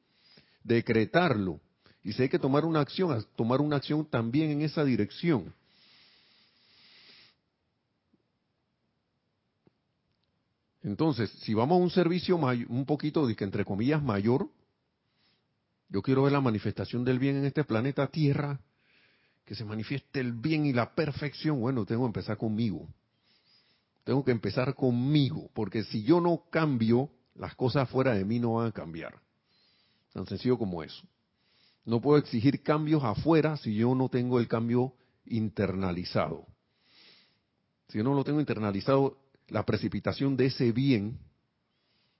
decretarlo. 0.63 1.61
Y 2.03 2.11
si 2.13 2.23
hay 2.23 2.29
que 2.29 2.39
tomar 2.39 2.65
una 2.65 2.81
acción, 2.81 3.25
tomar 3.35 3.61
una 3.61 3.77
acción 3.77 4.05
también 4.05 4.51
en 4.51 4.61
esa 4.61 4.83
dirección. 4.83 5.53
Entonces, 10.85 11.31
si 11.41 11.55
vamos 11.55 11.79
a 11.79 11.83
un 11.83 11.89
servicio 11.89 12.37
un 12.37 12.85
poquito, 12.85 13.27
entre 13.27 13.65
comillas, 13.65 14.03
mayor, 14.03 14.47
yo 15.89 16.03
quiero 16.03 16.23
ver 16.23 16.31
la 16.31 16.41
manifestación 16.41 17.03
del 17.03 17.17
bien 17.17 17.37
en 17.37 17.45
este 17.45 17.63
planeta 17.63 18.05
Tierra, 18.05 18.59
que 19.45 19.55
se 19.55 19.65
manifieste 19.65 20.19
el 20.19 20.33
bien 20.33 20.63
y 20.67 20.73
la 20.73 20.93
perfección, 20.93 21.59
bueno, 21.59 21.85
tengo 21.85 22.03
que 22.03 22.19
empezar 22.19 22.37
conmigo. 22.37 22.87
Tengo 24.03 24.23
que 24.23 24.31
empezar 24.31 24.75
conmigo, 24.75 25.49
porque 25.55 25.83
si 25.85 26.03
yo 26.03 26.21
no 26.21 26.43
cambio, 26.51 27.09
las 27.33 27.55
cosas 27.55 27.89
fuera 27.89 28.13
de 28.13 28.23
mí 28.23 28.37
no 28.39 28.53
van 28.53 28.67
a 28.67 28.71
cambiar. 28.71 29.19
Tan 30.13 30.27
sencillo 30.27 30.59
como 30.59 30.83
eso. 30.83 31.03
No 31.83 31.99
puedo 31.99 32.19
exigir 32.19 32.61
cambios 32.61 33.03
afuera 33.03 33.57
si 33.57 33.73
yo 33.73 33.95
no 33.95 34.07
tengo 34.07 34.39
el 34.39 34.47
cambio 34.47 34.93
internalizado. 35.25 36.45
Si 37.87 37.97
yo 37.97 38.03
no 38.03 38.13
lo 38.13 38.23
tengo 38.23 38.39
internalizado, 38.39 39.24
la 39.49 39.63
precipitación 39.63 40.35
de 40.37 40.47
ese 40.47 40.71
bien 40.71 41.17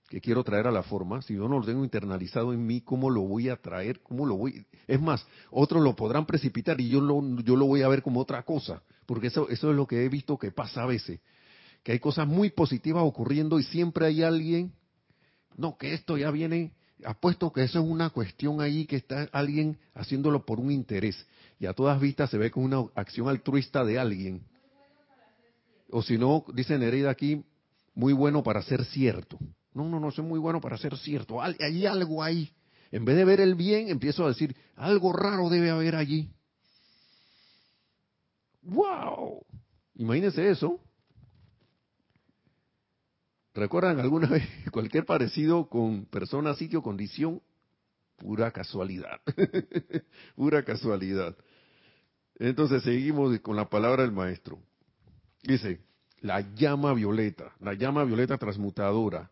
que 0.08 0.20
quiero 0.20 0.44
traer 0.44 0.68
a 0.68 0.70
la 0.70 0.84
forma, 0.84 1.20
si 1.22 1.34
yo 1.34 1.48
no 1.48 1.58
lo 1.58 1.66
tengo 1.66 1.82
internalizado 1.82 2.52
en 2.52 2.64
mí, 2.64 2.80
¿cómo 2.80 3.10
lo 3.10 3.22
voy 3.22 3.48
a 3.48 3.56
traer? 3.56 4.00
¿Cómo 4.02 4.24
lo 4.24 4.36
voy? 4.36 4.64
Es 4.86 5.00
más, 5.00 5.26
otros 5.50 5.82
lo 5.82 5.96
podrán 5.96 6.26
precipitar 6.26 6.80
y 6.80 6.88
yo 6.88 7.00
lo, 7.00 7.20
yo 7.42 7.56
lo 7.56 7.66
voy 7.66 7.82
a 7.82 7.88
ver 7.88 8.02
como 8.02 8.20
otra 8.20 8.44
cosa, 8.44 8.82
porque 9.04 9.26
eso, 9.26 9.48
eso 9.48 9.70
es 9.70 9.76
lo 9.76 9.86
que 9.86 10.04
he 10.04 10.08
visto 10.08 10.38
que 10.38 10.52
pasa 10.52 10.84
a 10.84 10.86
veces, 10.86 11.20
que 11.82 11.90
hay 11.90 11.98
cosas 11.98 12.28
muy 12.28 12.50
positivas 12.50 13.02
ocurriendo 13.04 13.58
y 13.58 13.64
siempre 13.64 14.06
hay 14.06 14.22
alguien 14.22 14.72
no, 15.56 15.76
que 15.78 15.94
esto 15.94 16.16
ya 16.18 16.30
viene, 16.30 16.72
apuesto 17.04 17.52
que 17.52 17.64
eso 17.64 17.80
es 17.80 17.84
una 17.84 18.10
cuestión 18.10 18.60
ahí 18.60 18.86
que 18.86 18.96
está 18.96 19.28
alguien 19.32 19.78
haciéndolo 19.94 20.44
por 20.44 20.60
un 20.60 20.70
interés. 20.70 21.26
Y 21.58 21.66
a 21.66 21.72
todas 21.72 22.00
vistas 22.00 22.30
se 22.30 22.38
ve 22.38 22.50
como 22.50 22.66
una 22.66 22.90
acción 22.94 23.28
altruista 23.28 23.84
de 23.84 23.98
alguien. 23.98 24.42
O 25.90 26.02
si 26.02 26.18
no, 26.18 26.44
dice 26.52 26.78
Nereida 26.78 27.10
aquí, 27.10 27.44
muy 27.94 28.12
bueno 28.12 28.42
para 28.42 28.62
ser 28.62 28.84
cierto. 28.84 29.38
No, 29.72 29.88
no, 29.88 30.00
no, 30.00 30.08
es 30.08 30.18
muy 30.18 30.38
bueno 30.38 30.60
para 30.60 30.78
ser 30.78 30.96
cierto. 30.96 31.40
Hay 31.42 31.86
algo 31.86 32.22
ahí. 32.22 32.50
En 32.90 33.04
vez 33.04 33.16
de 33.16 33.24
ver 33.24 33.40
el 33.40 33.54
bien, 33.54 33.88
empiezo 33.88 34.24
a 34.24 34.28
decir, 34.28 34.56
algo 34.76 35.12
raro 35.12 35.48
debe 35.48 35.70
haber 35.70 35.96
allí. 35.96 36.30
¡Wow! 38.62 39.44
Imagínense 39.94 40.48
eso. 40.50 40.80
¿Recuerdan 43.54 44.00
alguna 44.00 44.28
vez 44.30 44.44
cualquier 44.70 45.04
parecido 45.04 45.68
con 45.68 46.06
persona, 46.06 46.54
sitio, 46.54 46.82
condición? 46.82 47.42
Pura 48.16 48.50
casualidad. 48.50 49.20
Pura 50.36 50.64
casualidad. 50.64 51.36
Entonces 52.38 52.82
seguimos 52.82 53.38
con 53.40 53.56
la 53.56 53.68
palabra 53.68 54.02
del 54.02 54.12
maestro. 54.12 54.58
Dice, 55.46 55.78
la 56.20 56.40
llama 56.40 56.92
violeta, 56.92 57.52
la 57.60 57.74
llama 57.74 58.02
violeta 58.02 58.36
transmutadora. 58.36 59.30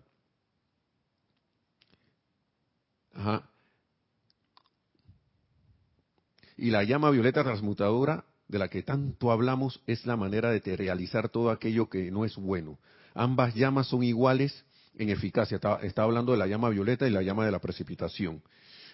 Ajá. 3.12 3.48
Y 6.56 6.70
la 6.70 6.84
llama 6.84 7.10
violeta 7.10 7.42
transmutadora 7.42 8.24
de 8.46 8.58
la 8.60 8.68
que 8.68 8.82
tanto 8.82 9.32
hablamos 9.32 9.80
es 9.88 10.06
la 10.06 10.16
manera 10.16 10.50
de 10.50 10.76
realizar 10.76 11.28
todo 11.28 11.50
aquello 11.50 11.88
que 11.88 12.12
no 12.12 12.24
es 12.24 12.36
bueno. 12.36 12.78
Ambas 13.14 13.54
llamas 13.54 13.88
son 13.88 14.04
iguales 14.04 14.64
en 14.96 15.10
eficacia. 15.10 15.60
Está, 15.82 16.02
hablando 16.04 16.30
de 16.30 16.38
la 16.38 16.46
llama 16.46 16.68
violeta 16.68 17.08
y 17.08 17.10
la 17.10 17.22
llama 17.22 17.44
de 17.44 17.50
la 17.50 17.58
precipitación. 17.58 18.40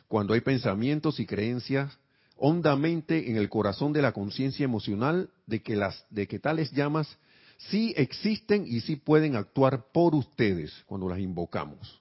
Cuando 0.09 0.33
hay 0.33 0.41
pensamientos 0.41 1.21
y 1.21 1.27
creencias 1.27 1.99
hondamente 2.43 3.31
en 3.31 3.37
el 3.37 3.51
corazón 3.51 3.93
de 3.93 4.01
la 4.01 4.13
conciencia 4.13 4.65
emocional 4.65 5.31
de 5.47 5.63
que, 5.63 5.77
las, 5.77 6.07
de 6.09 6.27
que 6.27 6.39
tales 6.39 6.73
llamas 6.73 7.19
sí 7.69 7.93
existen 7.97 8.65
y 8.67 8.81
sí 8.81 8.97
pueden 8.97 9.37
actuar 9.37 9.93
por 9.93 10.15
ustedes 10.15 10.73
cuando 10.87 11.07
las 11.09 11.19
invocamos. 11.19 12.01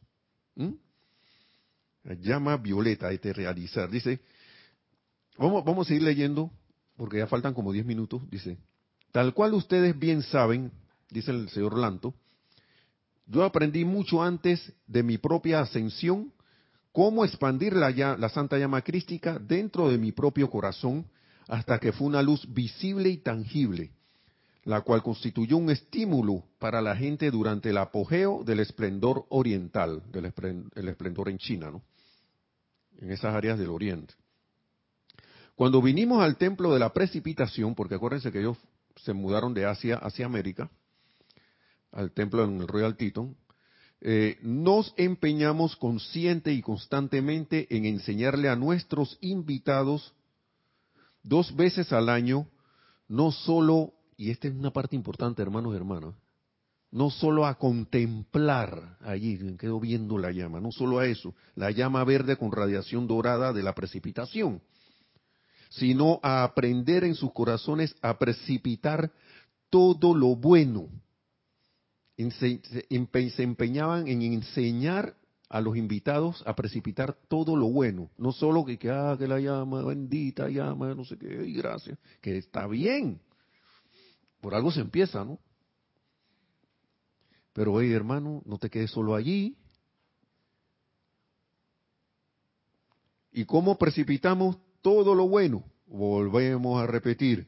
¿Mm? 0.56 0.72
La 2.06 2.14
llama 2.16 2.56
violeta 2.56 3.10
de 3.10 3.34
realizar. 3.34 3.90
Dice, 3.90 4.22
vamos, 5.38 5.66
vamos 5.66 5.86
a 5.86 5.90
seguir 5.90 6.04
leyendo, 6.04 6.50
porque 6.96 7.18
ya 7.18 7.28
faltan 7.28 7.54
como 7.54 7.74
10 7.74 7.86
minutos. 7.86 8.22
Dice, 8.32 8.58
tal 9.12 9.34
cual 9.34 9.54
ustedes 9.54 10.00
bien 10.00 10.24
saben, 10.24 10.72
dice 11.10 11.32
el 11.32 11.50
señor 11.50 11.78
Lanto, 11.78 12.14
yo 13.28 13.44
aprendí 13.44 13.84
mucho 13.84 14.24
antes 14.24 14.72
de 14.88 15.04
mi 15.04 15.18
propia 15.18 15.60
ascensión 15.60 16.32
cómo 16.92 17.26
expandir 17.26 17.74
la, 17.74 17.92
la 17.92 18.30
santa 18.30 18.58
llama 18.58 18.82
crística 18.82 19.40
dentro 19.40 19.90
de 19.90 19.98
mi 19.98 20.12
propio 20.12 20.50
corazón 20.50 21.06
hasta 21.48 21.80
que 21.80 21.92
fue 21.92 22.08
una 22.08 22.22
luz 22.22 22.46
visible 22.54 23.10
y 23.10 23.18
tangible, 23.18 23.92
la 24.64 24.82
cual 24.82 25.02
constituyó 25.02 25.58
un 25.58 25.72
estímulo 25.72 26.44
para 26.60 26.82
la 26.82 26.96
gente 26.96 27.32
durante 27.32 27.70
el 27.72 27.78
apogeo 27.78 28.44
del 28.44 28.60
esplendor 28.60 29.26
oriental, 29.30 30.04
del 30.12 30.88
esplendor 30.88 31.30
en 31.30 31.38
China, 31.40 31.72
¿no? 31.72 31.82
en 33.00 33.12
esas 33.12 33.34
áreas 33.34 33.58
del 33.58 33.70
oriente. 33.70 34.14
Cuando 35.56 35.82
vinimos 35.82 36.22
al 36.22 36.38
templo 36.38 36.74
de 36.74 36.80
la 36.80 36.94
precipitación, 36.94 37.76
porque 37.76 37.96
acuérdense 37.96 38.32
que 38.32 38.40
ellos 38.40 38.58
se 38.96 39.14
mudaron 39.14 39.54
de 39.54 39.66
Asia 39.66 39.98
hacia 39.98 40.26
América, 40.26 40.70
al 41.92 42.12
templo 42.12 42.44
en 42.44 42.62
el 42.62 42.68
Royal 42.68 42.96
Teton, 42.96 43.36
eh, 44.02 44.38
nos 44.42 44.94
empeñamos 44.96 45.76
consciente 45.76 46.54
y 46.54 46.62
constantemente 46.62 47.68
en 47.76 47.86
enseñarle 47.86 48.48
a 48.48 48.56
nuestros 48.56 49.18
invitados 49.20 50.14
dos 51.22 51.54
veces 51.56 51.92
al 51.92 52.08
año, 52.08 52.48
no 53.10 53.32
solo, 53.32 53.94
y 54.16 54.32
esta 54.32 54.48
es 54.48 54.54
una 54.54 54.72
parte 54.72 54.96
importante, 54.96 55.42
hermanos 55.42 55.74
y 55.74 55.78
hermanas, 55.78 56.16
no 56.92 57.10
solo 57.10 57.46
a 57.46 57.58
contemplar 57.58 58.98
allí, 59.02 59.38
quedo 59.58 59.80
viendo 59.80 60.18
la 60.18 60.32
llama, 60.32 60.62
no 60.62 60.72
solo 60.72 61.00
a 61.00 61.06
eso, 61.06 61.36
la 61.56 61.70
llama 61.72 62.04
verde 62.06 62.38
con 62.38 62.52
radiación 62.52 63.06
dorada 63.06 63.52
de 63.52 63.64
la 63.64 63.76
precipitación, 63.76 64.62
sino 65.70 66.20
a 66.24 66.44
aprender 66.44 67.04
en 67.04 67.16
sus 67.16 67.34
corazones 67.34 67.96
a 68.02 68.18
precipitar 68.18 69.12
todo 69.70 70.16
lo 70.16 70.36
bueno 70.36 70.88
se 72.32 73.44
empeñaban 73.44 74.08
en 74.08 74.22
enseñar 74.22 75.16
a 75.50 75.62
los 75.62 75.76
invitados 75.76 76.44
a 76.46 76.56
precipitar 76.56 77.18
todo 77.28 77.56
lo 77.56 77.68
bueno, 77.68 78.12
no 78.18 78.32
solo 78.32 78.64
que, 78.66 78.78
que, 78.78 78.92
ah, 78.92 79.16
que 79.18 79.28
la 79.28 79.40
llama, 79.40 79.84
bendita 79.84 80.48
llama, 80.48 80.94
no 80.94 81.04
sé 81.04 81.18
qué, 81.18 81.44
y 81.46 81.54
gracias, 81.54 81.98
que 82.22 82.38
está 82.38 82.68
bien, 82.68 83.20
por 84.42 84.54
algo 84.54 84.72
se 84.72 84.82
empieza, 84.82 85.26
¿no? 85.26 85.40
Pero 87.54 87.74
oye 87.74 87.94
hermano, 87.94 88.44
no 88.46 88.58
te 88.58 88.70
quedes 88.70 88.92
solo 88.92 89.16
allí. 89.16 89.58
¿Y 93.32 93.46
cómo 93.46 93.78
precipitamos 93.78 94.58
todo 94.82 95.16
lo 95.16 95.28
bueno? 95.28 95.64
Volvemos 95.88 96.82
a 96.82 96.88
repetir, 96.88 97.48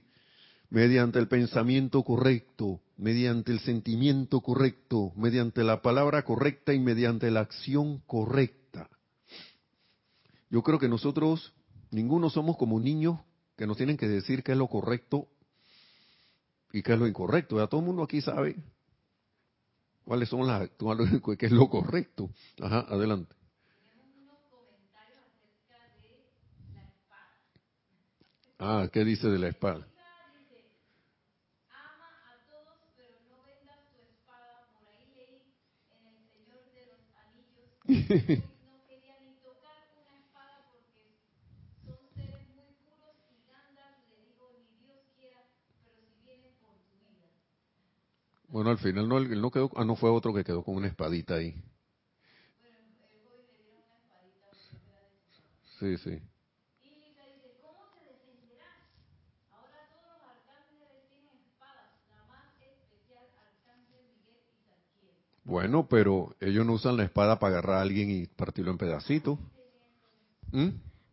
mediante 0.72 1.19
el 1.19 1.28
pensamiento 1.28 2.01
correcto, 2.01 2.80
mediante 2.97 3.51
el 3.51 3.59
sentimiento 3.59 4.39
correcto, 4.39 5.11
mediante 5.17 5.63
la 5.65 5.82
palabra 5.82 6.24
correcta 6.24 6.74
y 6.74 6.80
mediante 6.80 7.30
la 7.30 7.41
acción 7.41 7.99
correcta. 8.07 8.89
Yo 10.49 10.63
creo 10.63 10.80
que 10.80 10.88
nosotros, 10.88 11.53
ninguno 11.91 12.30
somos 12.30 12.55
como 12.55 12.80
niños 12.80 13.19
que 13.57 13.67
nos 13.67 13.76
tienen 13.76 13.97
que 13.97 14.07
decir 14.07 14.43
qué 14.43 14.53
es 14.53 14.57
lo 14.57 14.67
correcto 14.67 15.28
y 16.72 16.82
qué 16.82 16.93
es 16.93 16.99
lo 16.99 17.05
incorrecto. 17.05 17.57
Ya 17.57 17.67
todo 17.67 17.82
el 17.82 17.88
mundo 17.88 18.03
aquí 18.03 18.22
sabe 18.22 18.55
cuáles 20.05 20.30
son 20.30 20.47
las, 20.47 20.69
qué 21.38 21.45
es 21.47 21.51
lo 21.51 21.69
correcto. 21.69 22.30
Ajá, 22.61 22.86
adelante. 22.88 23.36
Ah, 28.57 28.88
¿qué 28.93 29.03
dice 29.03 29.28
de 29.28 29.39
la 29.39 29.49
espada? 29.49 29.88
no 30.32 30.47
quería 30.47 30.69
ni 30.69 30.88
tocar 31.09 32.07
una 32.07 32.24
espada 32.39 32.63
porque 32.69 32.86
son 32.86 32.93
seres 32.95 33.17
muy 33.28 33.39
puros 33.41 33.49
y 33.49 34.86
Gandalf 34.86 35.15
le 35.15 35.26
dijo, 35.26 35.49
ni 36.03 36.43
Dios 36.45 36.59
quiera, 36.72 36.91
pero 36.91 36.97
si 36.97 37.11
vienen 37.11 37.51
por 37.55 37.65
tu 37.65 37.81
vida. 37.81 37.81
Bueno, 48.52 48.70
al 48.70 48.78
final 48.80 49.08
no, 49.08 49.50
quedó, 49.50 49.72
ah, 49.78 49.86
no 49.86 49.96
fue 49.96 50.10
otro 50.10 50.34
que 50.34 50.44
quedó 50.44 50.62
con 50.62 50.76
una 50.76 50.88
espadita 50.88 51.36
ahí. 51.36 51.56
Bueno, 52.60 52.78
el 53.08 53.28
hoy 53.32 53.48
le 53.48 53.64
dieron 53.64 53.80
una 53.88 53.96
espadita 53.96 54.52
porque 54.52 54.92
era 54.92 55.00
de 55.08 55.16
Sí, 55.80 55.98
sí. 56.04 56.22
Y 56.84 56.89
Lisa 57.00 57.24
dice, 57.32 57.56
¿cómo 57.64 57.88
te 57.96 58.04
defenderás? 58.12 58.92
Ahora 59.56 59.88
todos 59.88 60.20
los 60.20 60.28
arcángeles 60.36 61.08
tienen 61.08 61.39
espadas, 61.48 61.96
la 62.12 62.28
más 62.28 62.52
especial, 62.60 63.24
Arcángel 63.39 64.04
Miguel 64.20 64.44
y 64.52 64.68
Zadkiel. 64.68 65.31
Bueno, 65.44 65.88
pero 65.89 66.36
ellos 66.39 66.66
no 66.66 66.74
usan 66.74 66.98
la 66.98 67.04
espada 67.04 67.39
para 67.39 67.54
agarrar 67.58 67.78
a 67.78 67.82
alguien 67.82 68.12
y 68.12 68.26
partirlo 68.28 68.72
en 68.72 68.78
pedacitos. 68.78 69.39
¿Mm? 70.52 70.70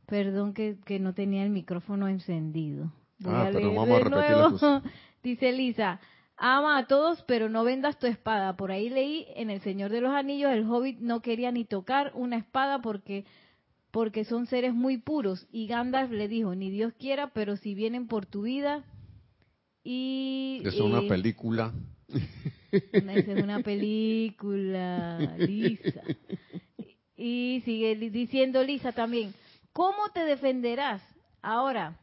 Perdón 0.06 0.54
que, 0.54 0.76
que, 0.84 0.98
no 0.98 1.14
tenía 1.14 1.44
el 1.44 1.50
micrófono 1.50 2.08
encendido. 2.08 2.92
Voy 3.18 3.34
ah, 3.34 3.46
a 3.46 3.50
pero 3.50 3.74
vamos 3.74 4.00
a 4.00 4.04
repetirlo. 4.04 4.82
Dice 5.22 5.52
Lisa, 5.52 6.00
ama 6.36 6.78
a 6.78 6.86
todos, 6.86 7.22
pero 7.22 7.48
no 7.48 7.64
vendas 7.64 7.98
tu 7.98 8.06
espada. 8.06 8.56
Por 8.56 8.70
ahí 8.70 8.88
leí 8.88 9.26
en 9.34 9.50
El 9.50 9.60
Señor 9.60 9.90
de 9.90 10.00
los 10.00 10.12
Anillos, 10.12 10.52
el 10.52 10.68
hobbit 10.68 10.98
no 11.00 11.20
quería 11.20 11.50
ni 11.50 11.64
tocar 11.64 12.12
una 12.14 12.36
espada 12.36 12.80
porque 12.80 13.24
porque 13.90 14.24
son 14.24 14.46
seres 14.46 14.74
muy 14.74 14.98
puros. 14.98 15.46
Y 15.50 15.66
Gandalf 15.66 16.10
le 16.10 16.28
dijo, 16.28 16.54
ni 16.54 16.70
Dios 16.70 16.92
quiera, 16.98 17.32
pero 17.32 17.56
si 17.56 17.74
vienen 17.74 18.06
por 18.06 18.26
tu 18.26 18.42
vida. 18.42 18.84
Y, 19.82 20.60
es 20.64 20.78
una 20.80 21.02
película. 21.02 21.72
Esa 22.70 23.12
es 23.12 23.42
una 23.42 23.60
película, 23.60 25.36
Lisa. 25.38 26.02
Y 27.16 27.62
sigue 27.64 27.96
diciendo 28.10 28.62
Lisa 28.62 28.92
también, 28.92 29.34
¿cómo 29.72 30.10
te 30.12 30.20
defenderás? 30.20 31.02
Ahora, 31.42 31.98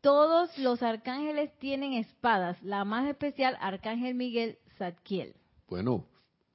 todos 0.00 0.56
los 0.58 0.82
arcángeles 0.82 1.56
tienen 1.58 1.94
espadas, 1.94 2.62
la 2.62 2.84
más 2.84 3.08
especial, 3.08 3.56
Arcángel 3.60 4.14
Miguel 4.14 4.58
Zadkiel. 4.78 5.34
Bueno, 5.68 6.06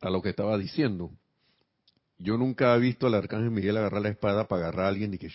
a 0.01 0.09
lo 0.09 0.21
que 0.21 0.29
estaba 0.29 0.57
diciendo, 0.57 1.11
yo 2.17 2.37
nunca 2.37 2.75
he 2.75 2.79
visto 2.79 3.07
al 3.07 3.15
Arcángel 3.15 3.51
Miguel 3.51 3.77
agarrar 3.77 4.01
la 4.01 4.09
espada 4.09 4.47
para 4.47 4.63
agarrar 4.63 4.85
a 4.85 4.89
alguien 4.89 5.13
y 5.13 5.17
que... 5.17 5.29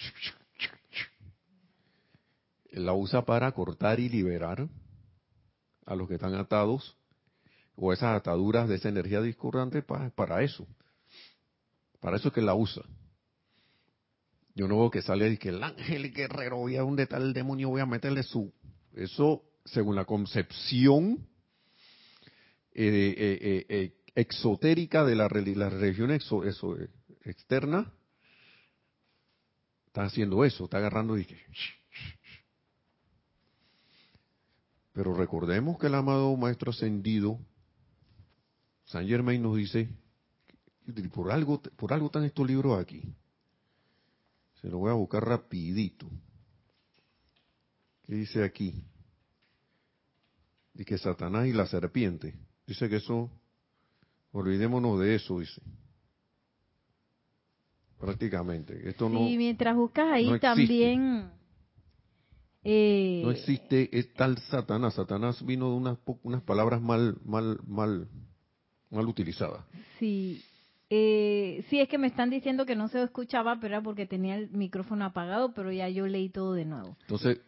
La 2.71 2.93
usa 2.93 3.25
para 3.25 3.51
cortar 3.53 3.99
y 3.99 4.09
liberar 4.09 4.69
a 5.89 5.97
los 5.97 6.07
que 6.07 6.14
están 6.14 6.34
atados 6.34 6.97
o 7.74 7.93
esas 7.93 8.14
ataduras 8.14 8.68
de 8.68 8.76
esa 8.76 8.91
energía 8.91 9.22
discordante 9.22 9.82
para, 9.82 10.43
eso. 10.43 10.66
Para 12.01 12.16
eso 12.16 12.28
es 12.28 12.34
que 12.34 12.43
la 12.43 12.55
usa. 12.55 12.82
Yo 14.55 14.68
no 14.68 14.78
veo 14.78 14.91
que 14.91 15.01
sale 15.01 15.28
y 15.30 15.39
que 15.39 15.49
el 15.49 15.62
ángel 15.62 16.12
guerrero, 16.12 16.59
voy 16.59 16.76
a 16.76 16.82
donde 16.82 17.05
está 17.05 17.16
el 17.16 17.32
demonio, 17.32 17.70
voy 17.70 17.80
a 17.80 17.86
meterle 17.86 18.22
su... 18.22 18.53
Eso, 18.93 19.45
según 19.64 19.97
la 19.97 20.05
concepción 20.05 21.26
eh, 22.74 23.14
eh, 23.16 23.66
eh, 23.68 23.95
exotérica 24.14 25.05
de 25.05 25.14
la, 25.14 25.28
la 25.28 25.70
religión 25.70 26.11
exo, 26.11 26.43
externa, 27.24 27.93
está 29.86 30.03
haciendo 30.03 30.45
eso, 30.45 30.64
está 30.64 30.78
agarrando 30.78 31.16
y 31.16 31.24
que... 31.24 31.39
Pero 34.99 35.14
recordemos 35.14 35.78
que 35.78 35.86
el 35.86 35.94
amado 35.94 36.36
Maestro 36.36 36.72
Ascendido 36.72 37.38
San 38.86 39.07
Germain 39.07 39.40
nos 39.40 39.57
dice, 39.57 39.88
por 41.14 41.30
algo, 41.30 41.62
por 41.76 41.92
algo 41.92 42.07
están 42.07 42.24
estos 42.24 42.44
libros 42.44 42.80
aquí. 42.80 43.14
Se 44.61 44.68
lo 44.68 44.78
voy 44.78 44.90
a 44.90 44.94
buscar 44.94 45.24
rapidito. 45.24 46.11
¿Qué 48.07 48.16
dice 48.16 48.42
aquí? 48.42 48.84
Dice 50.74 50.84
que 50.84 50.99
Satanás 50.99 51.46
y 51.46 51.53
la 51.53 51.68
serpiente. 51.68 52.34
Dice 52.66 52.88
que 52.88 52.96
eso, 52.96 53.30
olvidémonos 54.32 54.99
de 54.99 55.14
eso, 55.14 55.38
dice. 55.38 55.62
Prácticamente. 58.01 58.88
Esto 58.88 59.09
no, 59.09 59.28
sí, 59.28 59.36
mientras 59.36 59.76
buscas 59.76 60.11
ahí 60.11 60.40
también... 60.40 61.30
Eh, 62.65 63.23
no 63.25 63.31
existe 63.31 63.89
es 63.97 64.13
tal 64.15 64.39
Satanás. 64.39 64.95
Satanás 64.95 65.45
vino 65.45 65.71
de 65.71 65.77
unas, 65.77 65.99
unas 66.23 66.43
palabras 66.43 66.81
mal, 66.81 67.17
mal, 67.25 67.61
mal, 67.67 68.09
mal 68.91 69.07
utilizada. 69.07 69.67
Sí, 69.99 70.43
eh, 70.91 71.65
sí, 71.69 71.81
es 71.81 71.89
que 71.89 71.99
me 71.99 72.07
están 72.07 72.31
diciendo 72.31 72.67
que 72.67 72.77
no 72.77 72.89
se 72.89 73.03
escuchaba, 73.03 73.57
pero 73.61 73.75
era 73.75 73.83
porque 73.83 74.07
tenía 74.07 74.37
el 74.37 74.51
micrófono 74.51 75.05
apagado, 75.05 75.53
pero 75.53 75.71
ya 75.71 75.89
yo 75.89 76.07
leí 76.07 76.29
todo 76.31 76.55
de 76.55 76.65
nuevo. 76.65 76.97
Entonces, 77.03 77.41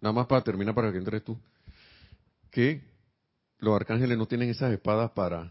nada 0.00 0.12
más 0.12 0.26
para 0.26 0.42
terminar, 0.42 0.74
para 0.74 0.92
que 0.92 0.98
entres 0.98 1.24
tú, 1.24 1.38
que 2.50 2.82
los 3.58 3.74
arcángeles 3.74 4.16
no 4.16 4.26
tienen 4.26 4.50
esas 4.50 4.72
espadas 4.72 5.10
para 5.10 5.50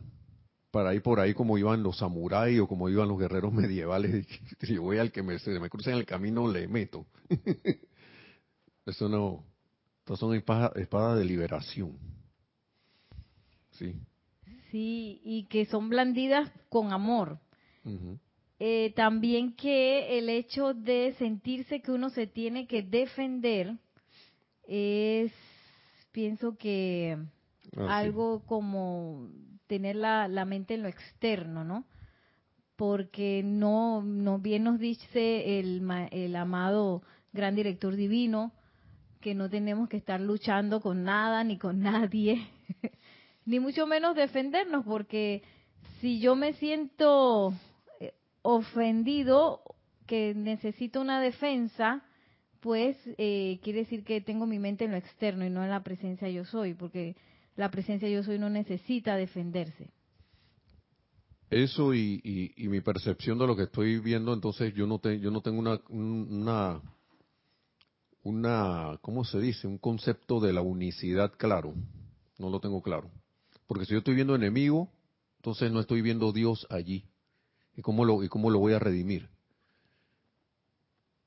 para 0.75 0.93
ir 0.93 1.01
por 1.01 1.21
ahí 1.21 1.33
como 1.33 1.57
iban 1.57 1.83
los 1.83 1.99
samuráis 1.99 2.59
o 2.59 2.67
como 2.67 2.89
iban 2.89 3.07
los 3.07 3.17
guerreros 3.17 3.53
medievales. 3.53 4.27
Si 4.59 4.77
voy 4.77 4.97
al 4.97 5.09
que 5.09 5.23
me, 5.23 5.39
se 5.39 5.57
me 5.57 5.69
cruza 5.69 5.91
en 5.91 5.97
el 5.97 6.05
camino, 6.05 6.51
le 6.51 6.67
meto. 6.67 7.05
Eso 8.85 9.09
no. 9.09 9.43
Estas 9.99 10.19
son 10.19 10.35
espadas 10.35 11.17
de 11.17 11.25
liberación. 11.25 11.97
Sí 13.71 13.95
y 14.77 15.45
que 15.49 15.65
son 15.65 15.89
blandidas 15.89 16.51
con 16.69 16.91
amor. 16.91 17.39
Eh, 18.59 18.93
también 18.95 19.55
que 19.55 20.17
el 20.17 20.29
hecho 20.29 20.73
de 20.73 21.13
sentirse 21.17 21.81
que 21.81 21.91
uno 21.91 22.09
se 22.09 22.27
tiene 22.27 22.67
que 22.67 22.81
defender 22.81 23.77
es, 24.67 25.31
pienso 26.11 26.57
que 26.57 27.17
ah, 27.77 27.97
algo 27.97 28.43
como 28.45 29.29
tener 29.67 29.95
la, 29.97 30.27
la, 30.27 30.45
mente 30.45 30.73
en 30.73 30.83
lo 30.83 30.87
externo, 30.87 31.63
¿no? 31.63 31.85
Porque 32.75 33.43
no, 33.43 34.01
no 34.01 34.39
bien 34.39 34.63
nos 34.63 34.79
dice 34.79 35.59
el, 35.59 35.87
el 36.11 36.35
amado 36.35 37.03
gran 37.33 37.55
director 37.55 37.95
divino 37.95 38.51
que 39.25 39.33
no 39.33 39.49
tenemos 39.49 39.89
que 39.89 39.97
estar 39.97 40.21
luchando 40.21 40.81
con 40.81 41.03
nada 41.03 41.43
ni 41.43 41.57
con 41.57 41.79
nadie, 41.79 42.47
ni 43.47 43.59
mucho 43.59 43.87
menos 43.87 44.15
defendernos, 44.15 44.85
porque 44.85 45.41
si 45.99 46.19
yo 46.19 46.35
me 46.35 46.53
siento 46.53 47.51
eh, 47.99 48.13
ofendido, 48.43 49.63
que 50.05 50.35
necesito 50.35 51.01
una 51.01 51.19
defensa, 51.19 52.03
pues 52.59 52.95
eh, 53.17 53.59
quiere 53.63 53.79
decir 53.79 54.03
que 54.03 54.21
tengo 54.21 54.45
mi 54.45 54.59
mente 54.59 54.85
en 54.85 54.91
lo 54.91 54.97
externo 54.97 55.43
y 55.43 55.49
no 55.49 55.63
en 55.63 55.71
la 55.71 55.81
presencia 55.81 56.29
yo 56.29 56.45
soy, 56.45 56.75
porque 56.75 57.15
la 57.55 57.71
presencia 57.71 58.07
yo 58.07 58.21
soy 58.21 58.37
no 58.37 58.51
necesita 58.51 59.15
defenderse. 59.15 59.89
Eso 61.49 61.95
y, 61.95 62.21
y, 62.55 62.67
mi 62.67 62.81
percepción 62.81 63.39
de 63.39 63.47
lo 63.47 63.55
que 63.55 63.63
estoy 63.63 63.97
viendo, 63.97 64.35
entonces 64.35 64.71
yo 64.75 64.85
no, 64.85 64.99
te, 64.99 65.19
yo 65.19 65.31
no 65.31 65.41
tengo 65.41 65.57
una, 65.57 65.81
una, 65.89 66.79
una, 68.25 68.97
¿cómo 69.01 69.23
se 69.23 69.39
dice? 69.39 69.67
Un 69.67 69.77
concepto 69.77 70.39
de 70.39 70.51
la 70.51 70.61
unicidad 70.61 71.31
claro. 71.37 71.75
No 72.39 72.49
lo 72.49 72.59
tengo 72.59 72.81
claro. 72.81 73.11
Porque 73.67 73.85
si 73.85 73.91
yo 73.91 73.99
estoy 73.99 74.15
viendo 74.15 74.35
enemigo, 74.35 74.89
entonces 75.37 75.71
no 75.71 75.79
estoy 75.79 76.01
viendo 76.01 76.31
Dios 76.31 76.65
allí. 76.71 77.05
¿Y 77.77 77.83
cómo 77.83 78.03
lo, 78.03 78.23
y 78.23 78.27
cómo 78.27 78.49
lo 78.49 78.57
voy 78.57 78.73
a 78.73 78.79
redimir? 78.79 79.29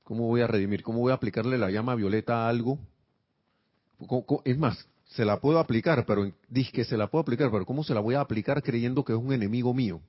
¿Cómo 0.02 0.26
voy 0.26 0.40
a 0.40 0.48
redimir? 0.48 0.82
¿Cómo 0.82 0.98
voy 0.98 1.12
a 1.12 1.14
aplicarle 1.14 1.56
la 1.56 1.70
llama 1.70 1.94
violeta 1.94 2.46
a 2.46 2.48
algo? 2.48 2.80
Es 4.44 4.58
más, 4.58 4.88
se 5.06 5.24
la 5.24 5.40
puedo 5.40 5.60
aplicar, 5.60 6.04
pero 6.04 6.32
dije 6.48 6.72
que 6.72 6.84
se 6.84 6.96
la 6.96 7.06
puedo 7.06 7.22
aplicar, 7.22 7.50
pero 7.52 7.64
¿cómo 7.64 7.84
se 7.84 7.94
la 7.94 8.00
voy 8.00 8.16
a 8.16 8.20
aplicar 8.20 8.60
creyendo 8.62 9.04
que 9.04 9.12
es 9.12 9.18
un 9.18 9.32
enemigo 9.32 9.72
mío? 9.72 10.00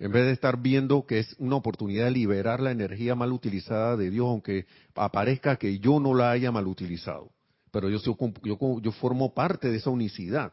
En 0.00 0.10
vez 0.10 0.24
de 0.24 0.32
estar 0.32 0.60
viendo 0.60 1.06
que 1.06 1.20
es 1.20 1.36
una 1.38 1.56
oportunidad 1.56 2.06
de 2.06 2.10
liberar 2.10 2.58
la 2.58 2.72
energía 2.72 3.14
mal 3.14 3.32
utilizada 3.32 3.96
de 3.96 4.10
Dios, 4.10 4.26
aunque 4.26 4.66
aparezca 4.96 5.56
que 5.56 5.78
yo 5.78 6.00
no 6.00 6.14
la 6.14 6.32
haya 6.32 6.50
mal 6.50 6.66
utilizado. 6.66 7.30
Pero 7.70 7.88
yo, 7.88 7.98
yo, 8.42 8.80
yo 8.80 8.92
formo 8.92 9.32
parte 9.32 9.70
de 9.70 9.76
esa 9.76 9.90
unicidad. 9.90 10.52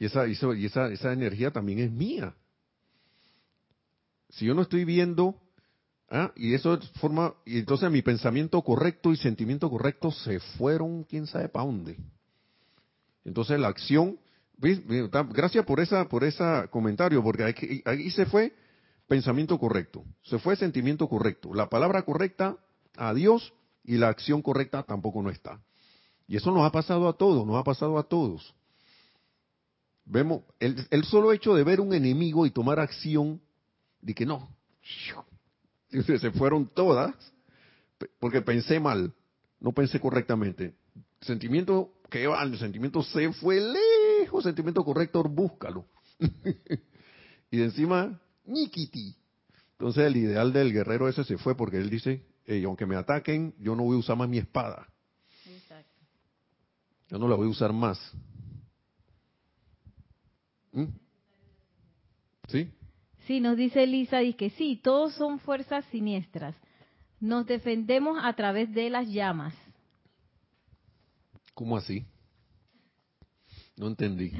Y 0.00 0.06
esa, 0.06 0.26
y 0.26 0.64
esa, 0.64 0.88
esa 0.88 1.12
energía 1.12 1.52
también 1.52 1.78
es 1.78 1.92
mía. 1.92 2.34
Si 4.30 4.46
yo 4.46 4.54
no 4.54 4.62
estoy 4.62 4.84
viendo 4.84 5.36
¿ah? 6.12 6.30
Y 6.36 6.54
eso 6.54 6.78
forma, 7.00 7.34
y 7.44 7.58
entonces 7.58 7.90
mi 7.90 8.02
pensamiento 8.02 8.60
correcto 8.62 9.12
y 9.12 9.16
sentimiento 9.16 9.68
correcto 9.70 10.10
se 10.10 10.38
fueron, 10.38 11.04
quién 11.04 11.26
sabe 11.26 11.48
para 11.48 11.64
dónde. 11.64 11.96
Entonces 13.24 13.58
la 13.58 13.68
acción, 13.68 14.18
gracias 15.30 15.64
por 15.64 15.80
esa, 15.80 16.08
por 16.08 16.24
ese 16.24 16.44
comentario, 16.70 17.22
porque 17.22 17.82
ahí 17.84 18.10
se 18.10 18.26
fue 18.26 18.54
pensamiento 19.08 19.58
correcto, 19.58 20.04
se 20.22 20.38
fue 20.38 20.56
sentimiento 20.56 21.08
correcto, 21.08 21.52
la 21.52 21.68
palabra 21.68 22.02
correcta 22.02 22.56
a 22.96 23.12
Dios 23.12 23.52
y 23.84 23.96
la 23.96 24.08
acción 24.08 24.42
correcta 24.42 24.84
tampoco 24.84 25.22
no 25.22 25.30
está. 25.30 25.60
Y 26.28 26.36
eso 26.36 26.50
nos 26.50 26.64
ha 26.64 26.70
pasado 26.70 27.08
a 27.08 27.12
todos, 27.12 27.46
nos 27.46 27.56
ha 27.56 27.64
pasado 27.64 27.98
a 27.98 28.04
todos. 28.04 28.54
Vemos, 30.04 30.42
el, 30.58 31.04
solo 31.04 31.32
hecho 31.32 31.54
de 31.54 31.64
ver 31.64 31.80
un 31.80 31.92
enemigo 31.92 32.46
y 32.46 32.50
tomar 32.50 32.80
acción, 32.80 33.40
de 34.00 34.14
que 34.14 34.26
no, 34.26 34.48
se 35.90 36.30
fueron 36.32 36.66
todas, 36.66 37.14
porque 38.18 38.40
pensé 38.40 38.80
mal, 38.80 39.12
no 39.60 39.72
pensé 39.72 40.00
correctamente. 40.00 40.74
Sentimiento 41.20 41.92
que 42.10 42.26
va, 42.26 42.42
el 42.42 42.58
sentimiento 42.58 43.02
se 43.02 43.32
fue 43.32 43.60
lejos, 43.60 44.01
sentimiento 44.40 44.84
correcto, 44.84 45.22
búscalo. 45.24 45.86
y 47.50 47.56
de 47.56 47.64
encima, 47.64 48.20
Nikiti. 48.46 49.16
Entonces 49.72 50.04
el 50.04 50.16
ideal 50.16 50.52
del 50.52 50.72
guerrero 50.72 51.08
ese 51.08 51.24
se 51.24 51.36
fue 51.38 51.56
porque 51.56 51.78
él 51.78 51.90
dice, 51.90 52.24
aunque 52.64 52.86
me 52.86 52.96
ataquen, 52.96 53.54
yo 53.58 53.74
no 53.74 53.82
voy 53.82 53.96
a 53.96 54.00
usar 54.00 54.16
más 54.16 54.28
mi 54.28 54.38
espada. 54.38 54.88
Yo 57.08 57.18
no 57.18 57.28
la 57.28 57.36
voy 57.36 57.46
a 57.46 57.50
usar 57.50 57.72
más. 57.72 57.98
¿Mm? 60.72 60.84
¿Sí? 62.48 62.72
Sí, 63.26 63.40
nos 63.40 63.56
dice 63.56 63.84
Elisa, 63.84 64.22
y 64.22 64.34
que 64.34 64.50
sí, 64.50 64.80
todos 64.82 65.14
son 65.14 65.38
fuerzas 65.38 65.84
siniestras. 65.86 66.56
Nos 67.20 67.46
defendemos 67.46 68.18
a 68.22 68.32
través 68.34 68.72
de 68.72 68.88
las 68.88 69.08
llamas. 69.08 69.54
¿Cómo 71.54 71.76
así? 71.76 72.06
No 73.82 73.88
entendí. 73.88 74.30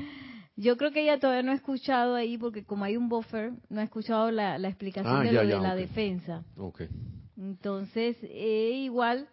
Yo 0.55 0.77
creo 0.77 0.93
que 0.93 1.03
ella 1.03 1.19
todavía 1.19 1.43
no 1.43 1.51
ha 1.51 1.57
escuchado 1.57 2.15
ahí, 2.15 2.39
porque 2.39 2.65
como 2.65 2.85
hay 2.85 2.97
un 2.97 3.09
buffer, 3.09 3.53
no 3.69 3.81
ha 3.81 3.83
escuchado 3.83 4.31
la, 4.31 4.57
explicación 4.69 5.17
ah, 5.17 5.23
de, 5.25 5.33
la 5.33 5.75
defensa. 5.75 6.45
Okay. 6.57 6.89
Entonces, 7.37 8.17
eh, 8.23 8.71
igual 8.85 9.29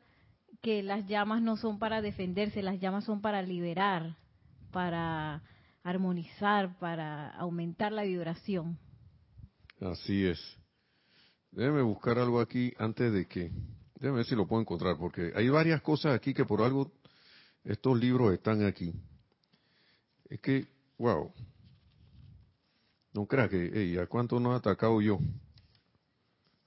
que 0.61 0.81
las 0.81 1.05
llamas 1.05 1.43
no 1.43 1.57
son 1.57 1.77
para 1.77 2.01
defenderse, 2.01 2.63
las 2.63 2.79
llamas 2.79 3.03
son 3.03 3.21
para 3.21 3.43
liberar, 3.43 4.17
para 4.71 5.43
armonizar, 5.83 6.79
para 6.79 7.29
aumentar 7.29 7.91
la 7.91 8.01
vibración. 8.01 8.79
Así 9.79 10.25
es. 10.25 10.39
Déjeme 11.51 11.83
buscar 11.83 12.17
algo 12.17 12.39
aquí 12.39 12.73
antes 12.79 13.13
de 13.13 13.27
que... 13.27 13.51
Déjeme 13.93 14.17
ver 14.17 14.25
si 14.25 14.35
lo 14.35 14.47
puedo 14.47 14.61
encontrar, 14.61 14.97
porque 14.97 15.33
hay 15.35 15.49
varias 15.49 15.83
cosas 15.83 16.15
aquí 16.15 16.33
que 16.33 16.45
por 16.45 16.63
algo 16.63 16.91
estos 17.63 17.99
libros 17.99 18.33
están 18.33 18.65
aquí. 18.65 18.91
Es 20.29 20.39
que, 20.39 20.67
wow. 20.97 21.31
No 23.13 23.25
crea 23.25 23.49
que, 23.49 23.71
hey, 23.73 23.97
¿a 23.97 24.07
cuánto 24.07 24.39
nos 24.39 24.53
ha 24.53 24.57
atacado 24.57 25.01
yo? 25.01 25.19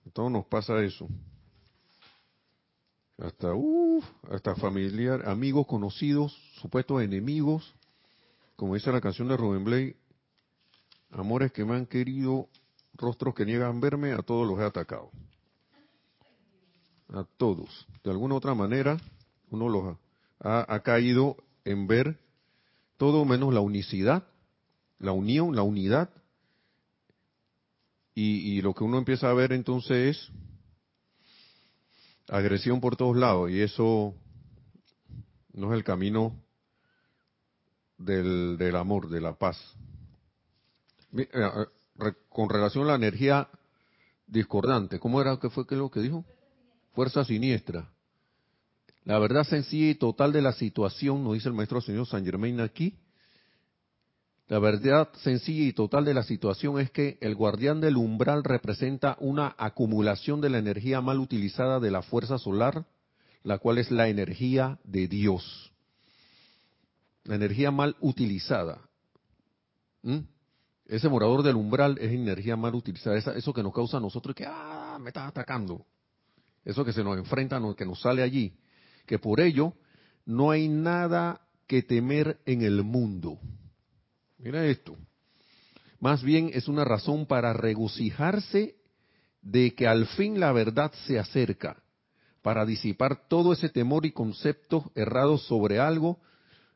A 0.07 0.11
todos 0.11 0.31
nos 0.31 0.45
pasa 0.47 0.83
eso 0.83 1.09
hasta 3.23 3.55
uff, 3.55 4.05
hasta 4.31 4.55
familiar, 4.57 5.29
amigos, 5.29 5.67
conocidos, 5.67 6.37
supuestos 6.61 7.03
enemigos, 7.03 7.75
como 8.57 8.75
dice 8.75 8.91
la 8.91 9.01
canción 9.01 9.29
de 9.29 9.37
Rubén 9.37 9.65
Blay, 9.65 9.97
amores 11.11 11.53
que 11.53 11.65
me 11.65 11.77
han 11.77 11.87
querido, 11.87 12.49
rostros 12.95 13.35
que 13.35 13.47
niegan 13.47 13.81
verme, 13.81 14.13
a 14.13 14.19
todos 14.19 14.47
los 14.47 14.59
he 14.59 14.65
atacado. 14.65 15.11
A 17.09 17.25
todos. 17.37 17.87
De 18.03 18.11
alguna 18.11 18.35
otra 18.35 18.55
manera, 18.55 18.97
uno 19.51 19.69
los 19.69 19.97
ha, 20.41 20.81
caído 20.81 21.37
en 21.65 21.87
ver 21.87 22.19
todo 23.03 23.24
menos 23.24 23.53
la 23.53 23.59
unicidad, 23.59 24.22
la 25.00 25.11
unión, 25.11 25.57
la 25.57 25.62
unidad, 25.62 26.09
y, 28.14 28.62
lo 28.62 28.74
que 28.74 28.84
uno 28.84 28.96
empieza 28.96 29.28
a 29.28 29.34
ver 29.34 29.53
entonces 29.53 30.16
es 30.16 30.30
agresión 32.28 32.80
por 32.80 32.94
todos 32.94 33.16
lados 33.16 33.50
y 33.50 33.61
eso 33.61 34.14
no 35.53 35.72
es 35.72 35.78
el 35.78 35.82
camino 35.82 36.40
del, 37.98 38.57
del 38.57 38.76
amor, 38.76 39.09
de 39.09 39.20
la 39.20 39.34
paz. 39.34 39.59
Eh, 41.12 41.26
con 42.28 42.50
relación 42.50 42.84
a 42.84 42.90
la 42.90 42.94
energía 42.94 43.48
discordante, 44.28 45.00
¿cómo 45.00 45.20
era 45.20 45.40
que 45.40 45.50
fue 45.50 45.66
que 45.66 45.74
lo 45.74 45.90
que 45.90 45.98
dijo? 45.98 46.24
Fuerza 46.92 47.24
siniestra. 47.24 47.90
La 49.05 49.18
verdad 49.18 49.44
sencilla 49.44 49.90
y 49.90 49.94
total 49.94 50.32
de 50.32 50.42
la 50.42 50.53
situación, 50.53 51.24
nos 51.24 51.34
dice 51.34 51.48
el 51.48 51.55
maestro 51.55 51.80
señor 51.80 52.07
San 52.07 52.24
Germain 52.24 52.61
aquí, 52.61 52.96
la 54.53 54.59
verdad 54.59 55.09
sencilla 55.22 55.64
y 55.64 55.72
total 55.72 56.05
de 56.05 56.14
la 56.14 56.24
situación 56.24 56.78
es 56.78 56.90
que 56.90 57.16
el 57.20 57.34
guardián 57.34 57.80
del 57.80 57.96
umbral 57.96 58.44
representa 58.44 59.16
una 59.18 59.55
acumulación 59.57 60.42
de 60.42 60.50
la 60.50 60.59
energía 60.59 61.00
mal 61.00 61.20
utilizada 61.20 61.80
de 61.80 61.90
la 61.90 62.03
fuerza 62.03 62.38
solar, 62.38 62.84
la 63.44 63.59
cual 63.59 63.78
es 63.78 63.90
la 63.90 64.09
energía 64.09 64.78
de 64.84 65.09
Dios. 65.09 65.72
La 67.24 67.36
energía 67.36 67.70
mal 67.70 67.96
utilizada. 68.00 68.78
¿Mm? 70.03 70.18
Ese 70.86 71.09
morador 71.09 71.42
del 71.42 71.57
umbral 71.57 71.96
es 71.98 72.12
energía 72.12 72.55
mal 72.55 72.74
utilizada. 72.74 73.16
eso 73.16 73.55
que 73.55 73.62
nos 73.62 73.72
causa 73.72 73.96
a 73.96 74.00
nosotros 74.00 74.36
que, 74.36 74.44
ah, 74.46 74.98
me 75.00 75.09
están 75.09 75.28
atacando. 75.28 75.86
Eso 76.64 76.84
que 76.84 76.92
se 76.92 77.03
nos 77.03 77.16
enfrenta, 77.16 77.59
que 77.74 77.86
nos 77.86 78.00
sale 78.00 78.22
allí. 78.22 78.53
Que 79.07 79.18
por 79.18 79.40
ello 79.40 79.74
no 80.24 80.50
hay 80.50 80.68
nada 80.68 81.40
que 81.66 81.82
temer 81.82 82.38
en 82.46 82.62
el 82.62 82.82
mundo. 82.82 83.38
Mira 84.38 84.64
esto. 84.66 84.96
Más 86.00 86.22
bien 86.22 86.50
es 86.53 86.68
una 86.68 86.84
razón 86.84 87.26
para 87.26 87.53
regocijarse 87.53 88.74
de 89.40 89.74
que 89.74 89.86
al 89.86 90.07
fin 90.07 90.40
la 90.40 90.53
verdad 90.53 90.92
se 91.07 91.18
acerca, 91.18 91.82
para 92.42 92.66
disipar 92.66 93.28
todo 93.28 93.53
ese 93.53 93.68
temor 93.68 94.05
y 94.07 94.12
conceptos 94.12 94.84
errados 94.94 95.46
sobre 95.46 95.78
algo 95.78 96.20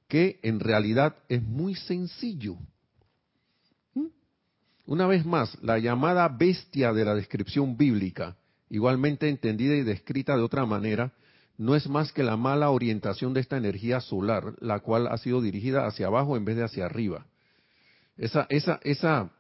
que 0.08 0.38
en 0.42 0.60
realidad 0.60 1.16
es 1.28 1.42
muy 1.42 1.74
sencillo. 1.74 2.56
¿Mm? 3.94 4.06
Una 4.86 5.06
vez 5.06 5.26
más, 5.26 5.60
la 5.62 5.78
llamada 5.78 6.28
bestia 6.28 6.92
de 6.92 7.04
la 7.04 7.14
descripción 7.14 7.76
bíblica, 7.76 8.36
igualmente 8.70 9.28
entendida 9.28 9.74
y 9.74 9.82
descrita 9.82 10.36
de 10.36 10.42
otra 10.42 10.66
manera, 10.66 11.12
no 11.58 11.74
es 11.74 11.88
más 11.88 12.12
que 12.12 12.22
la 12.22 12.36
mala 12.36 12.70
orientación 12.70 13.32
de 13.32 13.40
esta 13.40 13.56
energía 13.56 14.00
solar, 14.00 14.54
la 14.60 14.80
cual 14.80 15.06
ha 15.06 15.16
sido 15.18 15.40
dirigida 15.40 15.86
hacia 15.86 16.06
abajo 16.06 16.36
en 16.36 16.44
vez 16.44 16.56
de 16.56 16.64
hacia 16.64 16.86
arriba. 16.86 17.26
Esa, 18.16 18.46
esa, 18.50 18.80
esa 18.82 19.30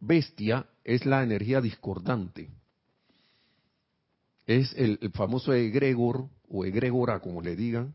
bestia 0.00 0.66
es 0.84 1.06
la 1.06 1.22
energía 1.22 1.60
discordante. 1.60 2.50
Es 4.46 4.74
el, 4.74 4.98
famoso 5.14 5.52
egregor 5.52 6.28
o 6.48 6.64
egregora, 6.64 7.20
como 7.20 7.40
le 7.40 7.54
digan. 7.54 7.94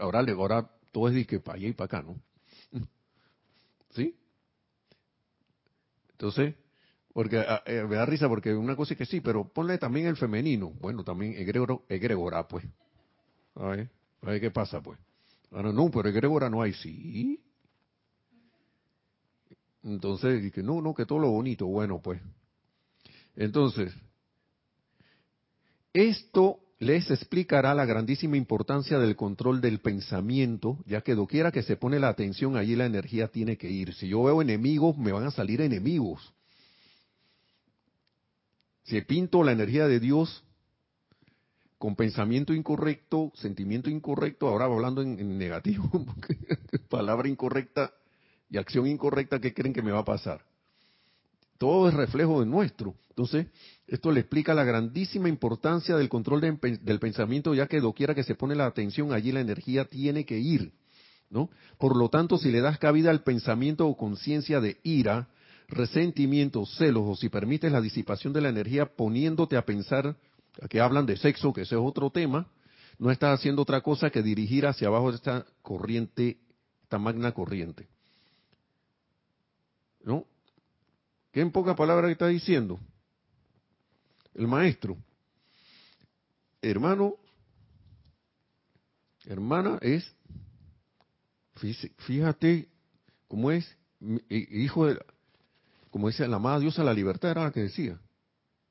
Ahora, 0.00 0.70
todo 0.92 1.08
es 1.08 1.14
de 1.14 1.26
que 1.26 1.40
para 1.40 1.56
allá 1.56 1.68
y 1.68 1.72
para 1.72 1.86
acá, 1.86 2.02
¿no? 2.02 2.20
¿Sí? 3.90 4.14
Entonces, 6.12 6.54
porque 7.12 7.38
ah, 7.38 7.62
eh, 7.66 7.84
me 7.88 7.96
da 7.96 8.06
risa 8.06 8.28
porque 8.28 8.54
una 8.54 8.76
cosa 8.76 8.94
es 8.94 8.98
que 8.98 9.06
sí, 9.06 9.20
pero 9.20 9.48
ponle 9.48 9.78
también 9.78 10.06
el 10.06 10.16
femenino. 10.16 10.70
Bueno, 10.80 11.04
también 11.04 11.34
egregor, 11.34 11.82
egregora, 11.88 12.48
pues. 12.48 12.64
A 13.54 13.66
ver, 13.66 13.90
a 14.22 14.26
ver 14.30 14.40
qué 14.40 14.50
pasa, 14.50 14.80
pues. 14.80 14.98
Ahora 15.50 15.72
no, 15.72 15.90
pero 15.90 16.08
egregora 16.08 16.48
no 16.48 16.62
hay, 16.62 16.72
sí. 16.72 17.40
Entonces, 19.82 20.50
que 20.52 20.62
no, 20.62 20.80
no, 20.80 20.94
que 20.94 21.04
todo 21.04 21.18
lo 21.18 21.30
bonito, 21.30 21.66
bueno, 21.66 22.00
pues. 22.00 22.20
Entonces, 23.36 23.92
esto 25.92 26.60
les 26.78 27.10
explicará 27.10 27.74
la 27.74 27.84
grandísima 27.84 28.36
importancia 28.36 28.98
del 28.98 29.16
control 29.16 29.60
del 29.60 29.80
pensamiento, 29.80 30.78
ya 30.86 31.02
que 31.02 31.14
doquiera 31.14 31.52
que 31.52 31.62
se 31.62 31.76
pone 31.76 32.00
la 32.00 32.08
atención, 32.08 32.56
allí 32.56 32.74
la 32.74 32.86
energía 32.86 33.28
tiene 33.28 33.56
que 33.56 33.70
ir. 33.70 33.92
Si 33.94 34.08
yo 34.08 34.22
veo 34.22 34.40
enemigos, 34.40 34.96
me 34.96 35.12
van 35.12 35.24
a 35.24 35.30
salir 35.30 35.60
enemigos. 35.60 36.32
Si 38.84 39.00
pinto 39.02 39.42
la 39.42 39.52
energía 39.52 39.86
de 39.86 40.00
Dios 40.00 40.44
con 41.78 41.96
pensamiento 41.96 42.54
incorrecto, 42.54 43.32
sentimiento 43.34 43.90
incorrecto, 43.90 44.48
ahora 44.48 44.66
hablando 44.66 45.02
en, 45.02 45.36
negativo, 45.36 45.90
palabra 46.88 47.28
incorrecta, 47.28 47.92
y 48.48 48.58
acción 48.58 48.86
incorrecta, 48.86 49.40
¿qué 49.40 49.54
creen 49.54 49.72
que 49.72 49.82
me 49.82 49.92
va 49.92 50.00
a 50.00 50.04
pasar? 50.04 50.44
Todo 51.58 51.88
es 51.88 51.94
reflejo 51.94 52.40
de 52.40 52.46
nuestro. 52.46 52.94
Entonces, 53.08 53.46
esto 53.86 54.12
le 54.12 54.20
explica 54.20 54.52
la 54.52 54.64
grandísima 54.64 55.28
importancia 55.28 55.96
del 55.96 56.08
control 56.08 56.40
del 56.40 56.98
pensamiento, 56.98 57.54
ya 57.54 57.66
que 57.66 57.80
doquiera 57.80 58.14
que 58.14 58.24
se 58.24 58.34
pone 58.34 58.54
la 58.54 58.66
atención, 58.66 59.12
allí 59.12 59.32
la 59.32 59.40
energía 59.40 59.86
tiene 59.86 60.24
que 60.24 60.38
ir. 60.38 60.72
¿no? 61.30 61.50
Por 61.78 61.96
lo 61.96 62.10
tanto, 62.10 62.38
si 62.38 62.50
le 62.52 62.60
das 62.60 62.78
cabida 62.78 63.10
al 63.10 63.22
pensamiento 63.22 63.86
o 63.86 63.96
conciencia 63.96 64.60
de 64.60 64.78
ira, 64.82 65.28
resentimientos, 65.68 66.74
celos 66.76 67.04
o 67.06 67.16
si 67.16 67.28
permites 67.28 67.70
la 67.72 67.80
disipación 67.80 68.32
de 68.32 68.40
la 68.40 68.48
energía 68.48 68.86
poniéndote 68.86 69.56
a 69.56 69.64
pensar, 69.64 70.16
que 70.68 70.80
hablan 70.80 71.06
de 71.06 71.16
sexo, 71.16 71.52
que 71.52 71.62
ese 71.62 71.74
es 71.74 71.80
otro 71.80 72.10
tema, 72.10 72.46
no 72.98 73.10
estás 73.10 73.38
haciendo 73.38 73.62
otra 73.62 73.80
cosa 73.80 74.10
que 74.10 74.22
dirigir 74.22 74.66
hacia 74.66 74.88
abajo 74.88 75.10
esta 75.10 75.46
corriente, 75.62 76.38
esta 76.82 76.98
magna 76.98 77.32
corriente. 77.32 77.88
¿No? 80.04 80.26
¿Qué 81.32 81.40
en 81.40 81.50
pocas 81.50 81.76
palabras 81.76 82.10
está 82.10 82.28
diciendo? 82.28 82.78
El 84.34 84.46
maestro, 84.46 84.96
hermano, 86.60 87.16
hermana, 89.24 89.78
es, 89.80 90.14
fíjate 91.98 92.68
cómo 93.28 93.50
es, 93.50 93.76
hijo 94.28 94.86
de, 94.86 95.04
como 95.92 96.08
dice 96.08 96.26
la 96.26 96.36
amada 96.36 96.58
diosa 96.58 96.82
la 96.82 96.94
libertad, 96.94 97.32
era 97.32 97.44
la 97.44 97.52
que 97.52 97.60
decía, 97.60 98.00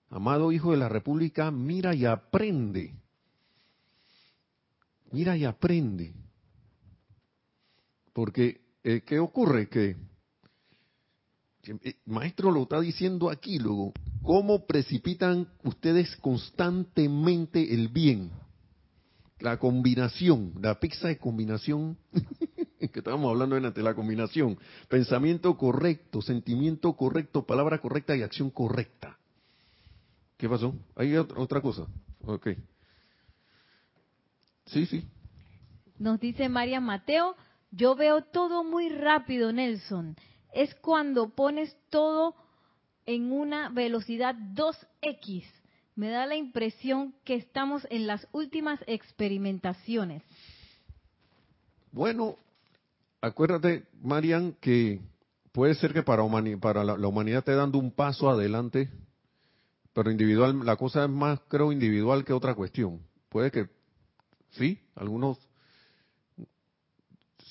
amado 0.10 0.52
hijo 0.52 0.72
de 0.72 0.78
la 0.78 0.90
república, 0.90 1.52
mira 1.52 1.94
y 1.94 2.04
aprende, 2.04 2.96
mira 5.12 5.38
y 5.38 5.46
aprende, 5.46 6.16
porque, 8.12 8.62
eh, 8.84 9.04
¿qué 9.06 9.20
ocurre? 9.20 9.70
Que 9.70 9.96
maestro 12.06 12.50
lo 12.50 12.64
está 12.64 12.82
diciendo 12.82 13.30
aquí, 13.30 13.60
luego, 13.60 13.94
¿cómo 14.24 14.66
precipitan 14.66 15.48
ustedes 15.64 16.16
constantemente 16.18 17.72
el 17.72 17.90
bien? 17.90 18.32
La 19.40 19.60
combinación, 19.60 20.54
la 20.60 20.80
pizza 20.80 21.08
de 21.08 21.20
combinación, 21.20 22.00
que 22.92 23.00
estábamos 23.00 23.32
hablando 23.32 23.56
antes, 23.56 23.84
la 23.84 23.94
combinación, 23.94 24.58
pensamiento 24.88 25.58
correcto, 25.58 26.22
sentimiento 26.22 26.94
correcto, 26.94 27.46
palabra 27.46 27.80
correcta 27.80 28.16
y 28.16 28.22
acción 28.22 28.50
correcta. 28.50 29.18
¿Qué 30.38 30.50
pasó? 30.50 30.74
¿Hay 30.96 31.16
otra 31.16 31.62
cosa? 31.62 31.86
Ok. 32.26 32.50
Sí, 34.66 34.86
sí. 34.86 35.08
Nos 36.00 36.20
dice 36.20 36.50
María 36.50 36.80
Mateo, 36.80 37.36
yo 37.72 37.96
veo 37.96 38.24
todo 38.24 38.64
muy 38.64 38.90
rápido, 38.90 39.52
Nelson 39.52 40.16
es 40.52 40.76
cuando 40.76 41.30
pones 41.30 41.76
todo 41.90 42.36
en 43.06 43.32
una 43.32 43.70
velocidad 43.70 44.36
2x. 44.36 45.46
Me 45.96 46.10
da 46.10 46.26
la 46.26 46.36
impresión 46.36 47.14
que 47.24 47.36
estamos 47.36 47.86
en 47.90 48.08
las 48.08 48.28
últimas 48.32 48.80
experimentaciones. 48.88 50.24
Bueno, 51.92 52.38
acuérdate, 53.22 53.88
Marian, 54.02 54.54
que 54.60 55.00
puede 55.52 55.76
ser 55.76 55.94
que 55.94 56.04
para, 56.04 56.24
la, 56.84 57.08
humanidad 57.08 57.40
esté 57.40 57.56
dando 57.56 57.78
un 57.78 57.92
paso 57.92 58.30
adelante, 58.30 58.90
pero 59.94 60.12
individual, 60.12 60.66
la 60.66 60.76
cosa 60.76 61.06
es 61.06 61.10
más, 61.10 61.40
creo, 61.48 61.72
individual 61.72 62.26
que 62.26 62.34
otra 62.34 62.56
cuestión. 62.56 63.02
Puede 63.30 63.52
que, 63.52 63.70
sí, 64.52 64.80
algunos 64.96 65.38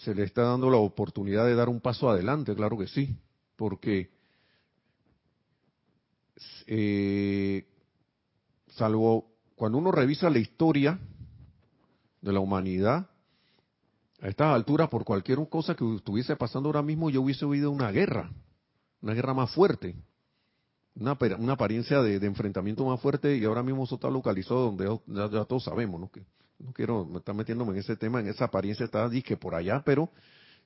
se 0.03 0.15
le 0.15 0.25
está 0.25 0.43
dando 0.43 0.71
la 0.71 0.79
oportunidad 0.79 1.45
de 1.45 1.55
dar 1.55 1.69
un 1.69 1.81
paso 1.81 2.09
adelante, 2.09 2.55
claro 2.55 2.79
que 2.79 2.89
sí, 2.89 3.19
porque 3.57 4.11
eh, 6.67 7.67
salvo 8.69 9.31
cuando 9.57 9.77
uno 9.77 9.93
revisa 9.93 10.31
la 10.31 10.39
historia 10.39 10.99
de 12.23 12.33
la 12.33 12.41
humanidad, 12.41 13.10
a 14.21 14.29
estas 14.29 14.55
alturas, 14.55 14.89
por 14.89 15.05
cualquier 15.05 15.39
cosa 15.49 15.75
que 15.75 15.97
estuviese 15.97 16.37
pasando 16.37 16.69
ahora 16.69 16.83
mismo, 16.83 17.11
yo 17.11 17.23
hubiese 17.23 17.45
oído 17.45 17.71
una 17.71 17.91
guerra, 17.91 18.31
una 19.01 19.15
guerra 19.15 19.33
más 19.35 19.51
fuerte, 19.53 19.97
una, 20.95 21.17
una 21.39 21.53
apariencia 21.55 22.03
de, 22.03 22.17
enfrentamiento 22.27 22.85
más 22.85 23.01
fuerte, 23.01 23.37
y 23.37 23.45
ahora 23.45 23.63
mismo 23.63 23.85
eso 23.85 23.95
está 23.95 24.11
localizado 24.11 24.73
donde 24.73 25.01
ya, 25.07 25.45
todos 25.45 25.65
sabemos, 25.65 26.01
¿no? 26.01 26.11
Que 26.11 26.23
no 26.59 26.73
quiero 26.73 27.09
estar 27.17 27.35
metiéndome 27.35 27.73
en 27.73 27.79
ese 27.79 27.97
tema, 27.97 28.21
en 28.21 28.29
esa 28.29 28.47
apariencia 28.47 28.85
está 28.85 29.09
disque 29.09 29.37
por 29.37 29.55
allá, 29.55 29.83
pero 29.85 30.11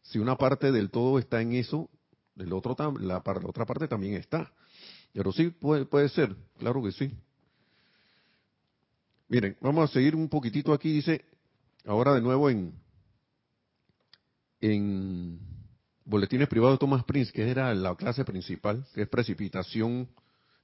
si 0.02 0.18
una 0.18 0.36
parte 0.36 0.72
del 0.72 0.90
todo 0.90 1.20
está 1.20 1.40
en 1.40 1.52
eso, 1.52 1.88
el 2.36 2.52
otro 2.52 2.74
la, 3.00 3.22
la 3.24 3.48
otra 3.48 3.64
parte 3.64 3.86
también 3.86 4.14
está. 4.14 4.52
Pero 5.12 5.30
sí 5.30 5.50
puede, 5.50 5.84
puede 5.84 6.08
ser, 6.08 6.34
claro 6.58 6.82
que 6.82 6.90
sí. 6.90 7.16
Miren, 9.28 9.56
vamos 9.60 9.88
a 9.88 9.92
seguir 9.92 10.16
un 10.16 10.28
poquitito 10.28 10.72
aquí, 10.72 10.92
dice, 10.92 11.24
ahora 11.86 12.12
de 12.14 12.20
nuevo 12.20 12.50
en, 12.50 12.74
en 14.72 15.38
Boletines 16.06 16.48
Privados 16.48 16.76
de 16.76 16.80
Thomas 16.80 17.04
Prince, 17.04 17.30
que 17.32 17.50
era 17.50 17.74
la 17.74 17.94
clase 17.96 18.24
principal, 18.24 18.86
que 18.94 19.02
es 19.02 19.08
precipitación, 19.08 20.08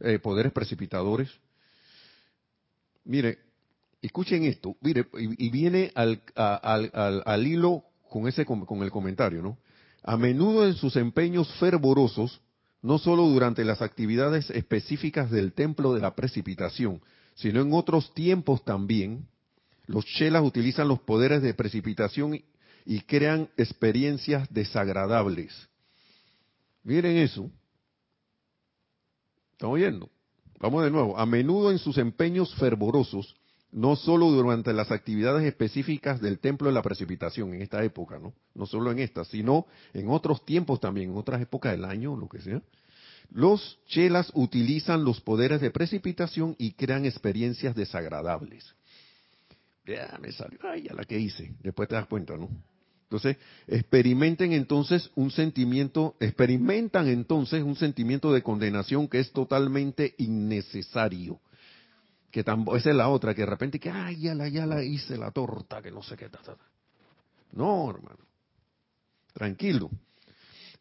eh, 0.01 0.19
poderes 0.19 0.53
precipitadores. 0.53 1.29
Mire, 3.05 3.39
escuchen 4.01 4.45
esto, 4.45 4.77
mire, 4.81 5.07
y, 5.19 5.51
viene 5.51 5.93
al, 5.95 6.23
al, 6.35 7.47
hilo 7.47 7.85
con, 8.09 8.27
ese, 8.27 8.47
con 8.47 8.83
el 8.83 8.91
comentario, 8.91 9.43
¿no? 9.43 9.59
A 10.03 10.17
menudo 10.17 10.67
en 10.67 10.75
sus 10.75 10.97
empeños 10.97 11.53
fervorosos, 11.59 12.41
no 12.81 12.97
solo 12.97 13.25
durante 13.25 13.67
las 13.67 13.83
actividades 13.83 14.49
específicas 14.49 15.31
del 15.31 15.53
templo 15.53 15.93
de 15.93 16.01
la 16.01 16.15
precipitación, 16.15 17.03
sino 17.35 17.61
en 17.61 17.75
otros 17.75 18.15
tiempos 18.15 18.65
también, 18.65 19.27
los 19.87 20.07
chelas 20.07 20.43
utilizan 20.43 20.89
los 20.89 21.01
poderes 21.01 21.43
de 21.43 21.53
precipitación 21.53 22.41
y 22.85 23.01
crean 23.01 23.49
experiencias 23.57 24.53
desagradables. 24.53 25.69
Miren 26.83 27.17
eso. 27.19 27.51
¿Estamos 29.53 29.75
oyendo? 29.75 30.09
Vamos 30.59 30.85
de 30.85 30.91
nuevo. 30.91 31.19
A 31.19 31.27
menudo 31.27 31.71
en 31.71 31.79
sus 31.79 31.99
empeños 31.99 32.55
fervorosos, 32.57 33.37
no 33.73 33.97
solo 33.97 34.31
durante 34.31 34.73
las 34.73 34.91
actividades 34.91 35.45
específicas 35.45 36.21
del 36.21 36.39
templo 36.39 36.69
de 36.69 36.75
la 36.75 36.83
precipitación 36.83 37.55
en 37.55 37.63
esta 37.63 37.85
época, 37.85 38.19
¿no? 38.19 38.35
No 38.55 38.67
solo 38.67 38.91
en 38.91 38.99
esta, 38.99 39.25
sino 39.25 39.67
en 39.95 40.09
otros 40.11 40.45
tiempos 40.45 40.81
también, 40.81 41.11
en 41.11 41.17
otras 41.17 41.41
épocas 41.41 41.73
del 41.73 41.85
año, 41.85 42.17
lo 42.17 42.29
que 42.29 42.41
sea. 42.41 42.63
Los 43.31 43.79
chelas 43.87 44.33
utilizan 44.35 45.05
los 45.05 45.21
poderes 45.21 45.61
de 45.61 45.71
precipitación 45.71 46.57
y 46.59 46.73
crean 46.73 47.07
experiencias 47.07 47.77
desagradables. 47.77 48.75
Ya 49.87 50.19
me 50.21 50.31
salió, 50.33 50.59
ay, 50.63 50.85
ya 50.85 50.95
la 50.95 51.05
que 51.05 51.19
hice, 51.19 51.55
después 51.63 51.89
te 51.89 51.95
das 51.95 52.07
cuenta, 52.07 52.37
¿no? 52.37 52.49
Entonces, 53.05 53.39
experimenten 53.67 54.53
entonces 54.53 55.11
un 55.17 55.33
sentimiento, 55.33 56.17
experimentan 56.21 57.09
entonces 57.09 57.63
un 57.63 57.75
sentimiento 57.75 58.33
de 58.33 58.43
condenación 58.43 59.09
que 59.09 59.19
es 59.19 59.33
totalmente 59.33 60.15
innecesario 60.19 61.41
que 62.31 62.41
esa 62.41 62.91
es 62.91 62.97
la 62.97 63.09
otra, 63.09 63.35
que 63.35 63.43
de 63.43 63.47
repente 63.47 63.81
que, 63.81 63.91
ay, 63.91 64.21
ya 64.21 64.35
la, 64.35 64.49
ya 64.49 64.65
la 64.65 64.83
hice 64.83 65.17
la 65.17 65.31
torta, 65.33 65.83
que 65.83 65.91
no 65.91 66.03
sé 66.03 66.17
qué. 66.17 66.29
tal. 66.29 66.57
No, 67.53 67.91
hermano. 67.91 68.19
Tranquilo. 69.33 69.91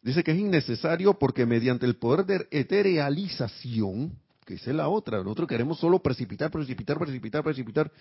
Dice 0.02 0.22
que 0.22 0.30
es 0.30 0.38
innecesario 0.38 1.18
porque 1.18 1.46
mediante 1.46 1.86
el 1.86 1.96
poder 1.96 2.24
de 2.24 2.48
eterealización, 2.50 4.16
que 4.46 4.54
esa 4.54 4.70
es 4.70 4.76
la 4.76 4.88
otra, 4.88 5.18
nosotros 5.18 5.48
queremos 5.48 5.78
solo 5.78 5.98
precipitar, 5.98 6.50
precipitar, 6.50 6.98
precipitar, 6.98 7.42
precipitar. 7.42 7.92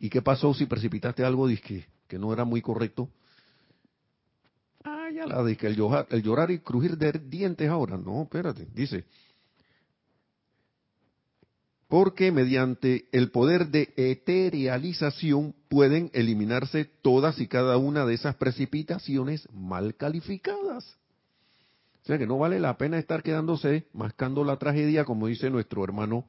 ¿Y 0.00 0.08
qué 0.08 0.22
pasó 0.22 0.54
si 0.54 0.64
precipitaste 0.64 1.22
algo 1.22 1.46
que, 1.46 1.86
que 2.08 2.18
no 2.18 2.32
era 2.32 2.44
muy 2.44 2.62
correcto? 2.62 3.10
Ah, 4.82 5.10
ya 5.14 5.26
la 5.26 5.44
dije, 5.44 5.66
el 5.66 5.76
llorar, 5.76 6.06
el 6.10 6.22
llorar 6.22 6.50
y 6.50 6.58
crujir 6.58 6.96
de 6.96 7.12
dientes 7.12 7.68
ahora. 7.68 7.98
No, 7.98 8.22
espérate. 8.22 8.66
Dice, 8.74 9.04
porque 11.86 12.32
mediante 12.32 13.08
el 13.12 13.30
poder 13.30 13.66
de 13.66 13.92
eterealización 13.96 15.54
pueden 15.68 16.10
eliminarse 16.14 16.86
todas 17.02 17.38
y 17.38 17.46
cada 17.46 17.76
una 17.76 18.06
de 18.06 18.14
esas 18.14 18.36
precipitaciones 18.36 19.46
mal 19.52 19.94
calificadas. 19.96 20.96
O 22.02 22.06
sea 22.06 22.16
que 22.16 22.26
no 22.26 22.38
vale 22.38 22.58
la 22.58 22.78
pena 22.78 22.98
estar 22.98 23.22
quedándose 23.22 23.86
mascando 23.92 24.44
la 24.44 24.56
tragedia, 24.56 25.04
como 25.04 25.26
dice 25.26 25.50
nuestro 25.50 25.84
hermano 25.84 26.24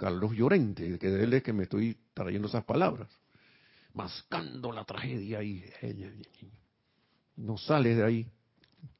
Carlos 0.00 0.32
Llorente, 0.32 0.98
que 0.98 1.08
de 1.08 1.24
él 1.24 1.34
es 1.34 1.42
que 1.42 1.52
me 1.52 1.64
estoy 1.64 1.96
trayendo 2.14 2.48
esas 2.48 2.64
palabras. 2.64 3.08
Mascando 3.92 4.72
la 4.72 4.84
tragedia 4.84 5.42
y 5.42 5.62
no 7.36 7.58
sales 7.58 7.98
de 7.98 8.04
ahí 8.04 8.26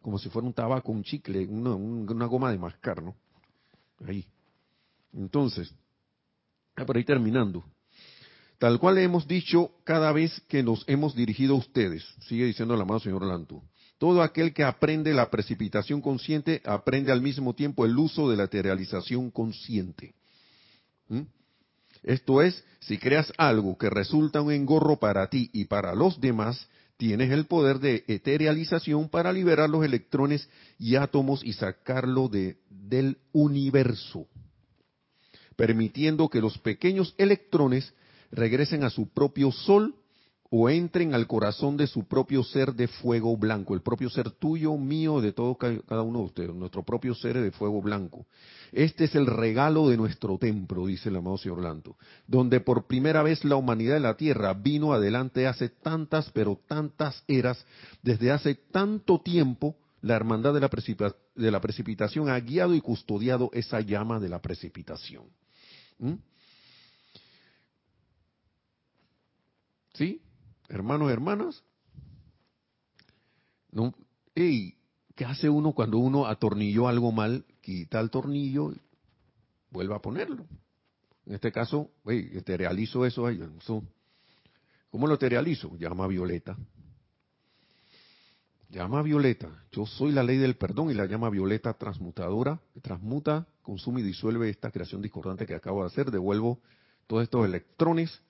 como 0.03 0.19
si 0.19 0.29
fuera 0.29 0.47
un 0.47 0.55
tabaco, 0.55 0.93
un 0.93 1.03
chicle, 1.03 1.47
una, 1.47 1.75
una 1.75 2.27
goma 2.27 2.51
de 2.51 2.59
mascar, 2.59 3.03
¿no? 3.03 3.17
Ahí. 4.07 4.27
Entonces, 5.13 5.75
por 6.75 6.97
ahí 6.97 7.05
terminando. 7.05 7.65
Tal 8.59 8.79
cual 8.79 8.99
hemos 8.99 9.27
dicho 9.27 9.73
cada 9.85 10.13
vez 10.13 10.41
que 10.49 10.63
nos 10.63 10.85
hemos 10.87 11.15
dirigido 11.15 11.55
a 11.55 11.59
ustedes, 11.59 12.05
sigue 12.29 12.45
diciendo 12.45 12.77
la 12.77 12.85
mano 12.85 13.01
señor 13.01 13.25
Lanto. 13.25 13.63
Todo 13.99 14.23
aquel 14.23 14.55
que 14.55 14.65
aprende 14.65 15.13
la 15.13 15.31
precipitación 15.31 16.01
consciente 16.01 16.63
aprende 16.65 17.13
al 17.13 17.21
mismo 17.21 17.55
tiempo 17.55 17.85
el 17.85 17.99
uso 17.99 18.31
de 18.31 18.37
la 18.37 18.45
materialización 18.45 19.31
consciente. 19.31 20.15
¿Mm? 21.11 21.23
Esto 22.03 22.41
es, 22.41 22.65
si 22.81 22.97
creas 22.97 23.31
algo 23.37 23.77
que 23.77 23.91
resulta 23.91 24.41
un 24.41 24.53
engorro 24.53 24.97
para 24.99 25.29
ti 25.29 25.51
y 25.53 25.67
para 25.67 25.95
los 25.95 26.19
demás, 26.19 26.67
tienes 26.97 27.31
el 27.31 27.47
poder 27.47 27.79
de 27.79 28.05
eterealización 28.09 29.11
para 29.11 29.33
liberar 29.33 29.69
los 29.69 29.85
electrones 29.85 30.49
y 30.79 30.97
átomos 30.97 31.45
y 31.45 31.53
sacarlo 31.53 32.29
de, 32.29 32.57
del 32.71 33.19
universo, 33.33 34.27
permitiendo 35.57 36.29
que 36.29 36.41
los 36.41 36.57
pequeños 36.59 37.15
electrones 37.19 37.93
regresen 38.31 38.85
a 38.85 38.91
su 38.91 39.09
propio 39.09 39.53
sol 39.53 39.95
o 40.53 40.69
entren 40.69 41.15
al 41.15 41.29
corazón 41.29 41.77
de 41.77 41.87
su 41.87 42.09
propio 42.09 42.43
ser 42.43 42.75
de 42.75 42.89
fuego 42.89 43.37
blanco, 43.37 43.75
el 43.75 43.83
propio 43.83 44.11
ser 44.11 44.33
tuyo, 44.33 44.77
mío, 44.77 45.21
de 45.21 45.33
todo 45.33 45.57
cada 45.57 46.03
uno 46.03 46.19
de 46.19 46.25
ustedes, 46.25 46.55
nuestro 46.55 46.83
propio 46.83 47.15
ser 47.15 47.41
de 47.41 47.53
fuego 47.53 47.81
blanco. 47.81 48.27
Este 48.73 49.05
es 49.05 49.15
el 49.15 49.27
regalo 49.27 49.89
de 49.89 49.97
nuestro 49.97 50.39
templo, 50.39 50.87
dice 50.87 51.09
el 51.09 51.17
amado 51.17 51.39
señor 51.39 51.59
Orlando, 51.59 51.97
donde 52.27 52.61
por 52.61 52.89
primera 52.89 53.23
vez 53.23 53.45
la 53.45 53.55
humanidad 53.55 53.95
de 53.95 54.01
la 54.01 54.17
Tierra 54.17 54.53
vino 54.53 54.93
adelante 54.93 55.47
hace 55.47 55.69
tantas, 55.69 56.31
pero 56.33 56.61
tantas 56.67 57.23
eras, 57.29 57.65
desde 58.03 58.33
hace 58.33 58.57
tanto 58.57 59.21
tiempo, 59.21 59.77
la 60.03 60.17
hermandad 60.17 60.53
de 60.53 60.61
la, 60.61 60.71
de 61.37 61.51
la 61.51 61.61
precipitación 61.61 62.29
ha 62.29 62.41
guiado 62.41 62.75
y 62.75 62.81
custodiado 62.81 63.51
esa 63.53 63.81
llama 63.81 64.19
de 64.19 64.29
la 64.29 64.41
precipitación. 64.41 65.27
¿Mm? 65.99 66.15
¿Sí? 69.95 70.23
Hermanos, 70.71 71.11
hermanas. 71.11 71.63
No, 73.73 73.95
¿qué 74.35 75.25
hace 75.27 75.49
uno 75.49 75.73
cuando 75.73 75.99
uno 75.99 76.27
atornilló 76.27 76.89
algo 76.89 77.13
mal? 77.13 77.45
Quita 77.61 78.01
el 78.01 78.11
tornillo 78.11 78.73
y 78.73 78.81
vuelve 79.71 79.95
a 79.95 80.01
ponerlo. 80.01 80.47
En 81.27 81.35
este 81.35 81.53
caso, 81.53 81.91
te 82.45 82.57
realizo 82.57 83.05
eso, 83.05 83.29
eso. 83.29 83.85
¿Cómo 84.91 85.07
lo 85.07 85.19
te 85.19 85.29
realizo? 85.29 85.77
Llama 85.77 86.07
Violeta. 86.07 86.57
Llama 88.71 89.01
a 89.01 89.03
Violeta. 89.03 89.49
Yo 89.73 89.85
soy 89.85 90.13
la 90.13 90.23
ley 90.23 90.39
del 90.39 90.57
perdón 90.57 90.91
y 90.91 90.95
la 90.95 91.07
llama 91.07 91.29
Violeta 91.29 91.75
transmutadora. 91.75 92.61
Transmuta, 92.83 93.47
consume 93.63 94.01
y 94.01 94.05
disuelve 94.05 94.49
esta 94.49 94.71
creación 94.71 95.03
discordante 95.03 95.45
que 95.45 95.55
acabo 95.55 95.81
de 95.81 95.89
hacer. 95.89 96.11
Devuelvo 96.11 96.61
todos 97.09 97.25
estos 97.25 97.45
electrones 97.45 98.23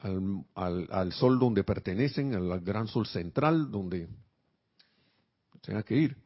al, 0.00 1.12
sol 1.12 1.38
donde 1.38 1.64
pertenecen, 1.64 2.34
al 2.34 2.60
gran 2.60 2.88
sol 2.88 3.06
central 3.06 3.70
donde 3.70 4.08
tenga 5.60 5.82
que 5.82 5.96
ir. 5.96 6.16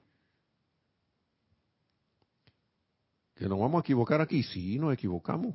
Que 3.34 3.48
nos 3.48 3.58
vamos 3.58 3.78
a 3.78 3.80
equivocar 3.80 4.20
aquí, 4.20 4.42
sí, 4.42 4.78
nos 4.78 4.94
equivocamos. 4.94 5.54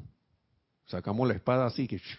Sacamos 0.86 1.28
la 1.28 1.36
espada 1.36 1.65
así 1.65 1.88
que... 1.88 2.01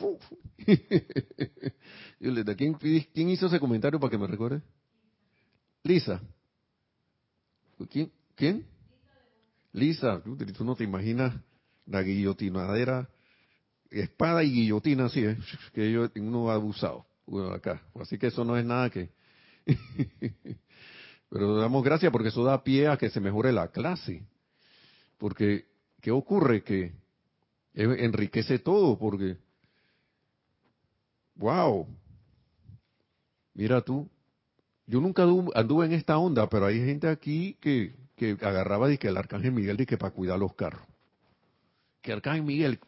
¿Quién, 2.56 2.74
¿Quién 2.74 3.28
hizo 3.28 3.46
ese 3.46 3.60
comentario 3.60 4.00
para 4.00 4.10
que 4.10 4.18
me 4.18 4.26
recuerde? 4.26 4.62
Lisa. 5.82 6.20
¿Quién? 7.90 8.10
¿Quién? 8.34 8.66
Lisa, 9.72 10.22
tú 10.22 10.64
no 10.64 10.74
te 10.74 10.84
imaginas 10.84 11.34
la 11.86 12.02
guillotinadera 12.02 13.08
espada 13.90 14.42
y 14.44 14.52
guillotina 14.52 15.06
así, 15.06 15.24
¿eh? 15.24 15.36
que 15.72 15.90
yo, 15.90 16.08
uno 16.16 16.50
ha 16.50 16.54
abusado 16.54 17.06
acá. 17.52 17.82
Así 18.00 18.18
que 18.18 18.28
eso 18.28 18.44
no 18.44 18.56
es 18.56 18.64
nada 18.64 18.90
que... 18.90 19.10
Pero 21.28 21.56
damos 21.56 21.84
gracias 21.84 22.10
porque 22.10 22.28
eso 22.28 22.42
da 22.42 22.64
pie 22.64 22.88
a 22.88 22.96
que 22.96 23.10
se 23.10 23.20
mejore 23.20 23.52
la 23.52 23.68
clase. 23.68 24.24
Porque, 25.16 25.66
¿qué 26.00 26.10
ocurre? 26.10 26.64
Que 26.64 26.92
enriquece 27.74 28.58
todo, 28.58 28.98
porque... 28.98 29.36
¡Wow! 31.36 31.86
Mira 33.54 33.80
tú, 33.80 34.08
yo 34.86 35.00
nunca 35.00 35.22
anduve 35.54 35.86
en 35.86 35.92
esta 35.92 36.18
onda, 36.18 36.48
pero 36.48 36.66
hay 36.66 36.84
gente 36.84 37.08
aquí 37.08 37.56
que, 37.60 37.94
que 38.16 38.36
agarraba 38.40 38.92
y 38.92 38.98
que 38.98 39.08
el 39.08 39.16
Arcángel 39.16 39.52
Miguel 39.52 39.80
y 39.80 39.86
que 39.86 39.96
para 39.96 40.12
cuidar 40.12 40.38
los 40.38 40.54
carros. 40.54 40.82
Que 42.02 42.12
Arcángel 42.12 42.42
Miguel, 42.42 42.80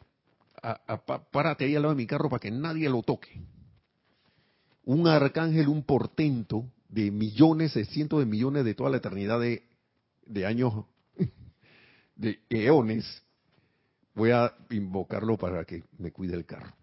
párate 1.31 1.65
ahí 1.65 1.75
al 1.75 1.83
lado 1.83 1.93
de 1.93 1.97
mi 1.97 2.07
carro 2.07 2.29
para 2.29 2.39
que 2.39 2.51
nadie 2.51 2.89
lo 2.89 3.01
toque. 3.01 3.41
Un 4.85 5.07
arcángel, 5.07 5.67
un 5.67 5.83
portento 5.83 6.65
de 6.89 7.11
millones, 7.11 7.73
de 7.73 7.85
cientos 7.85 8.19
de 8.19 8.25
millones 8.25 8.65
de 8.65 8.75
toda 8.75 8.89
la 8.89 8.97
eternidad 8.97 9.39
de, 9.39 10.45
años, 10.45 10.85
de 12.15 12.39
eones, 12.49 13.23
voy 14.15 14.31
a 14.31 14.53
invocarlo 14.69 15.37
para 15.37 15.65
que 15.65 15.83
me 15.97 16.11
cuide 16.11 16.35
el 16.35 16.45
carro. 16.45 16.73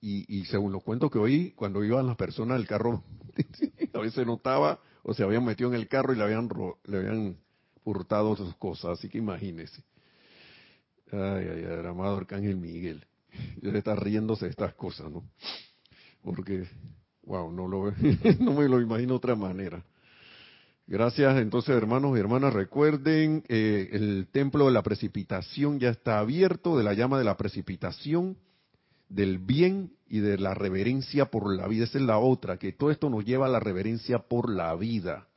Y, 0.00 0.44
según 0.44 0.70
los 0.70 0.84
cuentos 0.84 1.10
que 1.10 1.18
oí, 1.18 1.50
cuando 1.52 1.82
iban 1.82 2.06
las 2.06 2.16
personas, 2.16 2.60
el 2.60 2.68
carro 2.68 3.02
a 3.94 3.98
veces 3.98 4.24
notaba 4.24 4.78
o 5.02 5.12
se 5.12 5.24
habían 5.24 5.44
metido 5.44 5.70
en 5.70 5.74
el 5.74 5.88
carro 5.88 6.12
y 6.12 6.16
le 6.16 6.22
habían, 6.22 6.48
le 6.84 6.98
habían 6.98 7.36
hurtado 7.82 8.36
sus 8.36 8.54
cosas. 8.56 8.98
Así 8.98 9.08
que 9.08 9.18
imagínese. 9.18 9.82
Ay, 11.12 11.48
ay, 11.50 11.64
ay, 11.68 11.86
amado 11.86 12.16
Arcángel 12.16 12.56
Miguel. 12.56 13.04
Él 13.62 13.76
está 13.76 13.94
riéndose 13.94 14.46
de 14.46 14.50
estas 14.50 14.74
cosas, 14.74 15.10
¿no? 15.10 15.24
Porque, 16.22 16.66
wow, 17.22 17.50
no, 17.50 17.66
lo, 17.66 17.92
no 18.40 18.52
me 18.52 18.68
lo 18.68 18.80
imagino 18.80 19.14
de 19.14 19.16
otra 19.16 19.34
manera. 19.34 19.82
Gracias, 20.86 21.36
entonces, 21.38 21.76
hermanos 21.76 22.16
y 22.16 22.20
hermanas, 22.20 22.54
recuerden, 22.54 23.44
eh, 23.48 23.90
el 23.92 24.26
templo 24.32 24.66
de 24.66 24.72
la 24.72 24.82
precipitación 24.82 25.78
ya 25.78 25.90
está 25.90 26.18
abierto, 26.18 26.78
de 26.78 26.84
la 26.84 26.94
llama 26.94 27.18
de 27.18 27.24
la 27.24 27.36
precipitación, 27.36 28.38
del 29.10 29.38
bien 29.38 29.92
y 30.08 30.20
de 30.20 30.38
la 30.38 30.54
reverencia 30.54 31.26
por 31.26 31.54
la 31.54 31.68
vida. 31.68 31.84
Esa 31.84 31.98
es 31.98 32.04
la 32.04 32.18
otra, 32.18 32.56
que 32.56 32.72
todo 32.72 32.90
esto 32.90 33.10
nos 33.10 33.24
lleva 33.24 33.46
a 33.46 33.50
la 33.50 33.60
reverencia 33.60 34.18
por 34.18 34.50
la 34.50 34.74
vida. 34.76 35.28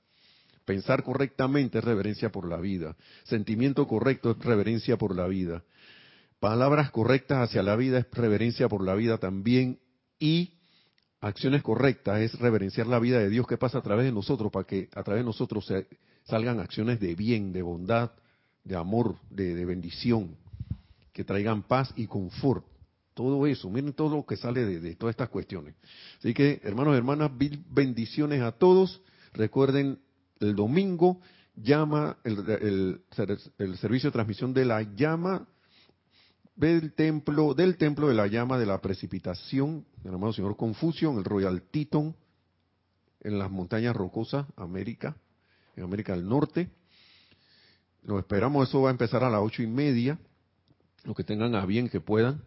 Pensar 0.65 1.03
correctamente 1.03 1.79
es 1.79 1.83
reverencia 1.83 2.31
por 2.31 2.47
la 2.47 2.57
vida. 2.57 2.95
Sentimiento 3.23 3.87
correcto 3.87 4.31
es 4.31 4.37
reverencia 4.39 4.97
por 4.97 5.15
la 5.15 5.27
vida. 5.27 5.63
Palabras 6.39 6.91
correctas 6.91 7.49
hacia 7.49 7.63
la 7.63 7.75
vida 7.75 7.99
es 7.99 8.05
reverencia 8.11 8.69
por 8.69 8.83
la 8.83 8.95
vida 8.95 9.17
también. 9.17 9.79
Y 10.19 10.53
acciones 11.19 11.63
correctas 11.63 12.19
es 12.21 12.39
reverenciar 12.39 12.87
la 12.87 12.99
vida 12.99 13.19
de 13.19 13.29
Dios 13.29 13.47
que 13.47 13.57
pasa 13.57 13.79
a 13.79 13.81
través 13.81 14.05
de 14.05 14.11
nosotros 14.11 14.51
para 14.51 14.65
que 14.65 14.89
a 14.95 15.03
través 15.03 15.21
de 15.21 15.25
nosotros 15.25 15.71
salgan 16.23 16.59
acciones 16.59 16.99
de 16.99 17.15
bien, 17.15 17.53
de 17.53 17.61
bondad, 17.61 18.11
de 18.63 18.75
amor, 18.75 19.17
de, 19.29 19.65
bendición, 19.65 20.35
que 21.13 21.23
traigan 21.23 21.63
paz 21.63 21.93
y 21.95 22.07
confort. 22.07 22.65
Todo 23.13 23.45
eso, 23.45 23.69
miren 23.69 23.93
todo 23.93 24.15
lo 24.15 24.25
que 24.25 24.37
sale 24.37 24.63
de, 24.65 24.79
de 24.79 24.95
todas 24.95 25.13
estas 25.13 25.29
cuestiones. 25.29 25.75
Así 26.19 26.33
que, 26.33 26.61
hermanos 26.63 26.93
y 26.93 26.97
hermanas, 26.97 27.31
bendiciones 27.69 28.41
a 28.41 28.51
todos. 28.53 29.01
Recuerden 29.33 29.99
el 30.41 30.55
domingo 30.55 31.21
llama 31.55 32.17
el, 32.23 33.01
servicio 33.11 34.09
de 34.09 34.13
transmisión 34.13 34.53
de 34.53 34.65
la 34.65 34.81
llama 34.81 35.47
del 36.55 36.93
templo, 36.93 37.53
del 37.53 37.77
templo 37.77 38.07
de 38.07 38.15
la 38.15 38.27
llama 38.27 38.57
de 38.57 38.65
la 38.65 38.81
precipitación, 38.81 39.85
del 40.03 40.15
amado 40.15 40.33
señor 40.33 40.57
Confucio, 40.57 41.11
en 41.11 41.17
el 41.17 41.23
Royal 41.23 41.61
Teton, 41.61 42.15
en 43.21 43.39
las 43.39 43.49
montañas 43.49 43.95
rocosas, 43.95 44.45
América, 44.55 45.15
en 45.75 45.83
América 45.83 46.13
del 46.13 46.27
Norte. 46.27 46.69
Lo 48.03 48.19
esperamos, 48.19 48.67
eso 48.67 48.81
va 48.81 48.89
a 48.89 48.91
empezar 48.91 49.23
a 49.23 49.29
las 49.29 49.41
ocho 49.41 49.61
y 49.61 49.67
media, 49.67 50.19
los 51.03 51.15
que 51.15 51.23
tengan 51.23 51.55
a 51.55 51.65
bien 51.65 51.89
que 51.89 52.01
puedan 52.01 52.43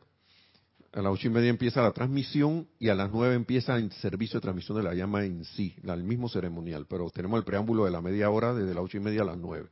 a 0.95 1.03
las 1.03 1.13
ocho 1.13 1.27
y 1.27 1.31
media 1.31 1.51
empieza 1.51 1.83
la 1.83 1.91
transmisión 1.91 2.69
y 2.79 2.89
a 2.89 2.95
las 2.95 3.11
nueve 3.11 3.35
empieza 3.35 3.77
el 3.77 3.91
servicio 3.95 4.39
de 4.39 4.43
transmisión 4.43 4.79
de 4.79 4.85
la 4.85 4.95
llama 4.95 5.25
en 5.25 5.45
sí, 5.45 5.75
el 5.83 6.05
mismo 6.05 6.29
ceremonial, 6.29 6.87
pero 6.89 7.11
tenemos 7.11 7.39
el 7.39 7.45
preámbulo 7.45 7.85
de 7.85 7.91
la 7.91 8.01
media 8.01 8.31
hora 8.31 8.55
desde 8.55 8.75
las 8.75 8.85
ocho 8.85 8.99
y 8.99 9.01
media 9.01 9.23
a 9.23 9.25
las 9.25 9.37
nueve. 9.37 9.69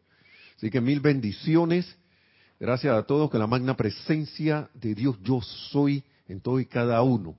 Así 0.57 0.69
que 0.69 0.81
mil 0.81 0.99
bendiciones, 0.99 1.97
gracias 2.59 2.97
a 2.97 3.05
todos, 3.05 3.31
que 3.31 3.39
la 3.39 3.47
magna 3.47 3.77
presencia 3.77 4.69
de 4.75 4.97
Dios 4.97 5.17
yo 5.23 5.41
soy 5.41 6.03
en 6.27 6.41
todo 6.41 6.59
y 6.59 6.67
cada 6.67 7.01
uno 7.03 7.37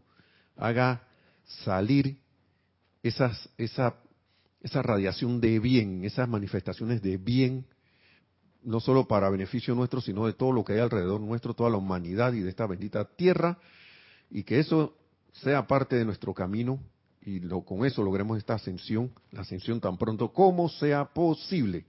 haga 0.56 1.04
salir 1.66 2.18
esas, 3.02 3.50
esa, 3.58 3.96
esa 4.62 4.82
radiación 4.82 5.42
de 5.42 5.60
bien, 5.60 6.06
esas 6.06 6.30
manifestaciones 6.30 7.02
de 7.02 7.18
bien, 7.18 7.66
no 8.64 8.80
solo 8.80 9.08
para 9.08 9.30
beneficio 9.30 9.76
nuestro, 9.76 10.02
sino 10.02 10.26
de 10.26 10.34
todo 10.34 10.52
lo 10.52 10.64
que 10.64 10.74
hay 10.74 10.80
alrededor 10.80 11.22
nuestro, 11.22 11.54
toda 11.54 11.70
la 11.70 11.78
humanidad 11.78 12.34
y 12.34 12.42
de 12.42 12.50
esta 12.50 12.68
bendita 12.68 13.06
tierra, 13.06 13.58
y 14.30 14.44
que 14.44 14.60
eso 14.60 14.96
sea 15.34 15.68
parte 15.68 15.96
de 15.96 16.06
nuestro 16.06 16.34
camino 16.34 16.80
y 17.26 17.40
lo, 17.40 17.62
con 17.62 17.86
eso 17.86 18.04
logremos 18.04 18.38
esta 18.38 18.56
ascensión, 18.56 19.14
la 19.32 19.42
ascensión 19.42 19.80
tan 19.80 19.98
pronto 19.98 20.34
como 20.34 20.70
sea 20.70 21.06
posible. 21.06 21.86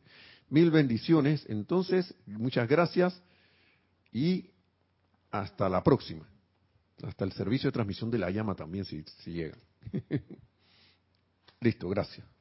Mil 0.48 0.70
bendiciones, 0.70 1.44
entonces, 1.48 2.14
muchas 2.26 2.68
gracias 2.68 3.20
y 4.12 4.50
hasta 5.30 5.68
la 5.68 5.82
próxima. 5.82 6.28
Hasta 7.02 7.24
el 7.24 7.32
servicio 7.32 7.68
de 7.68 7.72
transmisión 7.72 8.10
de 8.10 8.18
la 8.18 8.30
llama 8.30 8.54
también, 8.54 8.84
si, 8.84 9.02
si 9.22 9.32
llega. 9.32 9.56
Listo, 11.60 11.88
gracias. 11.88 12.33